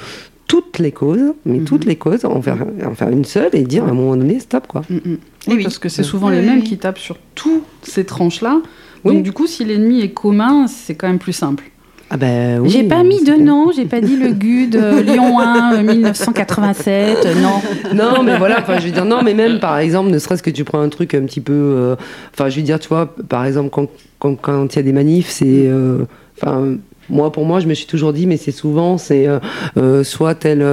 [0.47, 3.83] toutes les causes, mais toutes les causes, en faire, en faire une seule et dire
[3.85, 4.83] à un moment donné, stop, quoi.
[5.47, 8.61] Oui, parce que c'est souvent les mêmes qui tapent sur toutes ces tranches-là.
[9.05, 11.71] Donc du coup, si l'ennemi est commun, c'est quand même plus simple.
[12.13, 14.75] Ah ben, oui, j'ai pas mis de nom, j'ai pas dit le GUD
[15.05, 17.61] Lyon 1 1987, non.
[17.95, 20.49] Non, mais voilà, enfin je veux dire non, mais même par exemple, ne serait-ce que
[20.49, 21.95] tu prends un truc un petit peu, euh,
[22.33, 23.87] enfin je veux dire, tu vois, par exemple quand
[24.19, 26.03] quand, quand il y a des manifs, c'est, euh,
[26.37, 26.75] enfin
[27.09, 29.27] moi pour moi je me suis toujours dit mais c'est souvent c'est
[29.77, 30.65] euh, soit telle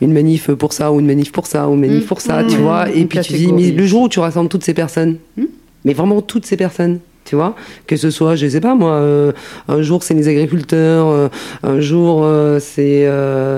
[0.00, 2.06] une manif pour ça ou une manif pour ça ou une manif mm.
[2.06, 2.60] pour ça tu mm.
[2.60, 5.44] vois et puis tu dis mais le jour où tu rassembles toutes ces personnes mm.
[5.84, 7.54] mais vraiment toutes ces personnes tu vois
[7.86, 9.32] que ce soit je sais pas moi euh,
[9.68, 11.28] un jour c'est les agriculteurs euh,
[11.62, 13.08] un jour euh, c'est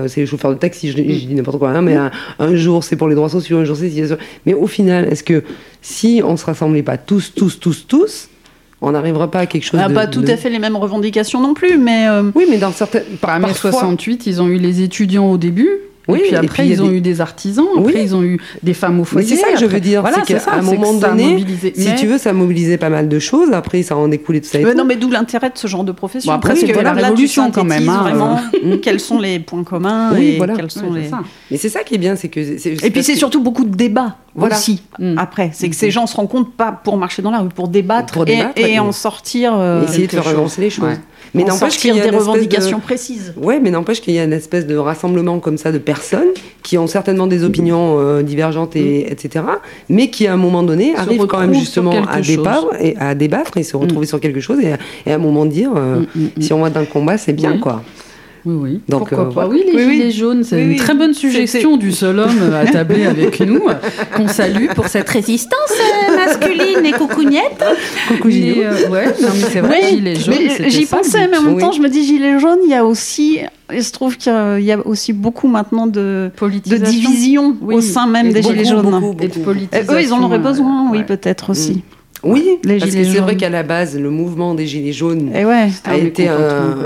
[0.09, 1.97] c'est les chauffeurs de taxi je, dis n'importe quoi hein, mais
[2.39, 3.91] un, jour c'est pour les droits sociaux un jour c'est
[4.47, 5.43] mais au final est-ce que
[5.83, 8.29] si on se rassemblait pas tous tous tous tous
[8.83, 9.81] on n'arrivera pas à quelque chose.
[9.83, 12.07] On n'a pas tout à fait les mêmes revendications non plus, mais.
[12.35, 13.05] Oui, mais dans certaines.
[13.23, 15.71] Par mai 68, ils ont eu les étudiants au début.
[16.09, 19.01] Oui, et puis après, ils ont eu des artisans, après, ils ont eu des femmes
[19.01, 19.29] au foyer.
[19.29, 22.19] c'est ça que je veux dire, voilà, c'est qu'à un moment donné, si tu veux,
[22.19, 24.75] ça a mobilisé pas mal de choses, après, ça en découlé tout ça.
[24.75, 26.33] non, mais d'où l'intérêt de ce genre de profession.
[26.33, 27.89] après, c'est la révolution quand même.
[27.89, 28.41] Hein, vraiment,
[28.83, 31.11] quels sont les points communs et quels sont les.
[31.51, 32.41] Mais c'est ça qui est bien, c'est que.
[32.41, 35.19] Et puis, c'est surtout beaucoup de débats aussi, mm.
[35.19, 35.51] après.
[35.53, 38.19] C'est que ces gens se rencontrent pas pour marcher dans la rue, pour débattre
[38.57, 39.55] et en sortir.
[39.57, 40.97] Euh, Essayer de faire avancer les choses.
[41.35, 43.35] Mais n'empêche qu'il y a des revendications précises.
[43.37, 46.29] Ouais, mais n'empêche qu'il y a une espèce de rassemblement comme ça de personnes
[46.63, 49.13] qui ont certainement des opinions euh, divergentes et mm.
[49.13, 49.45] etc.
[49.89, 53.57] Mais qui à un moment donné arrivent quand même justement à débattre et à débattre
[53.57, 54.09] et se retrouver mm.
[54.09, 54.73] sur quelque chose et
[55.11, 57.83] à, un moment dire euh, mm, si on va d'un combat c'est bien quoi.
[58.47, 58.81] Oui, oui.
[58.89, 62.21] Donc, Pourquoi euh, pas Oui, les gilets jaunes, c'est une très bonne suggestion du seul
[62.21, 63.63] homme à tabler avec nous,
[64.15, 67.65] qu'on salue pour cette résistance euh, masculine et coucougnette.
[68.07, 68.65] Coucou gilet.
[68.65, 70.69] Euh, ouais, non, mais c'est vrai, gilets jaunes.
[70.69, 73.41] J'y pensais, mais en même temps, je me dis gilets jaunes, il y a aussi
[73.73, 78.33] il se trouve qu'il y a aussi beaucoup maintenant de, de division au sein même
[78.33, 79.17] des Gilets jaunes.
[79.21, 81.83] et de eux, ils en auraient besoin, oui, peut-être aussi.
[82.27, 85.45] Oui, les parce que c'est vrai qu'à la base, le mouvement des Gilets jaunes et
[85.45, 86.77] ouais, a été, un,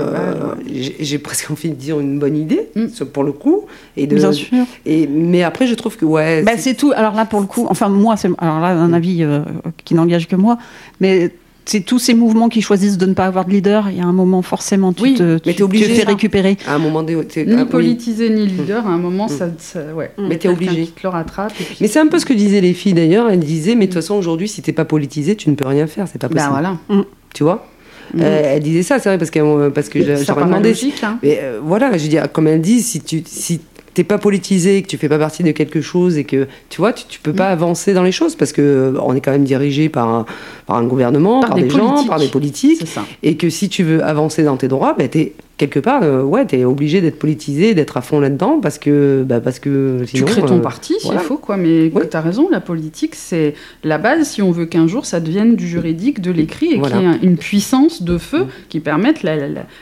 [0.99, 3.05] j'ai presque envie de dire une bonne idée, mm.
[3.11, 3.65] pour le coup.
[3.97, 4.65] Et de, Bien sûr.
[4.85, 6.43] Et, mais après, je trouve que, ouais.
[6.43, 6.93] Bah, c'est tout.
[6.95, 9.41] Alors là, pour le coup, enfin, moi, c'est alors là, un avis euh,
[9.83, 10.57] qui n'engage que moi,
[10.99, 11.31] mais
[11.65, 13.89] c'est tous ces mouvements qui choisissent de ne pas avoir de leader.
[13.89, 16.57] Il y a un moment, forcément, tu, te, tu, obligé, tu te fais récupérer.
[16.67, 17.15] À un moment Ni
[17.57, 19.47] ah, politiser, ni leader, à un moment, ça,
[19.95, 20.11] ouais.
[20.17, 20.85] Mais t'es obligé.
[20.85, 21.53] Qui te le rattrape.
[21.79, 23.29] Mais c'est un peu ce que disaient les filles d'ailleurs.
[23.29, 25.87] Elles disaient, mais de toute façon, aujourd'hui, si t'es pas politisé, tu ne peux rien
[25.87, 26.07] faire.
[26.11, 26.55] C'est pas bah, possible.
[26.55, 27.05] Ben voilà.
[27.33, 27.67] Tu vois?
[28.13, 28.21] Mm.
[28.21, 30.69] euh, elle disait ça, c'est vrai, parce que, parce que j'aurais demandé.
[30.69, 31.17] Logique, hein.
[31.23, 33.61] Mais euh, voilà, je veux dire, comme elle dit, si tu, si
[33.93, 36.93] t'es pas politisé, que tu fais pas partie de quelque chose et que tu vois,
[36.93, 37.53] tu, tu peux pas mm.
[37.53, 40.25] avancer dans les choses parce que euh, on est quand même dirigé par un,
[40.65, 42.83] par un gouvernement, par, des, gens, par des politiques,
[43.23, 46.43] et que si tu veux avancer dans tes droits, ben t'es quelque part, euh, ouais,
[46.45, 50.31] t'es obligé d'être politisé, d'être à fond là-dedans parce que, bah, parce que sinon, tu
[50.31, 51.55] crées ton euh, parti s'il faut quoi.
[51.55, 53.53] Mais tu t'as raison, la politique c'est
[53.83, 56.95] la base si on veut qu'un jour ça devienne du juridique, de l'écrit et qu'il
[56.95, 58.49] y ait une puissance de feu mm.
[58.69, 59.35] qui permette la,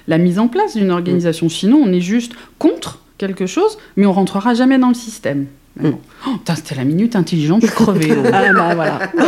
[0.08, 1.48] la, mise en place d'une organisation.
[1.48, 5.46] Sinon, on est juste contre quelque chose, mais on rentrera jamais dans le système.
[5.82, 8.12] Oh, c'était la minute intelligente, je suis crevée.
[8.12, 8.28] Oh.
[8.34, 9.00] ah bah voilà.
[9.18, 9.22] Oh,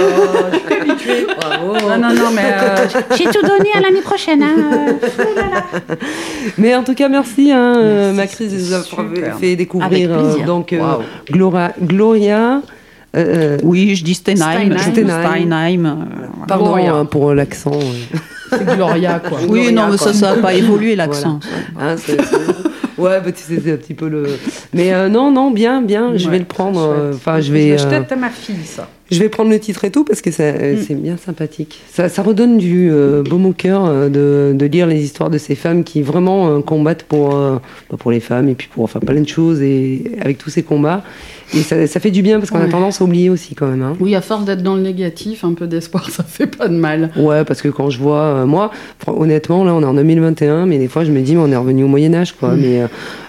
[0.52, 1.28] je suis habituée.
[1.40, 1.74] Bravo.
[1.74, 2.54] Non, non, non, mais.
[2.54, 2.88] Euh,
[3.18, 4.44] j'ai tout donné à l'année prochaine.
[4.44, 4.98] Hein.
[6.58, 10.76] mais en tout cas, merci, hein, euh, Macris, de nous avoir fait découvrir euh, donc,
[11.30, 11.74] Gloria.
[11.82, 12.62] Gloria
[13.64, 14.78] oui, je dis Steinheim.
[14.78, 16.08] Steinheim.
[16.48, 17.80] Pardon hein, pour l'accent.
[18.52, 19.40] C'est Gloria, quoi.
[19.48, 21.40] Oui, non, mais ça, ça n'a pas évolué, l'accent.
[21.80, 21.96] Hein,
[23.02, 24.28] Ouais, bah, tu sais, c'est un petit peu le.
[24.74, 26.80] Mais euh, non, non, bien, bien, je vais le prendre.
[26.82, 27.78] Euh, enfin, je vais.
[27.78, 28.88] Je euh, à ma fille, ça.
[29.10, 30.84] Je vais prendre le titre et tout parce que mm.
[30.88, 31.82] c'est bien sympathique.
[31.92, 35.56] Ça, ça redonne du euh, baume au cœur de, de, lire les histoires de ces
[35.56, 39.28] femmes qui vraiment combattent pour, bah, pour les femmes et puis pour enfin plein de
[39.28, 41.04] choses et avec tous ces combats.
[41.54, 43.82] Et ça, ça, fait du bien parce qu'on a tendance à oublier aussi quand même.
[43.82, 43.98] Hein.
[44.00, 47.12] Oui, à force d'être dans le négatif, un peu d'espoir, ça fait pas de mal.
[47.18, 48.72] Ouais, parce que quand je vois, euh, moi,
[49.08, 51.58] honnêtement, là, on est en 2021, mais des fois, je me dis, mais on est
[51.58, 52.56] revenu au Moyen Âge, quoi.
[52.56, 52.62] Mm.
[52.62, 52.88] Mais euh,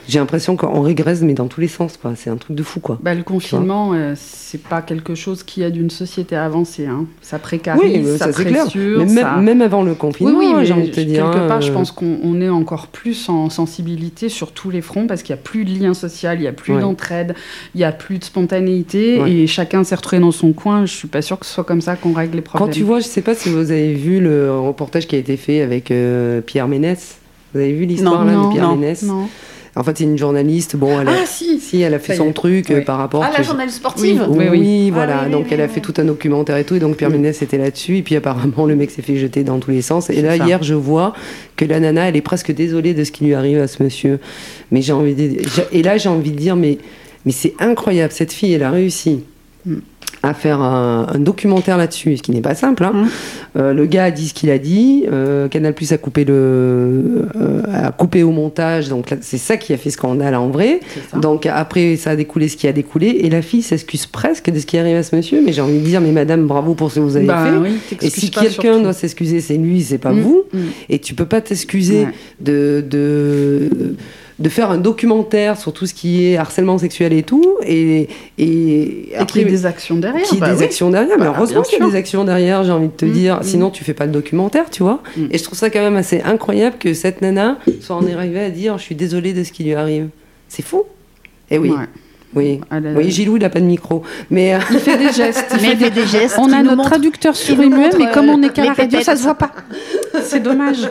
[0.09, 2.13] j'ai l'impression qu'on régresse, mais dans tous les sens, quoi.
[2.17, 2.99] C'est un truc de fou, quoi.
[3.03, 6.87] Bah, le confinement, euh, c'est pas quelque chose qui aide une société avancée.
[6.87, 7.07] Hein.
[7.23, 9.05] Ça précarise, oui, ça, ça pressure.
[9.05, 11.31] Même, même, avant le confinement, oui, oui, j'ai envie de te dire.
[11.31, 15.23] Quelque part, je pense qu'on est encore plus en sensibilité sur tous les fronts parce
[15.23, 17.35] qu'il n'y a plus de lien social, il n'y a plus d'entraide,
[17.75, 20.87] il n'y a plus de spontanéité et chacun s'est retrouvé dans son coin.
[20.87, 22.69] Je suis pas sûre que ce soit comme ça qu'on règle les problèmes.
[22.69, 25.37] Quand tu vois, je sais pas si vous avez vu le reportage qui a été
[25.37, 27.19] fait avec euh, Pierre Ménès.
[27.55, 29.29] Vous avez vu l'histoire là de Pierre Ménès non.
[29.75, 30.77] En fait, c'est une journaliste.
[30.77, 31.59] Bon, elle a, ah, si.
[31.59, 33.25] si, elle a fait son truc euh, par rapport.
[33.25, 34.27] Ah, la journaliste sportive.
[34.29, 35.29] Oui, oui, ah, voilà.
[35.31, 36.75] donc, elle a fait tout un documentaire et tout.
[36.75, 37.99] Et donc, Pierre Ménès était là-dessus.
[37.99, 40.11] Et puis, apparemment, le mec s'est fait jeter dans tous les sens.
[40.11, 41.15] Et là, hier, je vois
[41.57, 44.19] que la nana, elle est presque désolée de ce qui lui arrive à ce monsieur.
[44.71, 45.41] Mais j'ai envie de...
[45.73, 46.77] Et là, j'ai envie de dire, mais
[47.25, 49.25] mais c'est incroyable, cette fille, elle a réussi
[50.23, 52.85] à faire un, documentaire là-dessus, ce qui n'est pas simple.
[52.85, 52.93] Hein.
[52.93, 53.09] Mmh.
[53.57, 56.33] Euh, le gars a dit ce qu'il a dit, euh, Canal Plus a coupé le,
[56.35, 60.81] euh, a coupé au montage, donc c'est ça qui a fait scandale en vrai.
[61.21, 64.59] Donc après ça a découlé ce qui a découlé, et la fille s'excuse presque de
[64.61, 65.43] ce qui arrive à ce monsieur.
[65.45, 67.45] Mais j'ai envie de dire, mais Madame, bravo pour ce que vous avez bah
[67.91, 68.07] fait.
[68.07, 70.21] et si quelqu'un doit s'excuser, c'est lui, c'est pas mmh.
[70.21, 70.45] vous.
[70.53, 70.59] Mmh.
[70.89, 72.07] Et tu peux pas t'excuser
[72.41, 73.97] de, de
[74.39, 79.13] de faire un documentaire sur tout ce qui est harcèlement sexuel et tout, et, et,
[79.15, 80.23] après, qu'il y ait des actions derrière.
[80.23, 82.25] Qu'il y ait bah des actions derrière, mais bah, heureusement qu'il y a des actions
[82.25, 83.43] derrière, j'ai envie de te mm, dire, mm.
[83.43, 85.03] sinon tu fais pas le documentaire, tu vois.
[85.17, 85.27] Mm.
[85.31, 88.51] Et je trouve ça quand même assez incroyable que cette nana soit en arrivée à
[88.51, 90.09] dire, je suis désolée de ce qui lui arrive.
[90.49, 90.85] C'est fou.
[91.51, 91.73] Et oui.
[92.35, 94.03] Oui, oui Gilou, il n'a pas de micro.
[94.31, 95.55] Mais euh, il fait des gestes.
[95.55, 96.37] Il fait des, gestes.
[96.39, 99.23] On a notre traducteur sur lui-même, mais comme on est qu'à la radio, ça se
[99.23, 99.53] voit pas.
[100.23, 100.89] C'est dommage.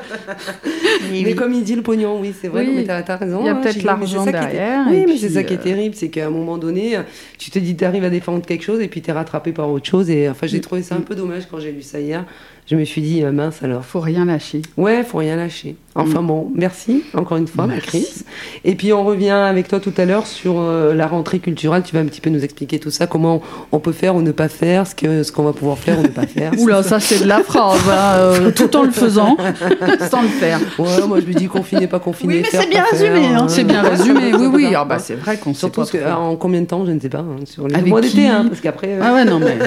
[1.11, 2.65] mais comme il dit le pognon, oui, c'est vrai.
[2.67, 2.85] Oui.
[2.87, 3.39] Mais as, raison.
[3.41, 4.85] Il y a hein, peut-être l'argent derrière.
[4.89, 6.99] Oui, mais c'est ça qui est euh, terrible, c'est qu'à un moment donné,
[7.37, 9.69] tu te dis, tu arrives à défendre quelque chose et puis tu es rattrapé par
[9.69, 10.09] autre chose.
[10.09, 10.61] Et enfin, j'ai mm.
[10.61, 12.25] trouvé ça un peu dommage quand j'ai lu ça hier
[12.67, 13.83] je me suis dit, euh, mince alors.
[13.85, 14.61] Faut rien lâcher.
[14.77, 15.75] Ouais, faut rien lâcher.
[15.95, 16.27] Enfin mm.
[16.27, 18.23] bon, merci encore une fois, Chris.
[18.63, 21.83] Et puis on revient avec toi tout à l'heure sur euh, la rentrée culturelle.
[21.83, 23.41] Tu vas un petit peu nous expliquer tout ça, comment
[23.73, 26.03] on peut faire ou ne pas faire, ce qu'on ce qu'on va pouvoir faire ou
[26.03, 26.53] ne pas faire.
[26.59, 29.35] Oula, ça c'est de la phrase, hein, euh, tout en le faisant,
[30.09, 30.59] sans le faire.
[30.79, 32.35] Ouais, moi je me dis confiné, pas confiné.
[32.35, 33.25] Oui, mais c'est bien résumé.
[33.25, 33.47] Hein.
[33.49, 34.73] C'est bien résumé, oui, oui.
[34.73, 37.09] Ah, bah, c'est vrai qu'on Surtout sait pas en combien de temps, je ne sais
[37.09, 37.19] pas.
[37.19, 38.97] Hein, sur les mois d'été, hein, parce qu'après.
[39.01, 39.57] Ah ouais, non, mais.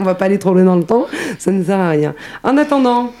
[0.00, 1.06] on va pas aller trop loin dans le temps,
[1.38, 2.14] ça ne sert à rien.
[2.42, 3.12] En attendant,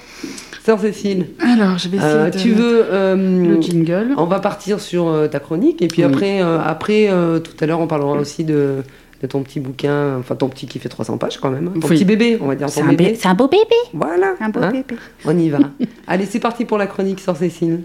[0.64, 1.28] Sœur Cécile.
[1.40, 5.26] Alors, je vais essayer euh, Tu veux euh, le jingle On va partir sur euh,
[5.26, 7.08] ta chronique et puis après, après
[7.42, 8.82] tout à l'heure, on parlera aussi de,
[9.22, 11.80] de, ton petit bouquin, enfin ton petit qui fait 300 pages quand même, hein.
[11.80, 12.68] ton petit bébé, on va dire.
[12.68, 13.18] C'est un, bébé.
[13.24, 13.64] un beau bébé.
[13.94, 14.34] Voilà.
[14.40, 14.70] Un beau hein.
[14.70, 14.96] bébé.
[15.24, 15.58] On y va.
[16.06, 17.84] Allez, c'est parti pour la chronique, Sœur Cécile.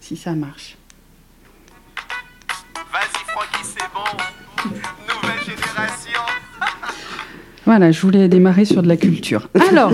[0.00, 0.76] Si ça marche.
[7.66, 9.48] Voilà, je voulais démarrer sur de la culture.
[9.70, 9.90] Alors,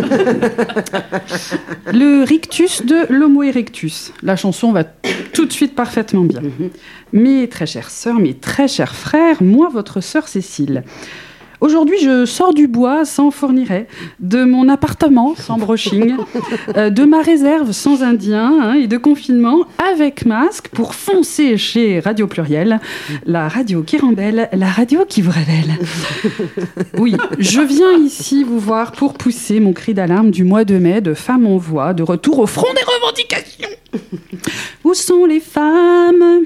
[1.92, 4.12] le rictus de l'Homo erectus.
[4.22, 4.84] La chanson va
[5.32, 6.40] tout de suite parfaitement bien.
[6.40, 6.70] Mhm.
[7.12, 10.84] Mes très chères sœurs, mes très chers frères, moi, votre sœur Cécile.
[11.60, 13.86] Aujourd'hui, je sors du bois sans fournirait,
[14.18, 16.16] de mon appartement sans brushing,
[16.76, 22.00] euh, de ma réserve sans indien hein, et de confinement avec masque pour foncer chez
[22.00, 22.80] Radio Pluriel,
[23.26, 25.76] la radio qui rembelle, la radio qui vous révèle.
[26.98, 31.00] Oui, je viens ici vous voir pour pousser mon cri d'alarme du mois de mai
[31.00, 33.68] de Femmes en Voix, de retour au front des revendications.
[34.84, 36.44] Où sont les femmes?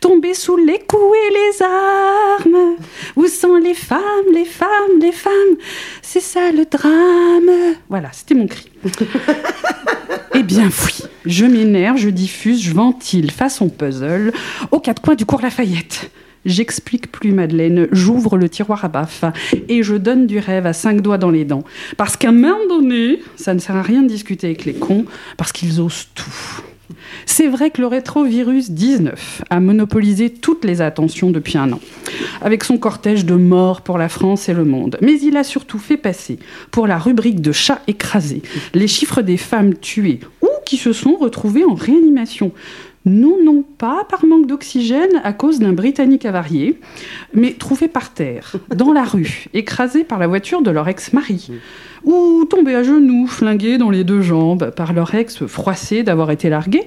[0.00, 2.76] Tomber sous les coups et les armes.
[3.16, 4.00] Où sont les femmes,
[4.32, 5.56] les femmes, les femmes?
[6.02, 7.76] C'est ça le drame.
[7.88, 8.70] Voilà, c'était mon cri.
[10.34, 14.32] eh bien, oui, je m'énerve, je diffuse, je ventile façon puzzle
[14.70, 16.10] aux quatre coins du cours Lafayette.
[16.46, 19.24] J'explique plus Madeleine, j'ouvre le tiroir à baffe
[19.68, 21.64] et je donne du rêve à cinq doigts dans les dents.
[21.98, 25.04] Parce qu'à un moment donné, ça ne sert à rien de discuter avec les cons,
[25.36, 26.69] parce qu'ils osent tout.
[27.26, 31.80] C'est vrai que le rétrovirus 19 a monopolisé toutes les attentions depuis un an,
[32.42, 34.98] avec son cortège de morts pour la France et le monde.
[35.00, 36.38] Mais il a surtout fait passer,
[36.70, 38.42] pour la rubrique de chats écrasés,
[38.74, 42.52] les chiffres des femmes tuées ou qui se sont retrouvées en réanimation.
[43.06, 46.78] Non, non, pas par manque d'oxygène à cause d'un Britannique avarié,
[47.32, 51.50] mais trouvées par terre, dans la rue, écrasées par la voiture de leur ex-mari
[52.04, 56.48] ou tombés à genoux, flingués dans les deux jambes par leur ex froissé d'avoir été
[56.48, 56.82] largué,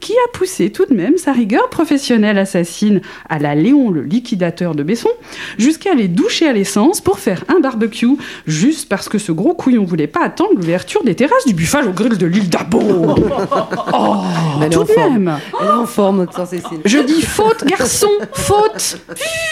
[0.00, 4.74] qui a poussé tout de même sa rigueur professionnelle assassine à la Léon le liquidateur
[4.74, 5.10] de Besson,
[5.58, 8.16] jusqu'à les doucher à l'essence pour faire un barbecue,
[8.46, 11.92] juste parce que ce gros couillon voulait pas attendre l'ouverture des terrasses du buffage au
[11.92, 12.80] grill de l'île d'Abo.
[13.92, 14.16] oh,
[14.62, 15.38] Elle tout de même.
[15.60, 16.80] Elle est en forme, Cécile.
[16.84, 18.98] Je dis faute, garçon, faute,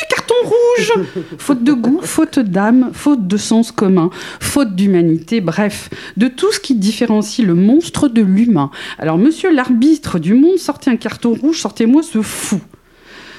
[0.08, 1.06] carton rouge,
[1.38, 4.10] faute de goût, faute d'âme, faute de sens commun,
[4.40, 5.01] faute d'humanité
[5.40, 8.70] bref, de tout ce qui différencie le monstre de l'humain.
[8.98, 12.60] Alors, monsieur l'arbitre du monde, sortez un carton rouge, sortez-moi ce fou.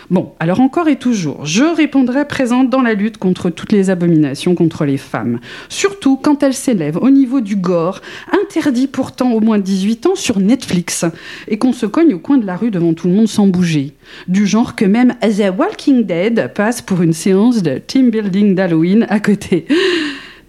[0.10, 4.54] Bon, alors encore et toujours, je répondrai présente dans la lutte contre toutes les abominations
[4.54, 8.02] contre les femmes, surtout quand elles s'élèvent au niveau du gore,
[8.44, 11.06] interdit pourtant au moins 18 ans sur Netflix,
[11.48, 13.94] et qu'on se cogne au coin de la rue devant tout le monde sans bouger.
[14.28, 19.08] Du genre que même The Walking Dead passe pour une séance de team building d'Halloween
[19.10, 19.66] à côté.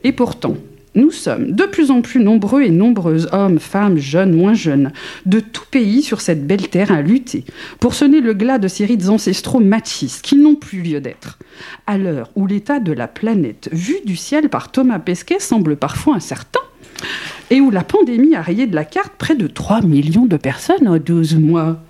[0.02, 0.56] Et pourtant,
[0.94, 4.92] nous sommes de plus en plus nombreux et nombreuses, hommes, femmes, jeunes, moins jeunes,
[5.26, 7.44] de tout pays sur cette belle terre à lutter
[7.80, 11.38] pour sonner le glas de ces rites ancestraux machistes qui n'ont plus lieu d'être.
[11.86, 16.14] À l'heure où l'état de la planète, vu du ciel par Thomas Pesquet, semble parfois
[16.14, 16.60] incertain,
[17.50, 20.88] et où la pandémie a rayé de la carte près de 3 millions de personnes
[20.88, 21.82] en 12 mois.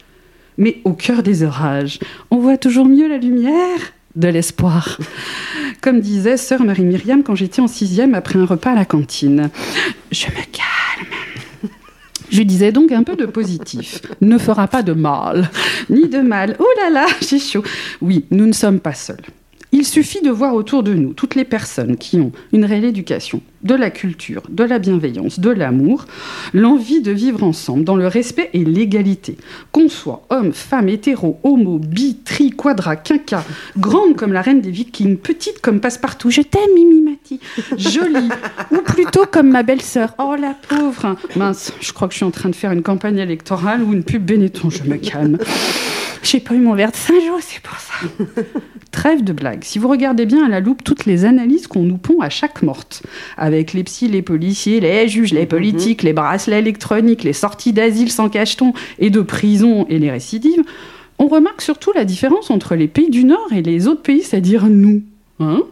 [0.56, 1.98] Mais au cœur des orages,
[2.30, 3.80] on voit toujours mieux la lumière
[4.16, 4.98] de l'espoir.
[5.80, 9.50] Comme disait sœur Marie-Myriam quand j'étais en sixième après un repas à la cantine.
[10.10, 11.70] Je me calme.
[12.30, 14.00] Je disais donc un peu de positif.
[14.20, 15.50] Ne fera pas de mal.
[15.90, 16.56] Ni de mal.
[16.58, 17.62] Oh là là, j'ai chaud.
[18.00, 19.22] Oui, nous ne sommes pas seuls.
[19.72, 23.40] Il suffit de voir autour de nous toutes les personnes qui ont une réelle éducation,
[23.64, 26.06] de la culture, de la bienveillance, de l'amour,
[26.52, 29.36] l'envie de vivre ensemble dans le respect et l'égalité.
[29.72, 33.44] Qu'on soit homme, femme, hétéro, homo, bi, tri, quadra, quinca,
[33.78, 37.40] grande comme la reine des vikings, petite comme passe-partout, je t'aime Mimi Mati,
[37.76, 38.28] jolie,
[38.70, 41.16] ou plutôt comme ma belle-sœur, oh la pauvre.
[41.36, 44.04] Mince, je crois que je suis en train de faire une campagne électorale ou une
[44.04, 45.38] pub Benetton, je me calme.
[46.22, 47.92] J'ai pas eu mon verre de Saint-Jean, c'est pour ça.
[48.90, 49.62] Trêve de blague.
[49.62, 52.62] Si vous regardez bien à la loupe toutes les analyses qu'on nous pond à chaque
[52.62, 53.02] morte,
[53.54, 58.28] les psys, les policiers, les juges, les politiques, les bracelets électroniques, les sorties d'asile sans
[58.28, 60.62] cacheton et de prison et les récidives,
[61.18, 64.66] on remarque surtout la différence entre les pays du Nord et les autres pays, c'est-à-dire
[64.66, 65.02] nous.
[65.40, 65.62] Hein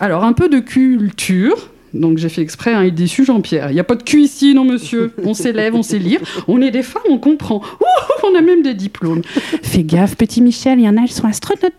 [0.00, 3.70] Alors un peu de culture, donc j'ai fait exprès, hein, il est déçu Jean-Pierre.
[3.70, 5.12] Il n'y a pas de cul ici, non monsieur.
[5.22, 6.20] On s'élève, on sait lire.
[6.48, 7.62] On est des femmes, on comprend.
[7.80, 9.22] Ouh, on a même des diplômes.
[9.62, 11.72] Fais gaffe, petit Michel, il y en a, elles sont astronautes.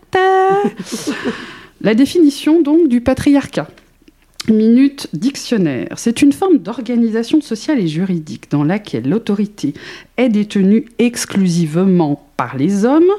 [1.82, 3.68] La définition donc du patriarcat.
[4.48, 5.94] Minute dictionnaire.
[5.96, 9.74] C'est une forme d'organisation sociale et juridique dans laquelle l'autorité
[10.16, 13.10] est détenue exclusivement par les hommes,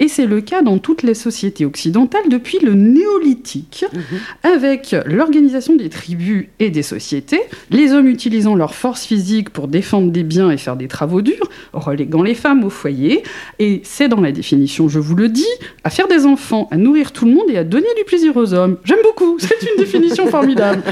[0.00, 4.00] et c'est le cas dans toutes les sociétés occidentales depuis le néolithique, mhm.
[4.42, 10.10] avec l'organisation des tribus et des sociétés, les hommes utilisant leur force physique pour défendre
[10.10, 13.22] des biens et faire des travaux durs, reléguant les femmes au foyer,
[13.58, 15.44] et c'est dans la définition, je vous le dis,
[15.84, 18.54] à faire des enfants, à nourrir tout le monde et à donner du plaisir aux
[18.54, 18.78] hommes.
[18.84, 20.82] J'aime beaucoup, c'est une définition formidable.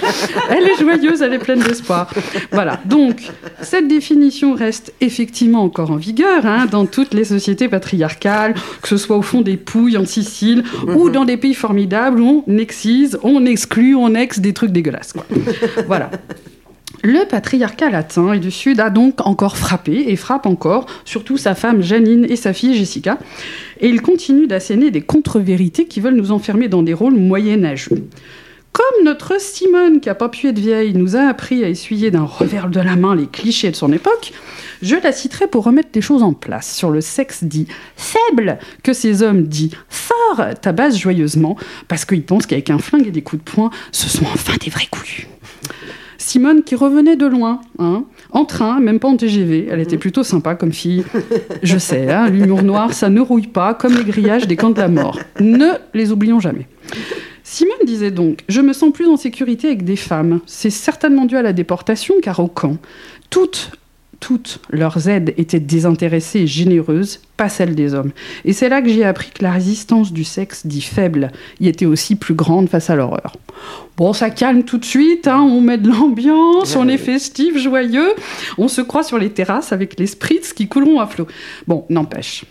[0.51, 2.13] Elle est joyeuse, elle est pleine d'espoir.
[2.53, 3.23] Voilà, donc
[3.63, 8.97] cette définition reste effectivement encore en vigueur hein, dans toutes les sociétés patriarcales, que ce
[8.97, 10.65] soit au fond des Pouilles, en Sicile,
[10.95, 15.15] ou dans des pays formidables où on excise, on exclut, on ex des trucs dégueulasses.
[15.87, 16.11] voilà.
[17.03, 21.55] Le patriarcat latin et du Sud a donc encore frappé et frappe encore, surtout sa
[21.55, 23.19] femme Janine et sa fille Jessica.
[23.81, 28.05] Et il continue d'asséner des contre-vérités qui veulent nous enfermer dans des rôles moyenâgeux.
[28.73, 32.23] Comme notre Simone, qui n'a pas pu être vieille, nous a appris à essuyer d'un
[32.23, 34.33] revers de la main les clichés de son époque,
[34.81, 37.67] je la citerai pour remettre des choses en place sur le sexe dit
[37.97, 41.57] faible que ces hommes dits forts tabassent joyeusement
[41.89, 44.71] parce qu'ils pensent qu'avec un flingue et des coups de poing, ce sont enfin des
[44.71, 45.27] vrais couilles.
[46.17, 49.69] Simone qui revenait de loin, hein, en train, même pas en TGV.
[49.71, 51.03] Elle était plutôt sympa comme fille.
[51.63, 54.79] Je sais, hein, l'humour noir, ça ne rouille pas comme les grillages des camps de
[54.79, 55.19] la mort.
[55.41, 56.69] Ne les oublions jamais.
[57.53, 60.39] Simone disait donc Je me sens plus en sécurité avec des femmes.
[60.47, 62.77] C'est certainement dû à la déportation, car au camp,
[63.29, 63.73] toutes
[64.21, 68.13] toutes leurs aides étaient désintéressées et généreuses, pas celles des hommes.
[68.45, 71.87] Et c'est là que j'ai appris que la résistance du sexe dit faible y était
[71.87, 73.35] aussi plus grande face à l'horreur.
[73.97, 78.13] Bon, ça calme tout de suite, hein, on met de l'ambiance, on est festif, joyeux,
[78.59, 81.27] on se croit sur les terrasses avec les spritz qui couleront à flot.
[81.67, 82.45] Bon, n'empêche.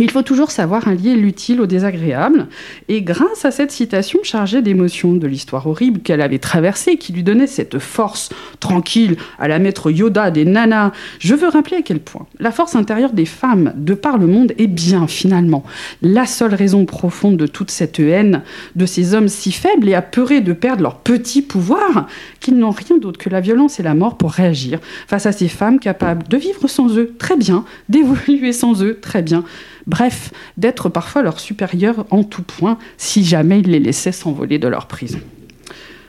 [0.00, 2.48] Il faut toujours savoir allier l'utile au désagréable,
[2.88, 7.22] et grâce à cette citation chargée d'émotions de l'histoire horrible qu'elle avait traversée, qui lui
[7.22, 10.90] donnait cette force tranquille à la maître Yoda des nanas,
[11.20, 14.52] je veux rappeler à quel point la force intérieure des femmes de par le monde
[14.58, 15.62] est bien finalement
[16.02, 18.42] la seule raison profonde de toute cette haine
[18.74, 22.08] de ces hommes si faibles et apeurés de perdre leur petit pouvoir
[22.40, 25.48] qu'ils n'ont rien d'autre que la violence et la mort pour réagir face à ces
[25.48, 29.44] femmes capables de vivre sans eux très bien, d'évoluer sans eux très bien
[29.86, 34.68] bref, d'être parfois leur supérieur en tout point si jamais ils les laissaient s'envoler de
[34.68, 35.20] leur prison.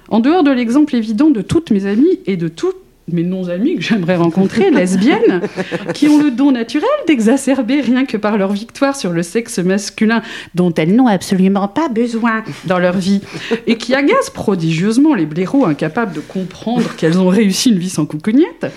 [0.10, 3.82] En dehors de l'exemple évident de toutes mes amies et de toutes mes non-amis que
[3.82, 5.41] j'aimerais rencontrer, lesbiennes,
[5.94, 10.22] qui ont le don naturel d'exacerber rien que par leur victoire sur le sexe masculin
[10.56, 13.22] dont elles n'ont absolument pas besoin dans leur vie,
[13.68, 18.06] et qui agacent prodigieusement les blaireaux incapables de comprendre qu'elles ont réussi une vie sans
[18.06, 18.68] coucougnette,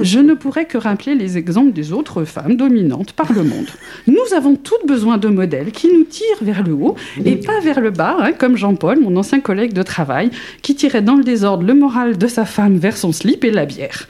[0.00, 3.68] je ne pourrais que rappeler les exemples des autres femmes dominantes par le monde.
[4.06, 7.80] Nous avons toutes besoin de modèles qui nous tirent vers le haut et pas vers
[7.80, 10.30] le bas, hein, comme Jean-Paul, mon ancien collègue de travail,
[10.62, 13.66] qui tirait dans le désordre le moral de sa femme vers son slip et la
[13.66, 14.08] bière.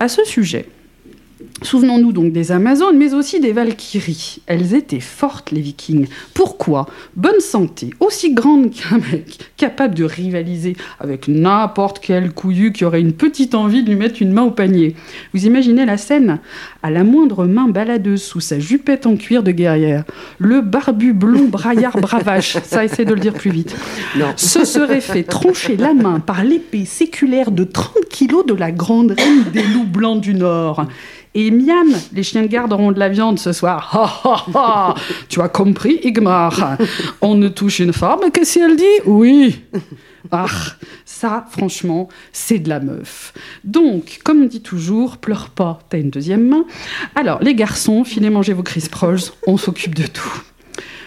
[0.00, 0.66] À ce sujet,
[1.64, 4.42] Souvenons-nous donc des Amazones, mais aussi des Valkyries.
[4.46, 6.08] Elles étaient fortes, les Vikings.
[6.34, 6.86] Pourquoi
[7.16, 13.00] Bonne santé, aussi grande qu'un mec, capable de rivaliser avec n'importe quel couillu qui aurait
[13.00, 14.94] une petite envie de lui mettre une main au panier.
[15.32, 16.38] Vous imaginez la scène
[16.82, 20.04] À la moindre main baladeuse sous sa jupette en cuir de guerrière,
[20.38, 23.74] le barbu blond braillard bravache, ça essaie de le dire plus vite,
[24.36, 29.12] se serait fait troncher la main par l'épée séculaire de 30 kilos de la grande
[29.12, 30.86] reine des loups blancs du Nord.
[31.36, 34.84] Et miam, les chiens de garde auront de la viande ce soir.
[35.28, 36.76] Tu as compris, Igmar
[37.20, 39.60] On ne touche une femme que si elle dit oui.
[40.30, 40.46] Ah,
[41.04, 43.34] ça, franchement, c'est de la meuf.
[43.62, 46.64] Donc, comme on dit toujours, pleure pas, t'as une deuxième main.
[47.14, 50.42] Alors, les garçons, filez manger vos Chris Proles, on s'occupe de tout.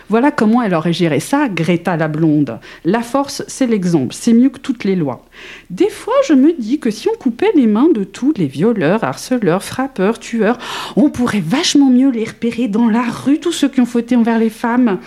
[0.09, 2.59] Voilà comment elle aurait géré ça, Greta la blonde.
[2.85, 5.25] La force, c'est l'exemple, c'est mieux que toutes les lois.
[5.69, 9.03] Des fois, je me dis que si on coupait les mains de tous les violeurs,
[9.03, 10.57] harceleurs, frappeurs, tueurs,
[10.95, 14.39] on pourrait vachement mieux les repérer dans la rue, tous ceux qui ont fauté envers
[14.39, 14.99] les femmes.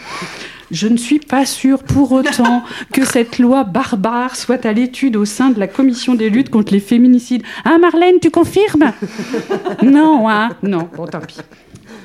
[0.70, 2.62] Je ne suis pas sûre pour autant
[2.93, 6.73] que cette loi barbare soit à l'étude au sein de la commission des luttes contre
[6.73, 7.43] les féminicides.
[7.65, 8.93] Hein, Marlène, tu confirmes?
[9.82, 11.39] Non, hein Non, bon, tant pis.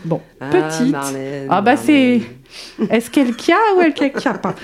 [0.04, 0.96] Bon, ah, petite.
[1.50, 2.22] ah, bah c'est.
[2.90, 3.94] Est-ce qu'elle a ou elle
[4.26, 4.56] a pas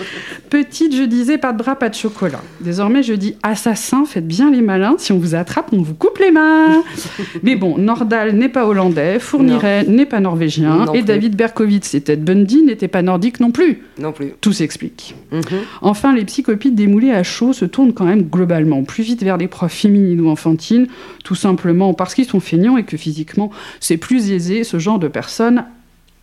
[0.50, 2.42] Petite, je disais pas de bras, pas de chocolat.
[2.60, 4.96] Désormais, je dis assassin, faites bien les malins.
[4.98, 6.84] Si on vous attrape, on vous coupe les mains.
[7.44, 12.22] Mais bon, Nordal n'est pas hollandais, Fourniret n'est pas norvégien, et David Berkowitz et Ted
[12.22, 13.84] Bundy n'étaient pas nordiques non plus.
[14.00, 14.34] Non plus.
[14.42, 15.16] Tout s'explique.
[15.32, 15.42] Mhm.
[15.82, 19.48] Enfin, les psychopites démoulés à chaud se tournent quand même globalement plus vite vers des
[19.48, 20.88] profs féminines ou enfantines,
[21.24, 25.08] tout simplement parce qu'ils sont feignants et que physiquement, c'est plus aisé ce genre de
[25.08, 25.66] personnes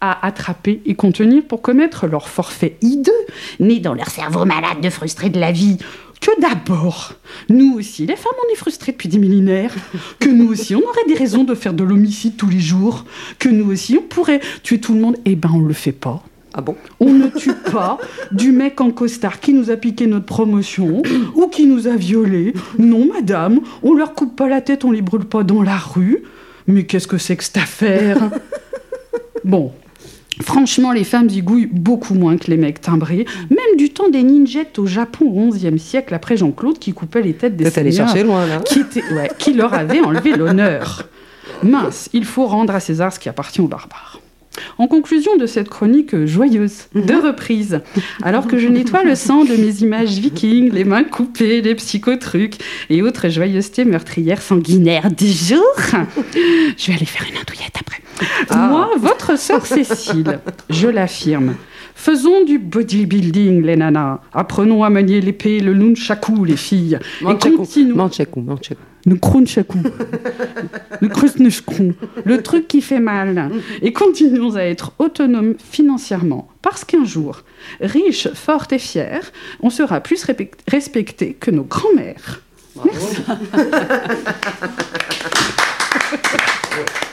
[0.01, 3.13] à attraper et contenir pour commettre leur forfait hideux,
[3.61, 5.79] né dans leur cerveau malade de frustrés de la vie.
[6.21, 7.13] Que d'abord,
[7.49, 9.75] nous aussi, les femmes, on est frustrées depuis des millénaires,
[10.19, 13.05] que nous aussi, on aurait des raisons de faire de l'homicide tous les jours,
[13.39, 15.17] que nous aussi, on pourrait tuer tout le monde.
[15.25, 16.23] Eh ben, on le fait pas.
[16.55, 16.75] Ah bon?
[16.99, 17.99] On ne tue pas
[18.33, 21.03] du mec en costard qui nous a piqué notre promotion
[21.37, 22.53] ou qui nous a violés.
[22.79, 26.25] Non, madame, on leur coupe pas la tête, on les brûle pas dans la rue.
[26.67, 28.31] Mais qu'est-ce que c'est que cette affaire?
[29.45, 29.73] Bon,
[30.43, 34.79] Franchement, les femmes zigouillent beaucoup moins que les mecs timbrés, même du temps des ninjettes
[34.79, 38.47] au Japon au XIe siècle, après Jean-Claude qui coupait les têtes des seigneurs, chercher loin,
[38.47, 38.61] là.
[38.61, 38.83] Qui,
[39.39, 41.09] qui leur avait enlevé l'honneur.
[41.63, 44.21] Mince, il faut rendre à César ce qui appartient aux barbares.
[44.79, 47.27] En conclusion de cette chronique joyeuse, de mhm.
[47.27, 47.81] reprise,
[48.23, 52.59] alors que je nettoie le sang de mes images vikings, les mains coupées, les psychotrucs
[52.91, 55.63] et autres joyeusetés meurtrières sanguinaires du jour,
[56.77, 58.01] je vais aller faire une andouillette après.
[58.51, 58.69] Ah.
[58.71, 60.41] Moi, votre sœur Cécile,
[60.71, 61.55] je l'affirme,
[61.99, 64.21] Faisons du bodybuilding, les nanas.
[64.33, 67.01] Apprenons à manier l'épée, le nunchaku, les filles.
[67.23, 68.09] Et continuons.
[69.05, 69.79] Le crunchaku.
[71.01, 71.95] le.
[72.25, 73.51] Le truc qui fait mal.
[73.83, 76.49] Et continuons à être autonomes financièrement.
[76.63, 77.43] Parce qu'un jour,
[77.81, 80.25] riches, fortes et fiers, on sera plus
[80.69, 82.43] respectés que nos grands-mères.
[82.85, 83.17] Merci.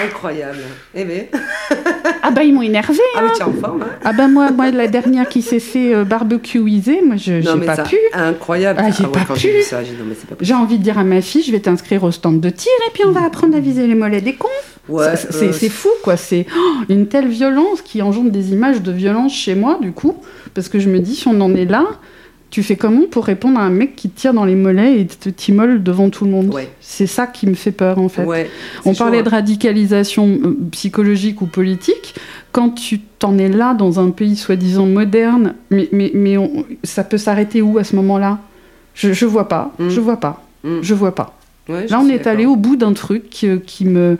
[0.00, 0.58] Incroyable.
[0.94, 1.24] Eh bien.
[2.22, 2.98] ah bah ils m'ont énervé.
[3.16, 3.82] Ah mais tu es en forme.
[3.82, 3.96] Hein.
[4.04, 7.76] ah bah moi, moi la dernière qui s'est fait euh, barbecueiser, moi je j'ai pas
[7.82, 7.96] pu.
[8.12, 8.80] Incroyable.
[8.82, 9.48] Ah, j'ai ah pas pu.
[10.40, 12.90] J'ai envie de dire à ma fille, je vais t'inscrire au stand de tir et
[12.92, 14.48] puis on va apprendre à viser les mollets des cons.
[14.88, 16.16] Ouais, c'est, c'est fou quoi.
[16.16, 20.16] C'est oh, une telle violence qui engendre des images de violence chez moi du coup,
[20.54, 21.86] parce que je me dis si on en est là
[22.52, 25.06] tu fais comment pour répondre à un mec qui te tire dans les mollets et
[25.06, 28.26] te t'immole devant tout le monde C'est ça qui me fait peur en fait.
[28.84, 29.22] On parlait hein.
[29.22, 32.14] de radicalisation euh, psychologique ou politique.
[32.52, 36.36] Quand tu t'en es là dans un pays soi-disant moderne, mais, mais, mais
[36.84, 38.38] ça peut s'arrêter où à ce moment-là?
[38.94, 39.88] Je, je vois pas, mm.
[39.88, 40.80] je vois pas, mm.
[40.82, 41.34] je vois pas.
[41.68, 44.18] Là, on est allé au bout d'un truc qui, me,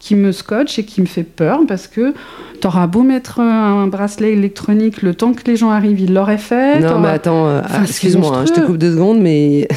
[0.00, 2.14] qui me scotche et qui me fait peur parce que
[2.60, 6.80] t'auras beau mettre un bracelet électronique, le temps que les gens arrivent, ils l'auraient fait.
[6.80, 9.68] Non, mais attends, euh, excuse-moi, hein, je te coupe deux secondes, mais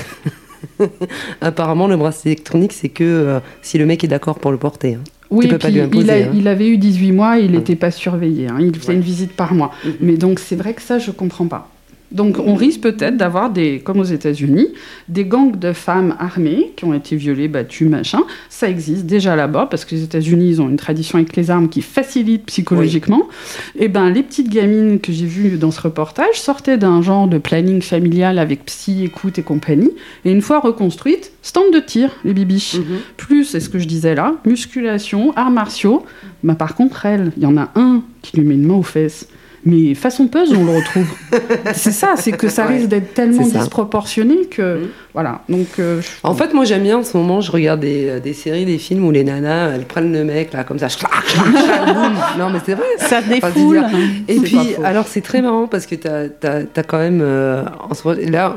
[1.41, 4.95] apparemment, le bracelet électronique, c'est que euh, si le mec est d'accord pour le porter.
[4.95, 5.03] Hein.
[5.29, 6.31] Oui, pas lui imposer, hein.
[6.35, 9.71] il, avait eu 18 mois, il n'était pas surveillé, il faisait une visite par mois.
[9.83, 9.91] Mm-hmm.
[10.01, 11.72] Mais donc, c'est vrai que ça, je comprends pas.
[12.13, 14.67] Donc on risque peut-être d'avoir des, comme aux États-Unis,
[15.09, 18.19] des gangs de femmes armées qui ont été violées, battues, machin.
[18.49, 21.69] Ça existe déjà là-bas parce que les États-Unis ils ont une tradition avec les armes
[21.69, 23.27] qui facilite psychologiquement.
[23.75, 27.27] Et eh ben les petites gamines que j'ai vues dans ce reportage sortaient d'un genre
[27.27, 29.91] de planning familial avec psy, écoute et compagnie.
[30.25, 32.75] Et une fois reconstruites, stand de tir, les bibiches.
[32.75, 32.99] Mhm.
[33.17, 36.05] Plus, c'est ce que je disais là, musculation, arts martiaux.
[36.43, 38.83] Mais par contre, elle, il y en a un qui lui met une main aux
[38.83, 39.27] fesses
[39.65, 41.07] mais façon puzzle, on le retrouve.
[41.73, 44.83] c'est ça, c'est que ça risque d'être tellement disproportionné que.
[44.83, 44.87] Mm.
[45.13, 45.41] Voilà.
[45.47, 48.33] Donc, euh, En fait, moi, j'aime bien en ce moment, je regarde des, euh, des,
[48.33, 50.87] séries, des films où les nanas, elles prennent le mec, là, comme ça.
[52.37, 52.85] non, mais c'est vrai.
[52.97, 53.83] Ça défoule.
[54.27, 57.21] Et puis, alors, c'est très marrant parce que tu as, as, quand même.
[57.21, 58.55] Euh, en ce moment, là,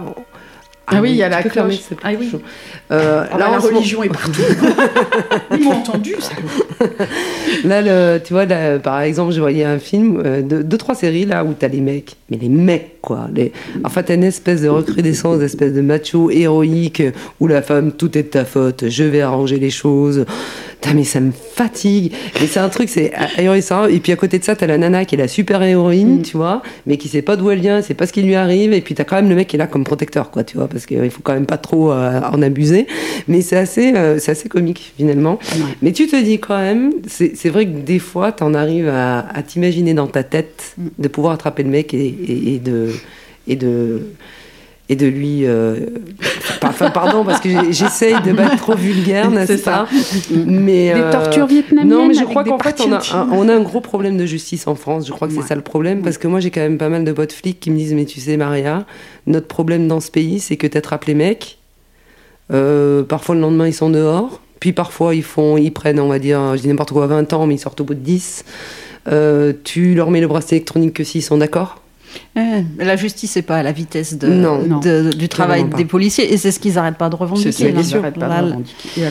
[0.89, 1.81] ah, oui, il y a la cloche.
[2.05, 2.31] Ah oui.
[2.93, 4.41] Euh, ah là, bah, la religion est partout.
[5.51, 6.35] Ils m'ont entendu, ça.
[7.65, 8.47] Là, le, tu vois,
[8.79, 11.81] par exemple, je voyais un film, euh, de, deux, trois séries là où t'as les
[11.81, 13.29] mecs, mais les mecs, quoi.
[13.35, 13.53] Les,
[13.83, 17.03] en fait, t'as une espèce de recrudescence, une espèce de macho héroïque
[17.41, 20.25] où la femme, tout est de ta faute, je vais arranger les choses
[20.95, 22.13] mais ça me fatigue.
[22.41, 23.87] Et c'est un truc, c'est ahurissant.
[23.87, 26.23] Et puis à côté de ça, t'as la nana qui est la super héroïne, mm.
[26.23, 28.73] tu vois, mais qui sait pas d'où elle vient, c'est pas ce qui lui arrive.
[28.73, 30.69] Et puis t'as quand même le mec qui est là comme protecteur, quoi, tu vois,
[30.69, 32.87] parce qu'il faut quand même pas trop euh, en abuser.
[33.29, 35.39] Mais c'est assez, euh, c'est assez comique finalement.
[35.83, 39.43] Mais tu te dis quand même, c'est vrai que des fois, t'en arrives à, à
[39.43, 40.87] t'imaginer dans ta tête mm.
[40.99, 42.91] de pouvoir attraper le mec et, et de
[43.49, 44.03] et de
[44.89, 45.45] et de lui.
[45.45, 45.87] Euh,
[46.63, 49.89] enfin, pardon, parce que j'essaye de pas être trop vulgaire, n'est-ce pas?
[50.31, 51.89] Mais, Des euh, tortures vietnamiennes.
[51.89, 54.27] Non, mais je crois qu'en fait, on a, un, on a, un, gros problème de
[54.27, 55.07] justice en France.
[55.07, 57.05] Je crois que c'est ça le problème, parce que moi, j'ai quand même pas mal
[57.05, 58.87] de potes flics qui me disent Mais tu sais, Maria,
[59.27, 61.59] notre problème dans ce pays, c'est que t'attrapes les mecs.
[62.53, 64.41] Euh, parfois, le lendemain, ils sont dehors.
[64.61, 67.47] Puis parfois, ils, font, ils prennent, on va dire, je dis n'importe quoi, 20 ans,
[67.47, 68.45] mais ils sortent au bout de 10.
[69.65, 71.83] tu leur mets le bracelet électronique que s'ils sont d'accord?
[72.37, 76.51] Euh, la justice n'est pas à la vitesse de, du travail des policiers et c'est
[76.51, 77.53] ce qu'ils n'arrêtent pas de revendiquer.
[77.53, 78.03] C'est bien sûr.
[78.03, 79.03] Pas de revendiquer.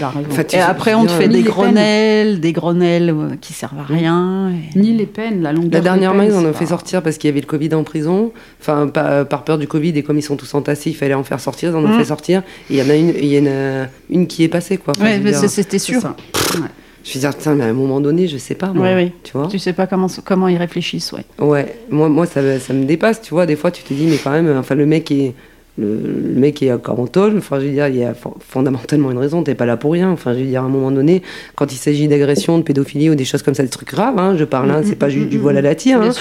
[0.54, 4.52] Et, après, on te fait des grenelles, des grenelles euh, qui servent à rien.
[4.76, 5.72] Ni les peines, la longueur.
[5.72, 7.84] La dernière main, ils en ont fait sortir parce qu'il y avait le Covid en
[7.84, 8.32] prison.
[8.62, 11.40] Enfin, par peur du Covid et comme ils sont tous entassés, il fallait en faire
[11.40, 11.72] sortir.
[11.72, 11.98] Ils en ont mmh.
[11.98, 12.44] fait sortir.
[12.70, 14.94] Et il y en a une, il y en a une qui est passée, quoi.
[15.48, 16.02] c'était sûr.
[17.06, 18.88] Je suis dire, mais à un moment donné, je sais pas, moi.
[18.88, 19.12] Oui, oui.
[19.24, 21.24] Tu vois Tu sais pas comment, comment ils réfléchissent, ouais.
[21.38, 23.46] Ouais, moi, moi ça, ça me dépasse, tu vois.
[23.46, 25.36] Des fois, tu te dis, mais quand même, enfin, le mec est
[25.78, 29.18] le, mec est encore en tôle, enfin je veux dire, il y a fondamentalement une
[29.18, 30.10] raison, t'es pas là pour rien.
[30.12, 31.22] Enfin je veux dire, à un moment donné,
[31.56, 34.36] quand il s'agit d'agression, de pédophilie ou des choses comme ça, des trucs graves, hein,
[34.38, 36.12] je parle, hein, c'est pas juste du voile à la tire, hein,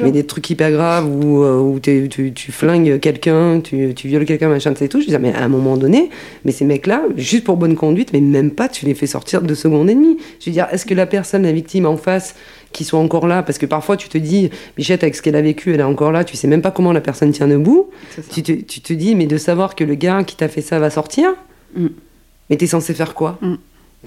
[0.00, 4.24] mais des trucs hyper graves où, euh, où tu, tu, flingues quelqu'un, tu, tu violes
[4.24, 5.00] quelqu'un, machin, c'est tout.
[5.00, 6.10] Je veux dire, mais à un moment donné,
[6.44, 9.54] mais ces mecs-là, juste pour bonne conduite, mais même pas, tu les fais sortir de
[9.54, 10.16] seconde et demie.
[10.40, 12.34] Je veux dire, est-ce que la personne, la victime en face,
[12.72, 15.42] qui soit encore là, parce que parfois tu te dis, Bichette, avec ce qu'elle a
[15.42, 17.90] vécu, elle est encore là, tu sais même pas comment la personne tient debout.
[18.30, 20.78] Tu te, tu te, dis, mais de savoir que le gars qui t'a fait ça
[20.78, 21.30] va sortir,
[21.76, 21.86] mm.
[22.50, 23.54] mais t'es censé faire quoi mm.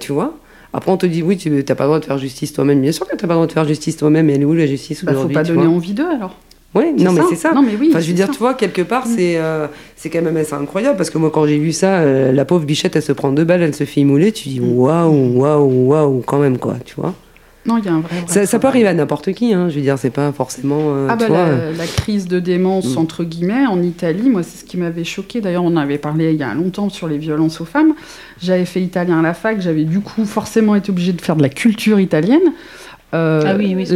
[0.00, 0.36] Tu vois?
[0.72, 2.82] Après, on te dit, oui, tu n'as pas le droit de faire justice toi-même.
[2.82, 4.44] Bien sûr que tu n'as pas le droit de faire justice toi-même, mais elle est
[4.44, 6.36] où la justice bah, faut pas donner envie d'eux alors.
[6.74, 7.52] Oui, non, mais c'est ça.
[7.54, 9.10] Non, mais oui, enfin, je veux dire, tu vois, quelque part, mm.
[9.16, 9.66] c'est euh,
[9.96, 12.66] c'est quand même assez incroyable parce que moi, quand j'ai vu ça, euh, la pauvre
[12.66, 14.78] bichette, elle se prend deux balles, elle se fait immouler, tu dis mm.
[14.78, 17.14] waouh, waouh, waouh, quand même, quoi, tu vois?
[17.66, 18.46] Non, il y a un vrai.
[18.46, 20.94] ça, peut arriver à n'importe qui, hein, je veux dire, c'est pas forcément.
[20.94, 22.98] Euh, ah, bah, la, crise de démence, mm.
[22.98, 25.40] entre guillemets, en Italie, moi, c'est ce qui m'avait choqué.
[25.40, 27.94] D'ailleurs, on avait parlé il y a longtemps sur les violences aux femmes.
[28.40, 31.42] J'avais fait italien à la fac, j'avais du coup forcément été obligée de faire de
[31.42, 32.52] la culture italienne.
[33.14, 33.86] Euh, ah oui, oui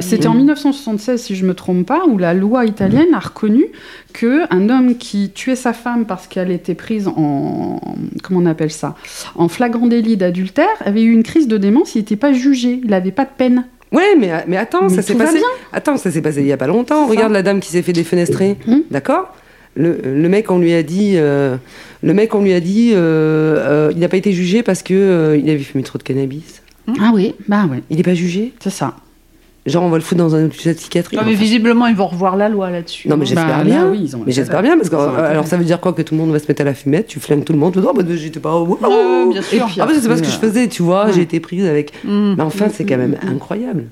[0.00, 3.66] C'était en 1976, si je ne me trompe pas, où la loi italienne a reconnu
[4.12, 7.80] qu'un homme qui tuait sa femme parce qu'elle était prise en.
[8.22, 8.94] Comment on appelle ça
[9.34, 12.90] En flagrant délit d'adultère avait eu une crise de démence, il n'était pas jugé, il
[12.90, 13.64] n'avait pas de peine.
[13.92, 15.40] Ouais, mais, mais attends, ça s'est passé.
[15.72, 17.06] Attends, ça s'est passé il y a pas longtemps.
[17.06, 18.82] Regarde la dame qui s'est fait défenestrer, hum.
[18.90, 19.34] d'accord?
[19.76, 21.56] Le, le, mec, on lui a dit, euh,
[22.02, 25.50] le mec, on lui a dit, euh, il n'a pas été jugé parce que il
[25.50, 26.62] avait fumé trop de cannabis.
[27.00, 27.78] Ah oui, bah oui.
[27.90, 28.96] Il n'est pas jugé C'est ça.
[29.66, 31.18] Genre, on va le foutre dans un hôpital psychiatrique.
[31.18, 33.08] Non, mais visiblement, ils vont revoir la loi là-dessus.
[33.08, 33.88] Non, mais j'espère bah, bien.
[33.88, 36.14] oui, ils ont mais j'espère bien, parce que alors ça veut dire quoi Que tout
[36.14, 37.86] le monde va se mettre à la fumette, tu flingues tout le monde, tu dis,
[37.88, 38.54] oh, bah, j'étais pas.
[38.54, 39.30] Oh, oh.
[39.32, 39.66] bien sûr.
[39.80, 41.92] ah, bah, c'est pas ce que je faisais, tu vois, j'ai été prise avec.
[42.04, 42.34] Mm.
[42.36, 43.84] Mais enfin, c'est quand même mm, mm, incroyable.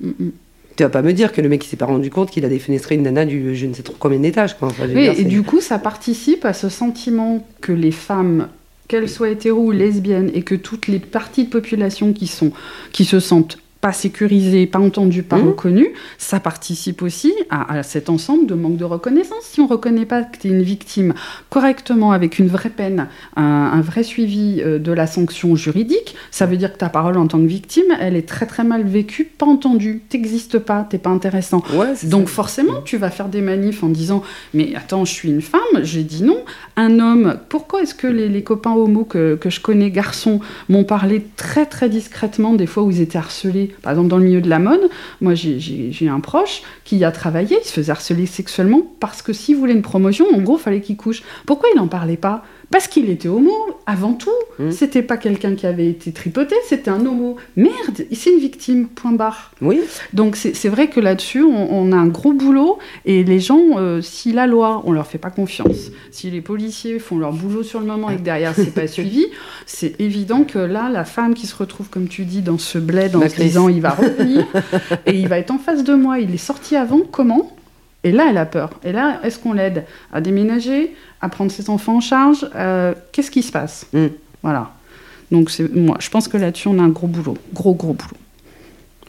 [0.75, 2.49] Tu vas pas me dire que le mec, il s'est pas rendu compte qu'il a
[2.49, 4.55] défenestré une nana du je ne sais trop combien d'étages.
[4.93, 8.47] oui, et du coup, ça participe à ce sentiment que les femmes
[8.87, 12.51] qu'elles soient hétéro ou lesbiennes, et que toutes les parties de population qui, sont,
[12.91, 15.47] qui se sentent pas sécurisé, pas entendu, pas mmh.
[15.49, 15.87] reconnu,
[16.17, 19.41] ça participe aussi à, cet ensemble de manque de reconnaissance.
[19.41, 21.13] Si on ne reconnaît pas que tu es une victime
[21.49, 26.55] correctement, avec une vraie peine, un, vrai suivi euh, de la sanction juridique, ça veut
[26.55, 29.45] dire que ta parole en tant que victime, elle est très très mal vécue, pas
[29.45, 31.61] entendue, t'existes pas, t'es pas intéressant.
[32.03, 34.23] Donc forcément, tu vas faire des manifs en disant
[34.53, 36.39] mais attends, je suis une femme, j'ai dit non.
[36.77, 40.39] Un homme, pourquoi est-ce que les, copains homo que, que je connais, garçons,
[40.69, 44.25] m'ont parlé très très discrètement des fois où ils étaient harcelés par exemple, dans le
[44.25, 44.89] milieu de la mode,
[45.21, 49.55] moi j'ai un proche qui a travaillé, il se faisait harceler sexuellement parce que s'il
[49.55, 51.23] voulait une promotion, en gros, il fallait qu'il couche.
[51.45, 52.43] Pourquoi il n'en parlait pas?
[52.73, 53.53] Parce qu'il était homo,
[53.85, 54.31] avant tout.
[54.57, 54.71] Hmm.
[54.71, 57.35] C'était pas quelqu'un qui avait été tripoté, c'était un homo.
[57.55, 59.51] Merde, c'est une victime, point barre.
[59.61, 59.79] Oui.
[60.13, 62.79] Donc c'est vrai que là-dessus, on, a un gros boulot.
[63.05, 66.97] Et les gens, euh, si la loi, on leur fait pas confiance, si les policiers
[66.97, 69.27] font leur boulot sur le moment et que derrière c'est pas suivi,
[69.67, 73.15] c'est évident que là, la femme qui se retrouve, comme tu dis, dans ce bled
[73.15, 74.45] en se disant il va revenir
[75.05, 77.55] et il va être en face de moi, il est sorti avant, comment?
[78.03, 78.71] Et là, elle a peur.
[78.83, 82.47] Et là, est-ce qu'on l'aide à déménager, à prendre ses enfants en charge?
[82.55, 83.87] Euh, Qu'est-ce qui se passe?
[83.93, 84.07] Mm.
[84.41, 84.71] Voilà.
[85.31, 87.37] Donc, moi, je pense que là-dessus, on a un gros boulot.
[87.53, 88.17] Gros, gros boulot.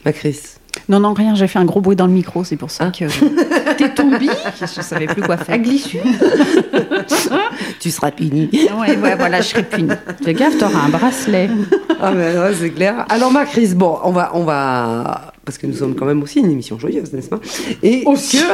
[0.05, 0.39] Ma Chris
[0.87, 2.91] non, non, rien, j'ai fait un gros bruit dans le micro, c'est pour ça ah.
[2.91, 3.05] que.
[3.77, 4.29] T'es tombée
[4.59, 5.55] Je savais plus quoi faire.
[5.55, 5.99] À glissu.
[7.79, 8.49] tu seras punie.
[8.53, 9.89] Ouais, ouais, voilà, je serai punie.
[10.23, 11.49] Fais gaffe, t'auras un bracelet.
[11.99, 13.05] Ah, mais ouais, c'est clair.
[13.09, 16.39] Alors, ma Chris, bon, on va, on va parce que nous sommes quand même aussi
[16.39, 17.39] une émission joyeuse, n'est-ce pas?
[17.83, 18.39] Et aussi.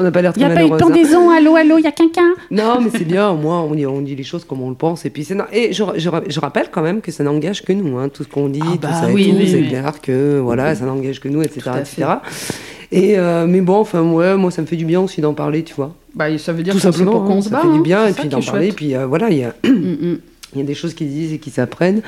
[0.00, 1.84] on n'a pas l'air très Il n'y a pas eu de pendaison, allô, allô, il
[1.84, 2.32] y a quelqu'un?
[2.50, 4.74] Non, mais c'est bien, au moins on dit, on dit les choses comme on le
[4.74, 5.04] pense.
[5.04, 7.98] Et puis c'est et je, je, je, rappelle quand même que ça n'engage que nous,
[7.98, 10.74] hein, tout ce qu'on dit, ah tout bah ça oui, tout, c'est clair que voilà,
[10.74, 11.70] ça n'engage que nous, etc.
[11.78, 12.06] etc.
[12.92, 15.62] Et euh, mais bon, enfin, ouais, moi ça me fait du bien aussi d'en parler,
[15.62, 15.94] tu vois.
[16.14, 17.60] Bah, ça veut dire tout simplement pour qu'on hein, se bat.
[17.62, 19.54] Ça fait du bien, et puis d'en parler, et puis euh, voilà, il y a.
[19.64, 20.18] Mm, mm.
[20.52, 22.02] Il y a des choses qui se disent et qui s'apprennent.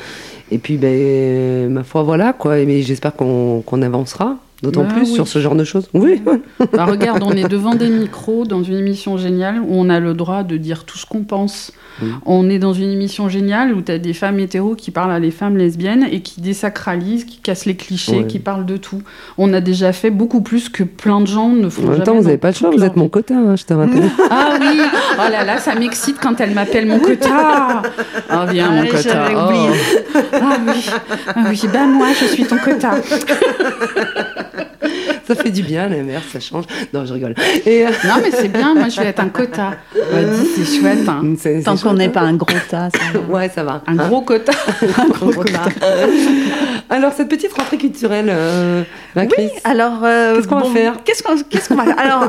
[0.50, 2.56] Et puis, ben, ma foi, voilà, quoi.
[2.64, 4.36] Mais j'espère qu'on avancera.
[4.62, 5.88] D'autant bah plus sur ce genre de choses.
[5.92, 6.22] Oui.
[6.72, 10.14] Bah, regarde, on est devant des micros dans une émission géniale où on a le
[10.14, 11.72] droit de dire tout ce qu'on pense.
[12.24, 15.20] On est dans une émission géniale où tu as des femmes hétéros qui parlent à
[15.20, 19.02] des femmes lesbiennes et qui désacralisent, qui cassent les clichés, qui parlent de tout.
[19.38, 22.14] On a déjà fait beaucoup plus que plein de gens ne font en même temps,
[22.14, 24.10] vous n'avez pas le choix, vous êtes mon quota, hein, je te rappelle.
[24.30, 24.80] ah oui,
[25.14, 27.82] oh là là, ça m'excite quand elle m'appelle mon quota.
[28.34, 29.28] Oh viens, mon quota.
[29.30, 29.36] Oh.
[29.36, 30.86] Ah oui,
[31.34, 32.94] ah oui, ben moi, je suis ton quota.
[35.26, 36.64] ça fait du bien, les mères, ça change.
[36.92, 37.34] Non, je rigole.
[37.66, 39.72] Et euh, Non, mais c'est bien, moi je vais être un quota.
[39.94, 41.08] c'est chouette.
[41.08, 41.34] Hein.
[41.64, 42.90] Tant qu'on n'est pas un gros tas.
[42.90, 43.34] Ça va.
[43.34, 43.82] Ouais, ça va.
[43.86, 44.52] Un hein gros quota.
[44.98, 45.64] un gros quota.
[46.90, 48.82] alors, cette petite rentrée culturelle, euh,
[49.16, 50.00] oui, alors.
[50.02, 51.22] Euh, qu'est-ce qu'on va faire Qu'est-ce
[51.68, 51.98] qu'on va faire?
[51.98, 52.28] Alors,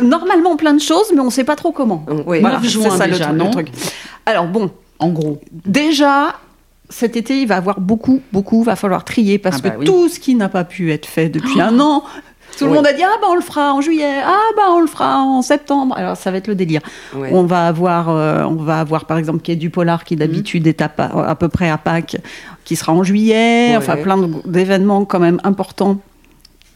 [0.00, 2.04] normalement plein de choses, mais on ne sait pas trop comment.
[2.26, 3.68] Oui, voilà, c'est ça déjà, le truc.
[4.26, 4.70] Alors, bon.
[5.00, 5.40] En gros.
[5.64, 6.34] Déjà,
[6.90, 10.08] cet été, il va avoir beaucoup, beaucoup, va falloir trier parce ah que bah tout
[10.08, 12.02] ce qui n'a pas pu être fait depuis un an,
[12.58, 14.80] tout le monde a dit ah bah on le fera en juillet, ah bah on
[14.80, 15.94] le fera en septembre.
[15.96, 16.82] Alors ça va être le délire.
[17.14, 20.82] On va avoir, euh, on va avoir par exemple Quai du Polar qui d'habitude est
[20.82, 22.16] à, à, peu près à Pâques,
[22.64, 23.76] qui sera en juillet.
[23.76, 25.98] Enfin plein d'événements quand même importants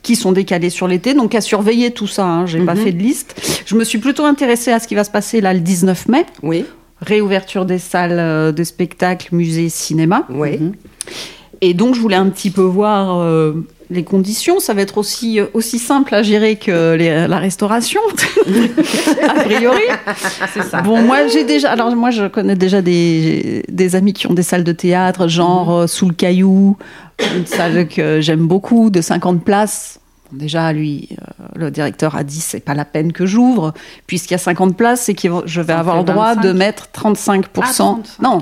[0.03, 1.15] qui sont décalés sur l'été.
[1.15, 2.25] Donc à surveiller tout ça.
[2.25, 2.47] Hein.
[2.47, 2.85] J'ai pas mhm.
[2.85, 3.63] fait de liste.
[3.67, 6.27] Je me suis plutôt intéressée à ce qui va se passer là le 19 mai.
[6.43, 6.65] Oui
[7.07, 10.27] réouverture des salles de spectacle, musées, cinéma.
[10.31, 10.59] Oui.
[10.59, 10.73] Mhm.
[11.61, 13.21] Et donc, je voulais un petit peu voir
[13.91, 16.97] les conditions, ça va être aussi, euh, aussi simple à gérer que
[17.29, 18.01] la restauration,
[19.23, 19.83] a priori.
[20.71, 20.83] Ça.
[20.83, 24.43] Bon, moi, j'ai déjà, alors moi, je connais déjà des, des, amis qui ont des
[24.43, 25.83] salles de théâtre, genre mhm.
[25.83, 26.77] euh, Sous le Caillou,
[27.37, 30.01] une salle que j'aime beaucoup, de 50 places.
[30.33, 33.75] Déjà, lui, euh, le directeur a dit c'est pas la peine que j'ouvre,
[34.07, 37.45] puisqu'il y a 50 places, c'est que je vais avoir le droit de mettre 35%.
[37.61, 38.41] Ah, non,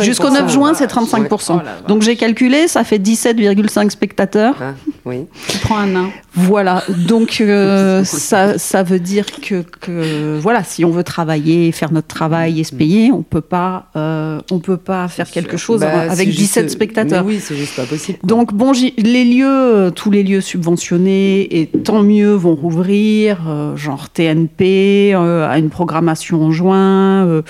[0.00, 1.60] jusqu'au 9 juin, c'est 35%.
[1.86, 4.56] Donc j'ai calculé, ça fait 17,5 spectateurs.
[4.60, 4.74] Ah,
[5.04, 5.26] oui.
[5.48, 6.10] Tu prends un nain.
[6.34, 11.92] Voilà, donc euh, ça, ça veut dire que, que, voilà, si on veut travailler, faire
[11.92, 15.80] notre travail et se payer, on peut pas, euh, on peut pas faire quelque chose
[15.80, 17.26] bah, avec 17 spectateurs.
[17.26, 18.18] oui, c'est juste pas possible.
[18.22, 21.19] Donc bon, les lieux, tous les lieux subventionnés
[21.50, 27.42] et tant mieux vont rouvrir, euh, genre TNP à une programmation en juin,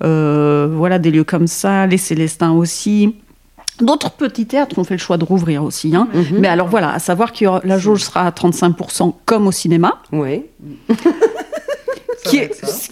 [0.00, 3.14] voilà des lieux comme ça, les Célestins aussi.
[3.80, 5.94] D'autres petits théâtres ont fait le choix de rouvrir aussi.
[5.96, 6.08] Hein.
[6.12, 6.38] Mhm.
[6.38, 10.00] Mais alors voilà, à savoir que la jauge sera à 35% comme au cinéma.
[10.12, 10.44] Oui.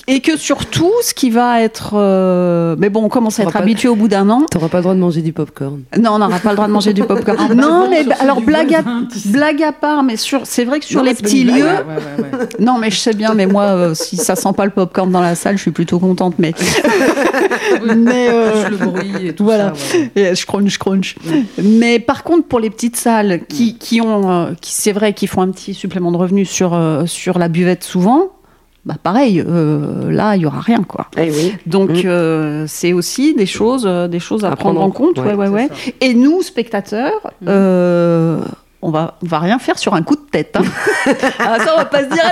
[0.06, 1.92] et que surtout, ce qui va être.
[1.94, 4.46] Euh, mais bon, on commence à être habitué au bout d'un an.
[4.50, 5.82] Tu n'auras pas le droit de manger du popcorn.
[5.98, 7.54] Non, on n'aura pas le droit de manger du popcorn.
[7.54, 8.82] non, mais alors blague à,
[9.26, 11.68] blague à part, mais sur, c'est vrai que sur les petits lieux.
[12.58, 15.20] non, mais je sais bien, mais moi, euh, si ça sent pas le popcorn dans
[15.20, 16.34] la salle, je suis plutôt contente.
[16.38, 16.52] Mais.
[17.84, 19.72] mais euh, le bruit et tout voilà.
[19.74, 19.96] ça.
[20.16, 21.16] Et je crunch, crunch.
[21.62, 25.42] Mais par contre, pour les petites salles qui, qui ont, qui, c'est vrai, qui font
[25.42, 28.32] un petit supplément de revenus sur, sur la buvette souvent
[28.86, 31.06] bah pareil, euh, là, il y aura rien, quoi.
[31.18, 31.54] Eh oui.
[31.66, 32.02] Donc, mm.
[32.06, 35.18] euh, c'est aussi des choses, euh, des choses à, prendre, en compte.
[35.18, 35.68] Ouais, ouais, ouais.
[36.00, 38.40] Et nous, spectateurs, mm
[38.82, 40.56] on va, on va rien faire sur un coup de tête.
[40.56, 40.62] Hein.
[41.38, 42.22] ah, ça, on va pas se dire,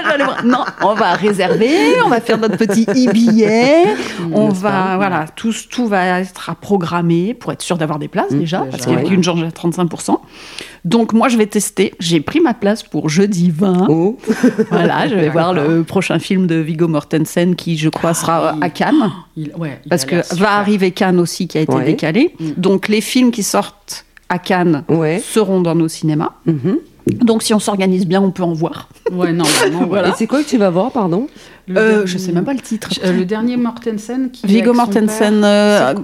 [0.45, 3.85] non, on va réserver, on va faire notre petit e-billet,
[4.33, 8.31] on va, voilà, tout, tout va être à programmer pour être sûr d'avoir des places
[8.31, 10.19] mmh, déjà, parce qu'il y a une journée à 35%.
[10.85, 11.93] Donc, moi, je vais tester.
[11.99, 13.89] J'ai pris ma place pour jeudi 20.
[14.70, 18.57] Voilà, je vais voir le prochain film de Vigo Mortensen qui, je crois, sera ah
[18.61, 19.11] à Cannes.
[19.91, 22.35] parce que va arriver Cannes aussi qui a été décalé.
[22.39, 22.51] Mmh.
[22.57, 24.84] Donc, les films qui sortent à Cannes
[25.22, 26.32] seront dans nos cinémas.
[26.46, 26.78] Mhm.
[27.06, 28.88] Donc si on s'organise bien, on peut en voir.
[29.10, 29.44] Ouais, non,
[29.88, 30.09] voilà.
[30.09, 31.26] Et c'est quoi que tu vas voir, pardon
[31.70, 32.90] euh, Je sais même pas le titre.
[33.02, 34.30] Euh, le dernier Mortensen.
[34.30, 35.94] Qui Vigo Mortensen, euh,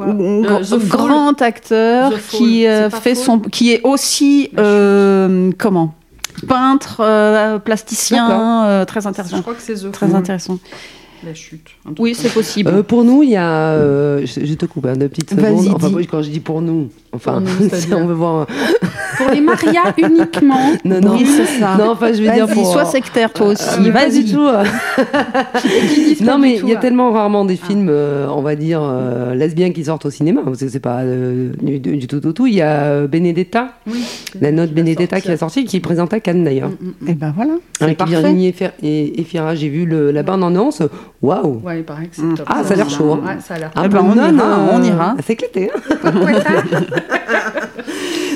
[0.88, 4.50] grand acteur qui fait son, qui est aussi
[5.58, 5.94] comment
[6.48, 9.36] peintre, plasticien, très intéressant.
[9.36, 10.58] Je crois que c'est Très intéressant
[11.24, 11.70] la chute.
[11.98, 12.70] Oui, c'est possible.
[12.72, 13.70] Euh, pour nous, il y a.
[13.72, 15.68] Euh, je, te coupe un hein, de petites secondes.
[15.74, 17.42] Enfin, quand je dis pour nous, enfin,
[17.92, 18.46] on veut voir.
[19.16, 20.72] pour les marias uniquement.
[20.84, 21.16] Non, non.
[21.16, 21.76] Oui, c'est ça.
[21.78, 22.72] Non, enfin, je veux dire pour.
[22.72, 23.90] Sois sectaire, toi aussi.
[23.90, 24.46] Pas du tout.
[26.24, 27.66] non, mais il y a tellement rarement des ah.
[27.66, 28.82] films, euh, on va dire,
[29.34, 30.42] lesbiens qui sortent au cinéma.
[30.44, 32.46] Parce que c'est pas du, tout au tout.
[32.46, 33.74] Il y a Benedetta,
[34.40, 36.70] la note Benedetta qui a sorti, qui est présentée à Cannes d'ailleurs.
[36.70, 37.08] Et mm, mm, mm.
[37.08, 37.52] eh ben voilà.
[37.80, 40.82] Avec Virginie et Fira, j'ai vu la bande-annonce.
[41.22, 42.34] Waouh Ouais, il paraît que c'est mm.
[42.36, 42.46] top.
[42.48, 43.12] Ah, ça a l'air chaud.
[43.12, 43.26] Hein.
[43.26, 45.16] Ouais, ça a l'air ah, bah, on, ira, on ira.
[45.24, 45.70] C'est éclaté.
[46.04, 46.12] Hein.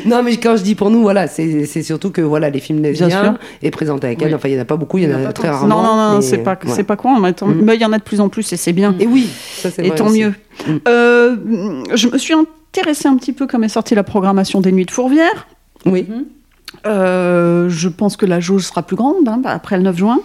[0.06, 3.36] non, mais quand je dis pour nous, voilà, c'est surtout que voilà, les films lesbiens
[3.62, 4.34] est présenté à Cannes.
[4.34, 5.68] Enfin, il n'y en a pas beaucoup, il y en a, très rarement.
[5.68, 7.18] Non, non, non, c'est pas, c'est pas quoi.
[7.18, 7.34] Mm.
[7.62, 8.94] Mais il y en a de plus en plus et c'est bien.
[8.98, 10.32] Et oui, ça c'est Et tant mieux.
[10.66, 10.76] Mm.
[10.88, 11.36] Euh,
[11.94, 14.90] je me suis intéressée un petit peu comme est sortie la programmation des Nuits de
[14.90, 15.46] Fourvière.
[15.84, 16.06] Oui.
[16.86, 20.20] Euh, je pense que la jauge sera plus grande hein, après le 9 juin.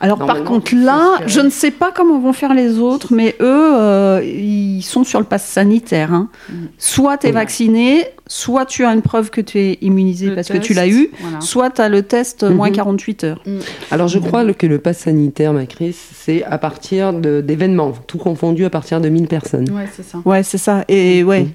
[0.00, 3.76] Alors par contre là, je ne sais pas comment vont faire les autres, mais eux,
[3.76, 6.12] euh, ils sont sur le pass sanitaire.
[6.12, 6.28] Hein.
[6.48, 6.54] Mm.
[6.78, 10.58] Soit tu es vacciné, soit tu as une preuve que tu es immunisé parce que
[10.58, 11.10] tu l'as eu,
[11.40, 12.54] soit tu as le test mm-hmm.
[12.54, 13.42] moins 48 heures.
[13.44, 13.58] Mm.
[13.90, 18.64] Alors je crois que le pass sanitaire, ma Chris, c'est à partir d'événements, tout confondu
[18.64, 19.70] à partir de 1000 personnes.
[19.70, 20.18] Ouais, c'est ça.
[20.24, 20.84] Ouais, c'est ça.
[20.88, 21.48] Et ouais,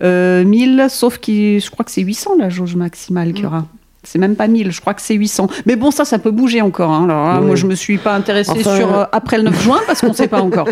[0.02, 3.66] euh, sauf que je crois que c'est 800 la jauge maximale qu'il y aura.
[4.04, 5.48] C'est même pas 1000, je crois que c'est 800.
[5.66, 6.90] Mais bon, ça, ça peut bouger encore.
[6.90, 7.04] Hein.
[7.04, 10.08] Alors, moi, je me suis pas intéressée sur euh, après le 9 juin parce qu'on
[10.08, 10.68] ne sait pas encore.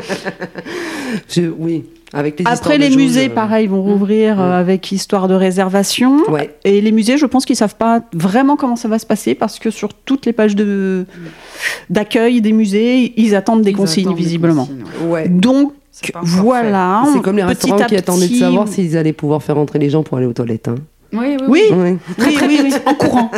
[1.58, 1.84] oui.
[2.12, 6.22] Avec les Après, les musées, euh, pareil, vont rouvrir euh, avec histoire de réservation.
[6.64, 9.58] Et les musées, je pense qu'ils savent pas vraiment comment ça va se passer parce
[9.58, 11.04] que sur toutes les pages de
[11.90, 14.68] d'accueil des musées, ils attendent des consignes visiblement.
[15.08, 15.28] ouais.
[15.28, 15.72] Donc
[16.22, 17.04] voilà.
[17.12, 20.02] C'est comme les restaurants qui attendaient de savoir s'ils allaient pouvoir faire entrer les gens
[20.02, 20.68] pour aller aux toilettes.
[20.68, 20.76] Hein.
[21.16, 21.98] Oui, oui, oui.
[22.18, 22.38] oui.
[22.64, 23.30] oui, en courant.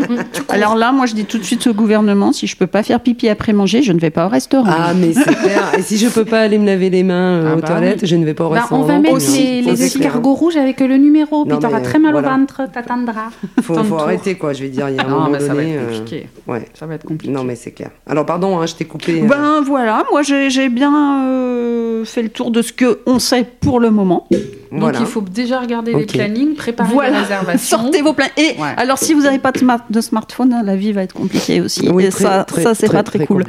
[0.48, 3.00] Alors là, moi, je dis tout de suite au gouvernement, si je peux pas faire
[3.00, 4.70] pipi après manger, je ne vais pas au restaurant.
[4.70, 5.72] Ah, mais c'est clair.
[5.78, 8.06] Et si je peux pas aller me laver les mains euh, ah aux bah toilettes,
[8.06, 8.82] je ne vais pas au bah, restaurant.
[8.82, 12.16] On va mettre les, les escargots rouges avec le numéro, puis tu auras très mal
[12.16, 13.30] au ventre, t'attendras.
[13.62, 14.52] Faut, faut arrêter, quoi.
[14.52, 15.76] Je vais dire, il y a un moment ça donné.
[15.76, 16.28] Va être compliqué.
[16.46, 16.64] ouais.
[16.74, 17.32] Ça va être compliqué.
[17.32, 17.90] Non, mais c'est clair.
[18.06, 19.22] Alors, pardon, hein, je t'ai coupé.
[19.22, 23.90] Ben voilà, moi j'ai bien euh, fait le tour de ce qu'on sait pour le
[23.90, 24.26] moment.
[24.72, 27.78] Donc il faut déjà regarder les plannings, préparer les réservations.
[27.78, 28.34] Sortez vos plannings.
[28.36, 31.86] Et alors si vous n'avez pas de, smartphone, hein, la vie va être compliquée aussi.
[31.86, 33.44] et ça, ça c'est pas très, cool.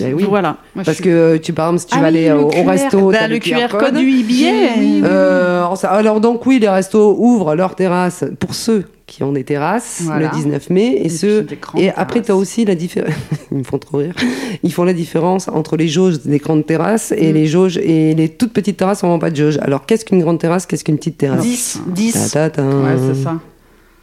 [0.00, 0.26] Eh oui.
[0.28, 0.56] Voilà.
[0.84, 3.68] Parce que tu par exemple si tu ah vas aller au, resto, bah, le QR
[3.78, 5.02] code du billet.
[5.04, 10.02] Euh, alors donc oui, les restos ouvrent leurs terrasses pour ceux qui ont des terrasses
[10.18, 11.46] le 19 mai et, ceux
[11.76, 13.14] et après tu as aussi la différence
[13.50, 14.14] ils me font trop rire
[14.62, 17.34] ils font la différence entre les jauges des grandes terrasses et mm.
[17.34, 20.38] les jauges et les toutes petites terrasses n'ont pas de jauge alors qu'est-ce qu'une grande
[20.38, 22.50] terrasse qu'est-ce qu'une petite terrasse 10 10 ouais
[22.98, 23.40] c'est ça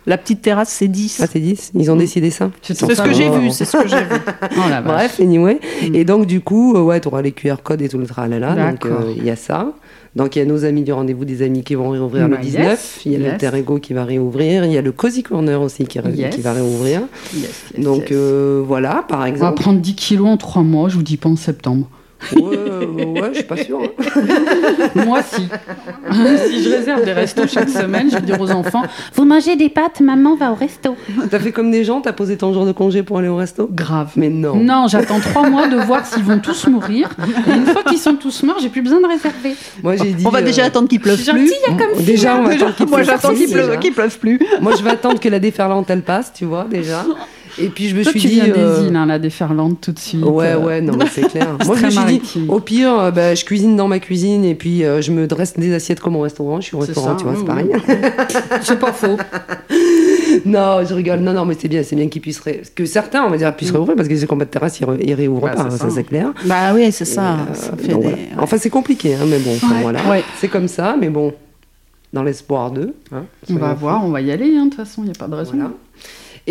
[0.09, 1.19] la petite terrasse, c'est 10.
[1.21, 1.99] Ah, c'est 10 Ils ont mm.
[1.99, 4.15] décidé ça C'est ce que j'ai vu, c'est ce que j'ai vu.
[4.57, 5.59] Oh, Bref, anyway.
[5.83, 5.95] Mm.
[5.95, 8.71] Et donc, du coup, euh, ouais, tu auras les QR codes et tout le tralala.
[8.71, 9.71] Donc, euh, il y a ça.
[10.15, 13.01] Donc il y a nos amis du rendez-vous des amis qui vont réouvrir le 19.
[13.05, 14.65] il y a l'Alter Ego qui va réouvrir.
[14.65, 15.99] Il y a le Cozy Corner aussi qui,
[16.31, 17.01] qui va réouvrir.
[17.77, 19.45] Donc euh, voilà, par exemple.
[19.45, 21.89] On va prendre 10 kilos en 3 mois, je vous dis pas en septembre.
[22.35, 22.41] Ouais,
[23.21, 23.79] ouais, je suis pas sûre.
[23.81, 24.21] Hein.
[25.05, 25.41] Moi, si.
[26.49, 28.83] si je réserve des restos chaque semaine, je vais dire aux enfants
[29.13, 30.95] Vous mangez des pâtes, maman va au resto.
[31.29, 33.69] T'as fait comme des gens T'as posé ton jour de congé pour aller au resto?
[33.71, 34.11] Grave.
[34.15, 34.55] Mais non.
[34.55, 37.09] Non, j'attends trois mois de voir s'ils vont tous mourir.
[37.47, 39.55] Et une fois qu'ils sont tous morts, j'ai plus besoin de réserver.
[39.81, 40.25] Moi, j'ai dit.
[40.27, 41.51] On va déjà euh, attendre qu'il pleuve plus.
[41.67, 44.39] comme déjà, on va attendre qu'il pleuve Moi, j'attends qu'il pleuve, pleuve plus.
[44.61, 47.05] Moi, je vais attendre que la déferlante elle passe, tu vois, déjà.
[47.57, 48.41] Et puis je me suis tu dit.
[48.41, 50.23] Viens des îles, hein, la déferlante tout de suite.
[50.23, 50.59] Ouais, euh.
[50.59, 51.57] ouais, non, mais c'est clair.
[51.65, 54.55] Moi, je me suis dit, au pire, euh, bah, je cuisine dans ma cuisine et
[54.55, 56.61] puis euh, je me dresse des assiettes comme au restaurant.
[56.61, 57.69] Je suis au restaurant, tu vois, c'est pareil.
[58.61, 59.17] c'est pas faux.
[60.45, 61.19] non, je rigole.
[61.19, 62.41] Non, non, mais c'est bien, c'est bien qu'ils puissent.
[62.75, 63.75] Que certains, on va dire, puissent mm.
[63.75, 66.33] réouvrir parce que les combats de terrasse, ils, réouvrent bah, pas, ça, c'est clair.
[66.45, 67.37] Bah oui, c'est ça.
[68.37, 69.99] Enfin, c'est compliqué, hein, mais bon, voilà.
[70.37, 71.33] C'est comme ça, mais bon,
[72.13, 72.95] dans l'espoir d'eux.
[73.11, 75.19] Hein, on va voir, on va y aller, hein, de toute façon, il n'y a
[75.19, 75.53] pas de raison.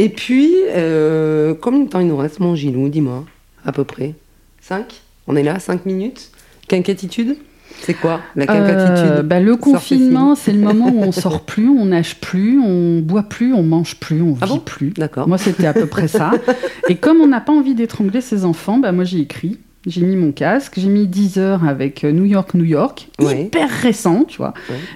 [0.00, 3.24] Et puis, euh, combien de temps il nous reste, mon Gilou Dis-moi,
[3.64, 4.14] à peu près?
[4.60, 4.94] 5
[5.26, 6.30] On est là, 5 minutes?
[6.68, 7.36] Quinquatitude
[7.80, 11.86] c'est quoi la euh, bah, Le confinement, c'est le moment où on sort plus, on
[11.86, 14.90] nage plus, on boit plus, on mange plus, on ah vit plus.
[14.90, 15.28] D'accord.
[15.28, 16.32] Moi, c'était à peu près ça.
[16.88, 19.58] Et comme on n'a pas envie d'étrangler ses enfants, bah, moi j'ai écrit.
[19.86, 23.70] J'ai mis mon casque, j'ai mis 10 heures avec euh, New York, New York, hyper
[23.70, 24.52] récent, tu vois.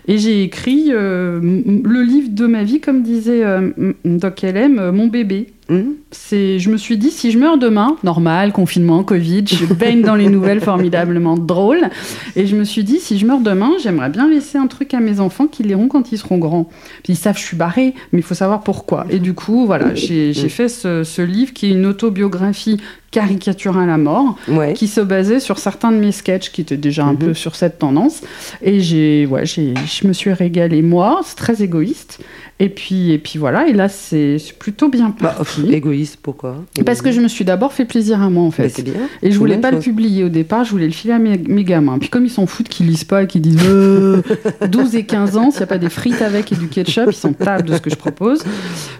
[0.09, 3.71] Et j'ai écrit euh, le livre de ma vie, comme disait euh,
[4.05, 5.53] Doc LM, mon bébé.
[5.73, 5.93] Hmm.
[6.11, 10.15] C'est, je me suis dit, si je meurs demain, normal, confinement, Covid, je baigne dans
[10.15, 11.89] les nouvelles formidablement drôles.
[12.37, 15.01] Et je me suis dit, si je meurs demain, j'aimerais bien laisser un truc à
[15.01, 16.69] mes enfants qu'ils liront quand ils seront grands.
[17.03, 19.07] Puis ils savent, je suis barrée, mais il faut savoir pourquoi.
[19.09, 20.49] Et du coup, voilà, j'ai, hmm.
[20.49, 22.79] fait ce, ce, livre qui est une autobiographie
[23.13, 24.37] caricaturale à mort,
[24.75, 27.19] qui se basait sur certains de mes sketchs qui étaient déjà un mhm.
[27.19, 28.23] peu sur cette tendance.
[28.63, 32.21] Et j'ai, ouais, j'ai, je me suis régalée moi, c'est très égoïste.
[32.63, 35.73] Et puis, et puis voilà, et là c'est plutôt bien bah, parti.
[35.73, 38.69] égoïste, pourquoi Parce que je me suis d'abord fait plaisir à moi en fait.
[38.69, 39.09] c'est bien.
[39.21, 41.99] Et je voulais pas le publier au départ, je voulais le filer à mes, gamins.
[41.99, 44.23] Puis comme ils s'en foutent, qu'ils lisent pas et qu'ils disent 12 euh,
[44.95, 47.33] et 15 ans, s'il n'y a pas des frites avec et du ketchup, ils s'en
[47.33, 48.45] tapent de ce que je propose.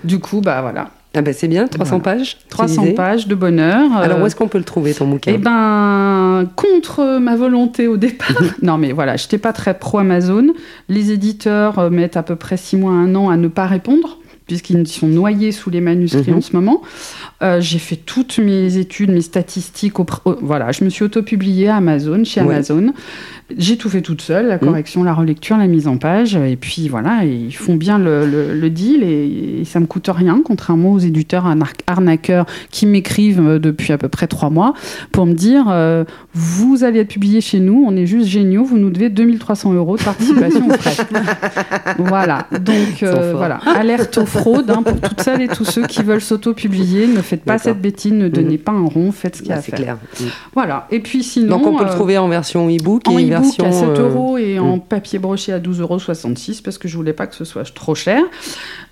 [0.03, 0.91] Du coup, bah voilà.
[1.15, 3.95] Ah ben c'est bien, 300 pages 300 pages de bonheur.
[3.97, 7.99] Alors où est-ce qu'on peut le trouver ton bouquin Eh ben, contre ma volonté au
[7.99, 8.41] départ.
[8.63, 10.55] non mais voilà, je n'étais pas très pro Amazon.
[10.89, 14.19] Les éditeurs euh, mettent à peu près 6 mois, 1 an à ne pas répondre
[14.47, 16.39] puisqu'ils sont noyés sous les manuscrits mhm.
[16.39, 16.83] en ce moment.
[17.43, 19.95] Euh, j'ai fait toutes mes études, mes statistiques.
[20.41, 22.93] voilà, je me suis auto-publiée à Amazon, chez Amazon.
[23.57, 24.61] J'ai tout fait toute seule, la mmh.
[24.61, 26.37] correction, la relecture, la mise en page.
[26.37, 30.99] Et puis voilà, ils font bien le, deal et, ça me coûte rien, contrairement aux
[30.99, 31.47] éditeurs
[31.87, 34.75] arnaqueurs qui m'écrivent euh, depuis à peu près trois mois
[35.13, 36.05] pour me dire euh,
[36.35, 39.97] Vous allez être publié chez nous, on est juste géniaux, vous nous devez 2300 euros
[39.97, 41.07] de participation aux frais.
[41.99, 46.03] voilà, donc euh, voilà, alerte aux fraudes hein, pour toutes celles et tous ceux qui
[46.03, 47.07] veulent s'auto-publier.
[47.07, 48.63] Ne faites pas cette bêtise, ne donnez mmh.
[48.63, 49.79] pas un rond, faites ce qu'il y a bah, à faire.
[49.79, 49.97] Clair.
[49.97, 50.25] Mmh.
[50.55, 51.59] Voilà, et puis sinon.
[51.59, 53.65] Donc on peut le trouver en version e-book et version.
[53.65, 54.81] à 7 euh, euros et en mm.
[54.81, 58.23] papier broché à 12,66 euros parce que je voulais pas que ce soit trop cher.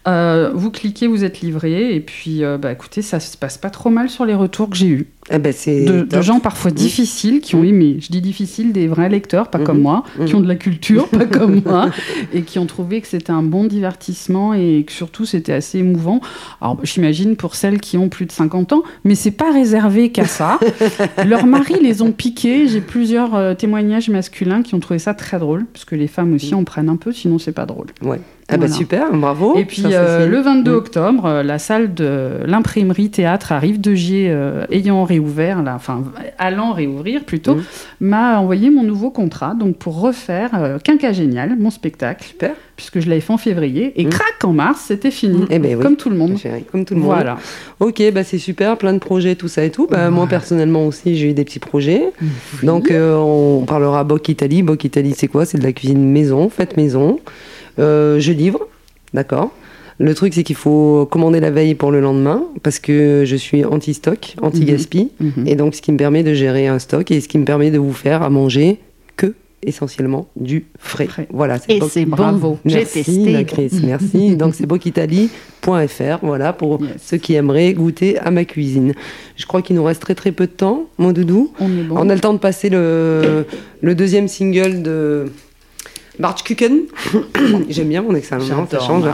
[0.09, 3.70] Euh, vous cliquez, vous êtes livré et puis euh, bah, écoutez, ça se passe pas
[3.70, 5.09] trop mal sur les retours que j'ai eus.
[5.31, 6.74] Eh ben, de, gens parfois mm.
[6.74, 7.66] difficiles qui ont mm.
[7.66, 7.97] aimé.
[8.01, 9.82] Je dis difficiles, des vrais lecteurs, pas comme mm-hmm.
[9.82, 10.36] moi, qui mm-hmm.
[10.36, 11.90] ont de la culture, pas comme moi,
[12.32, 16.20] et qui ont trouvé que c'était un bon divertissement et que surtout c'était assez émouvant.
[16.61, 20.27] Alors j'imagine pour celles qui ont plus de 50 ans, mais c'est pas réservé qu'à
[20.27, 20.59] ça.
[21.27, 22.66] Leurs maris les ont piqués.
[22.66, 26.55] J'ai plusieurs témoignages masculins qui ont trouvé ça très drôle, parce que les femmes aussi
[26.55, 27.86] en prennent un peu, sinon c'est pas drôle.
[28.02, 28.20] Ouais.
[28.52, 29.56] Ah bah super, bravo.
[29.56, 33.94] Et puis euh, le 22 octobre, euh, la salle de l'imprimerie théâtre à Rive de
[33.94, 36.02] Gier, euh, ayant réouvert, là, enfin
[36.39, 37.62] allant réouvrir plutôt, mm.
[38.01, 42.24] m'a envoyé mon nouveau contrat donc pour refaire Quinca Génial, mon spectacle.
[42.24, 42.52] Super.
[42.77, 44.10] Puisque je l'avais fait en février et mm.
[44.10, 45.44] crac en mars, c'était fini.
[45.51, 46.36] Eh ben, Comme tout le monde.
[46.72, 47.10] comme tout le monde.
[47.10, 47.39] Voilà.
[47.78, 49.86] Ok, bah c'est super, plein de projets, tout ça et tout.
[49.86, 52.12] Bah, Moi personnellement aussi, j'ai eu des petits projets.
[52.62, 54.62] Donc on parlera Boc Italie.
[54.62, 55.44] Boc Italie, c'est quoi?
[55.44, 57.18] C'est de la cuisine maison, faite maison.
[57.81, 58.61] Euh, je livre,
[59.15, 59.51] d'accord.
[59.98, 63.66] Le truc, c'est qu'il faut commander la veille pour le lendemain parce que je suis
[63.66, 65.11] anti-stock, anti-gaspi.
[65.20, 65.32] Mhm.
[65.36, 65.47] Mhm.
[65.47, 67.70] Et donc, ce qui me permet de gérer un stock et ce qui me permet
[67.70, 68.78] de vous faire à manger
[69.16, 71.09] que essentiellement du frais.
[71.31, 72.59] Voilà, et c'est bravo.
[72.65, 74.36] Merci, Chris, merci.
[74.36, 78.94] donc, c'est bokitali.fr, voilà, pour ceux qui aimeraient goûter à ma cuisine.
[79.36, 81.52] Je crois qu'il nous reste très très peu de temps, mon doudou.
[81.61, 83.44] On, On a le temps de passer le,
[83.82, 85.27] le deuxième single de
[86.45, 86.81] Kuken.
[87.69, 89.05] J'aime bien mon excellent ça change.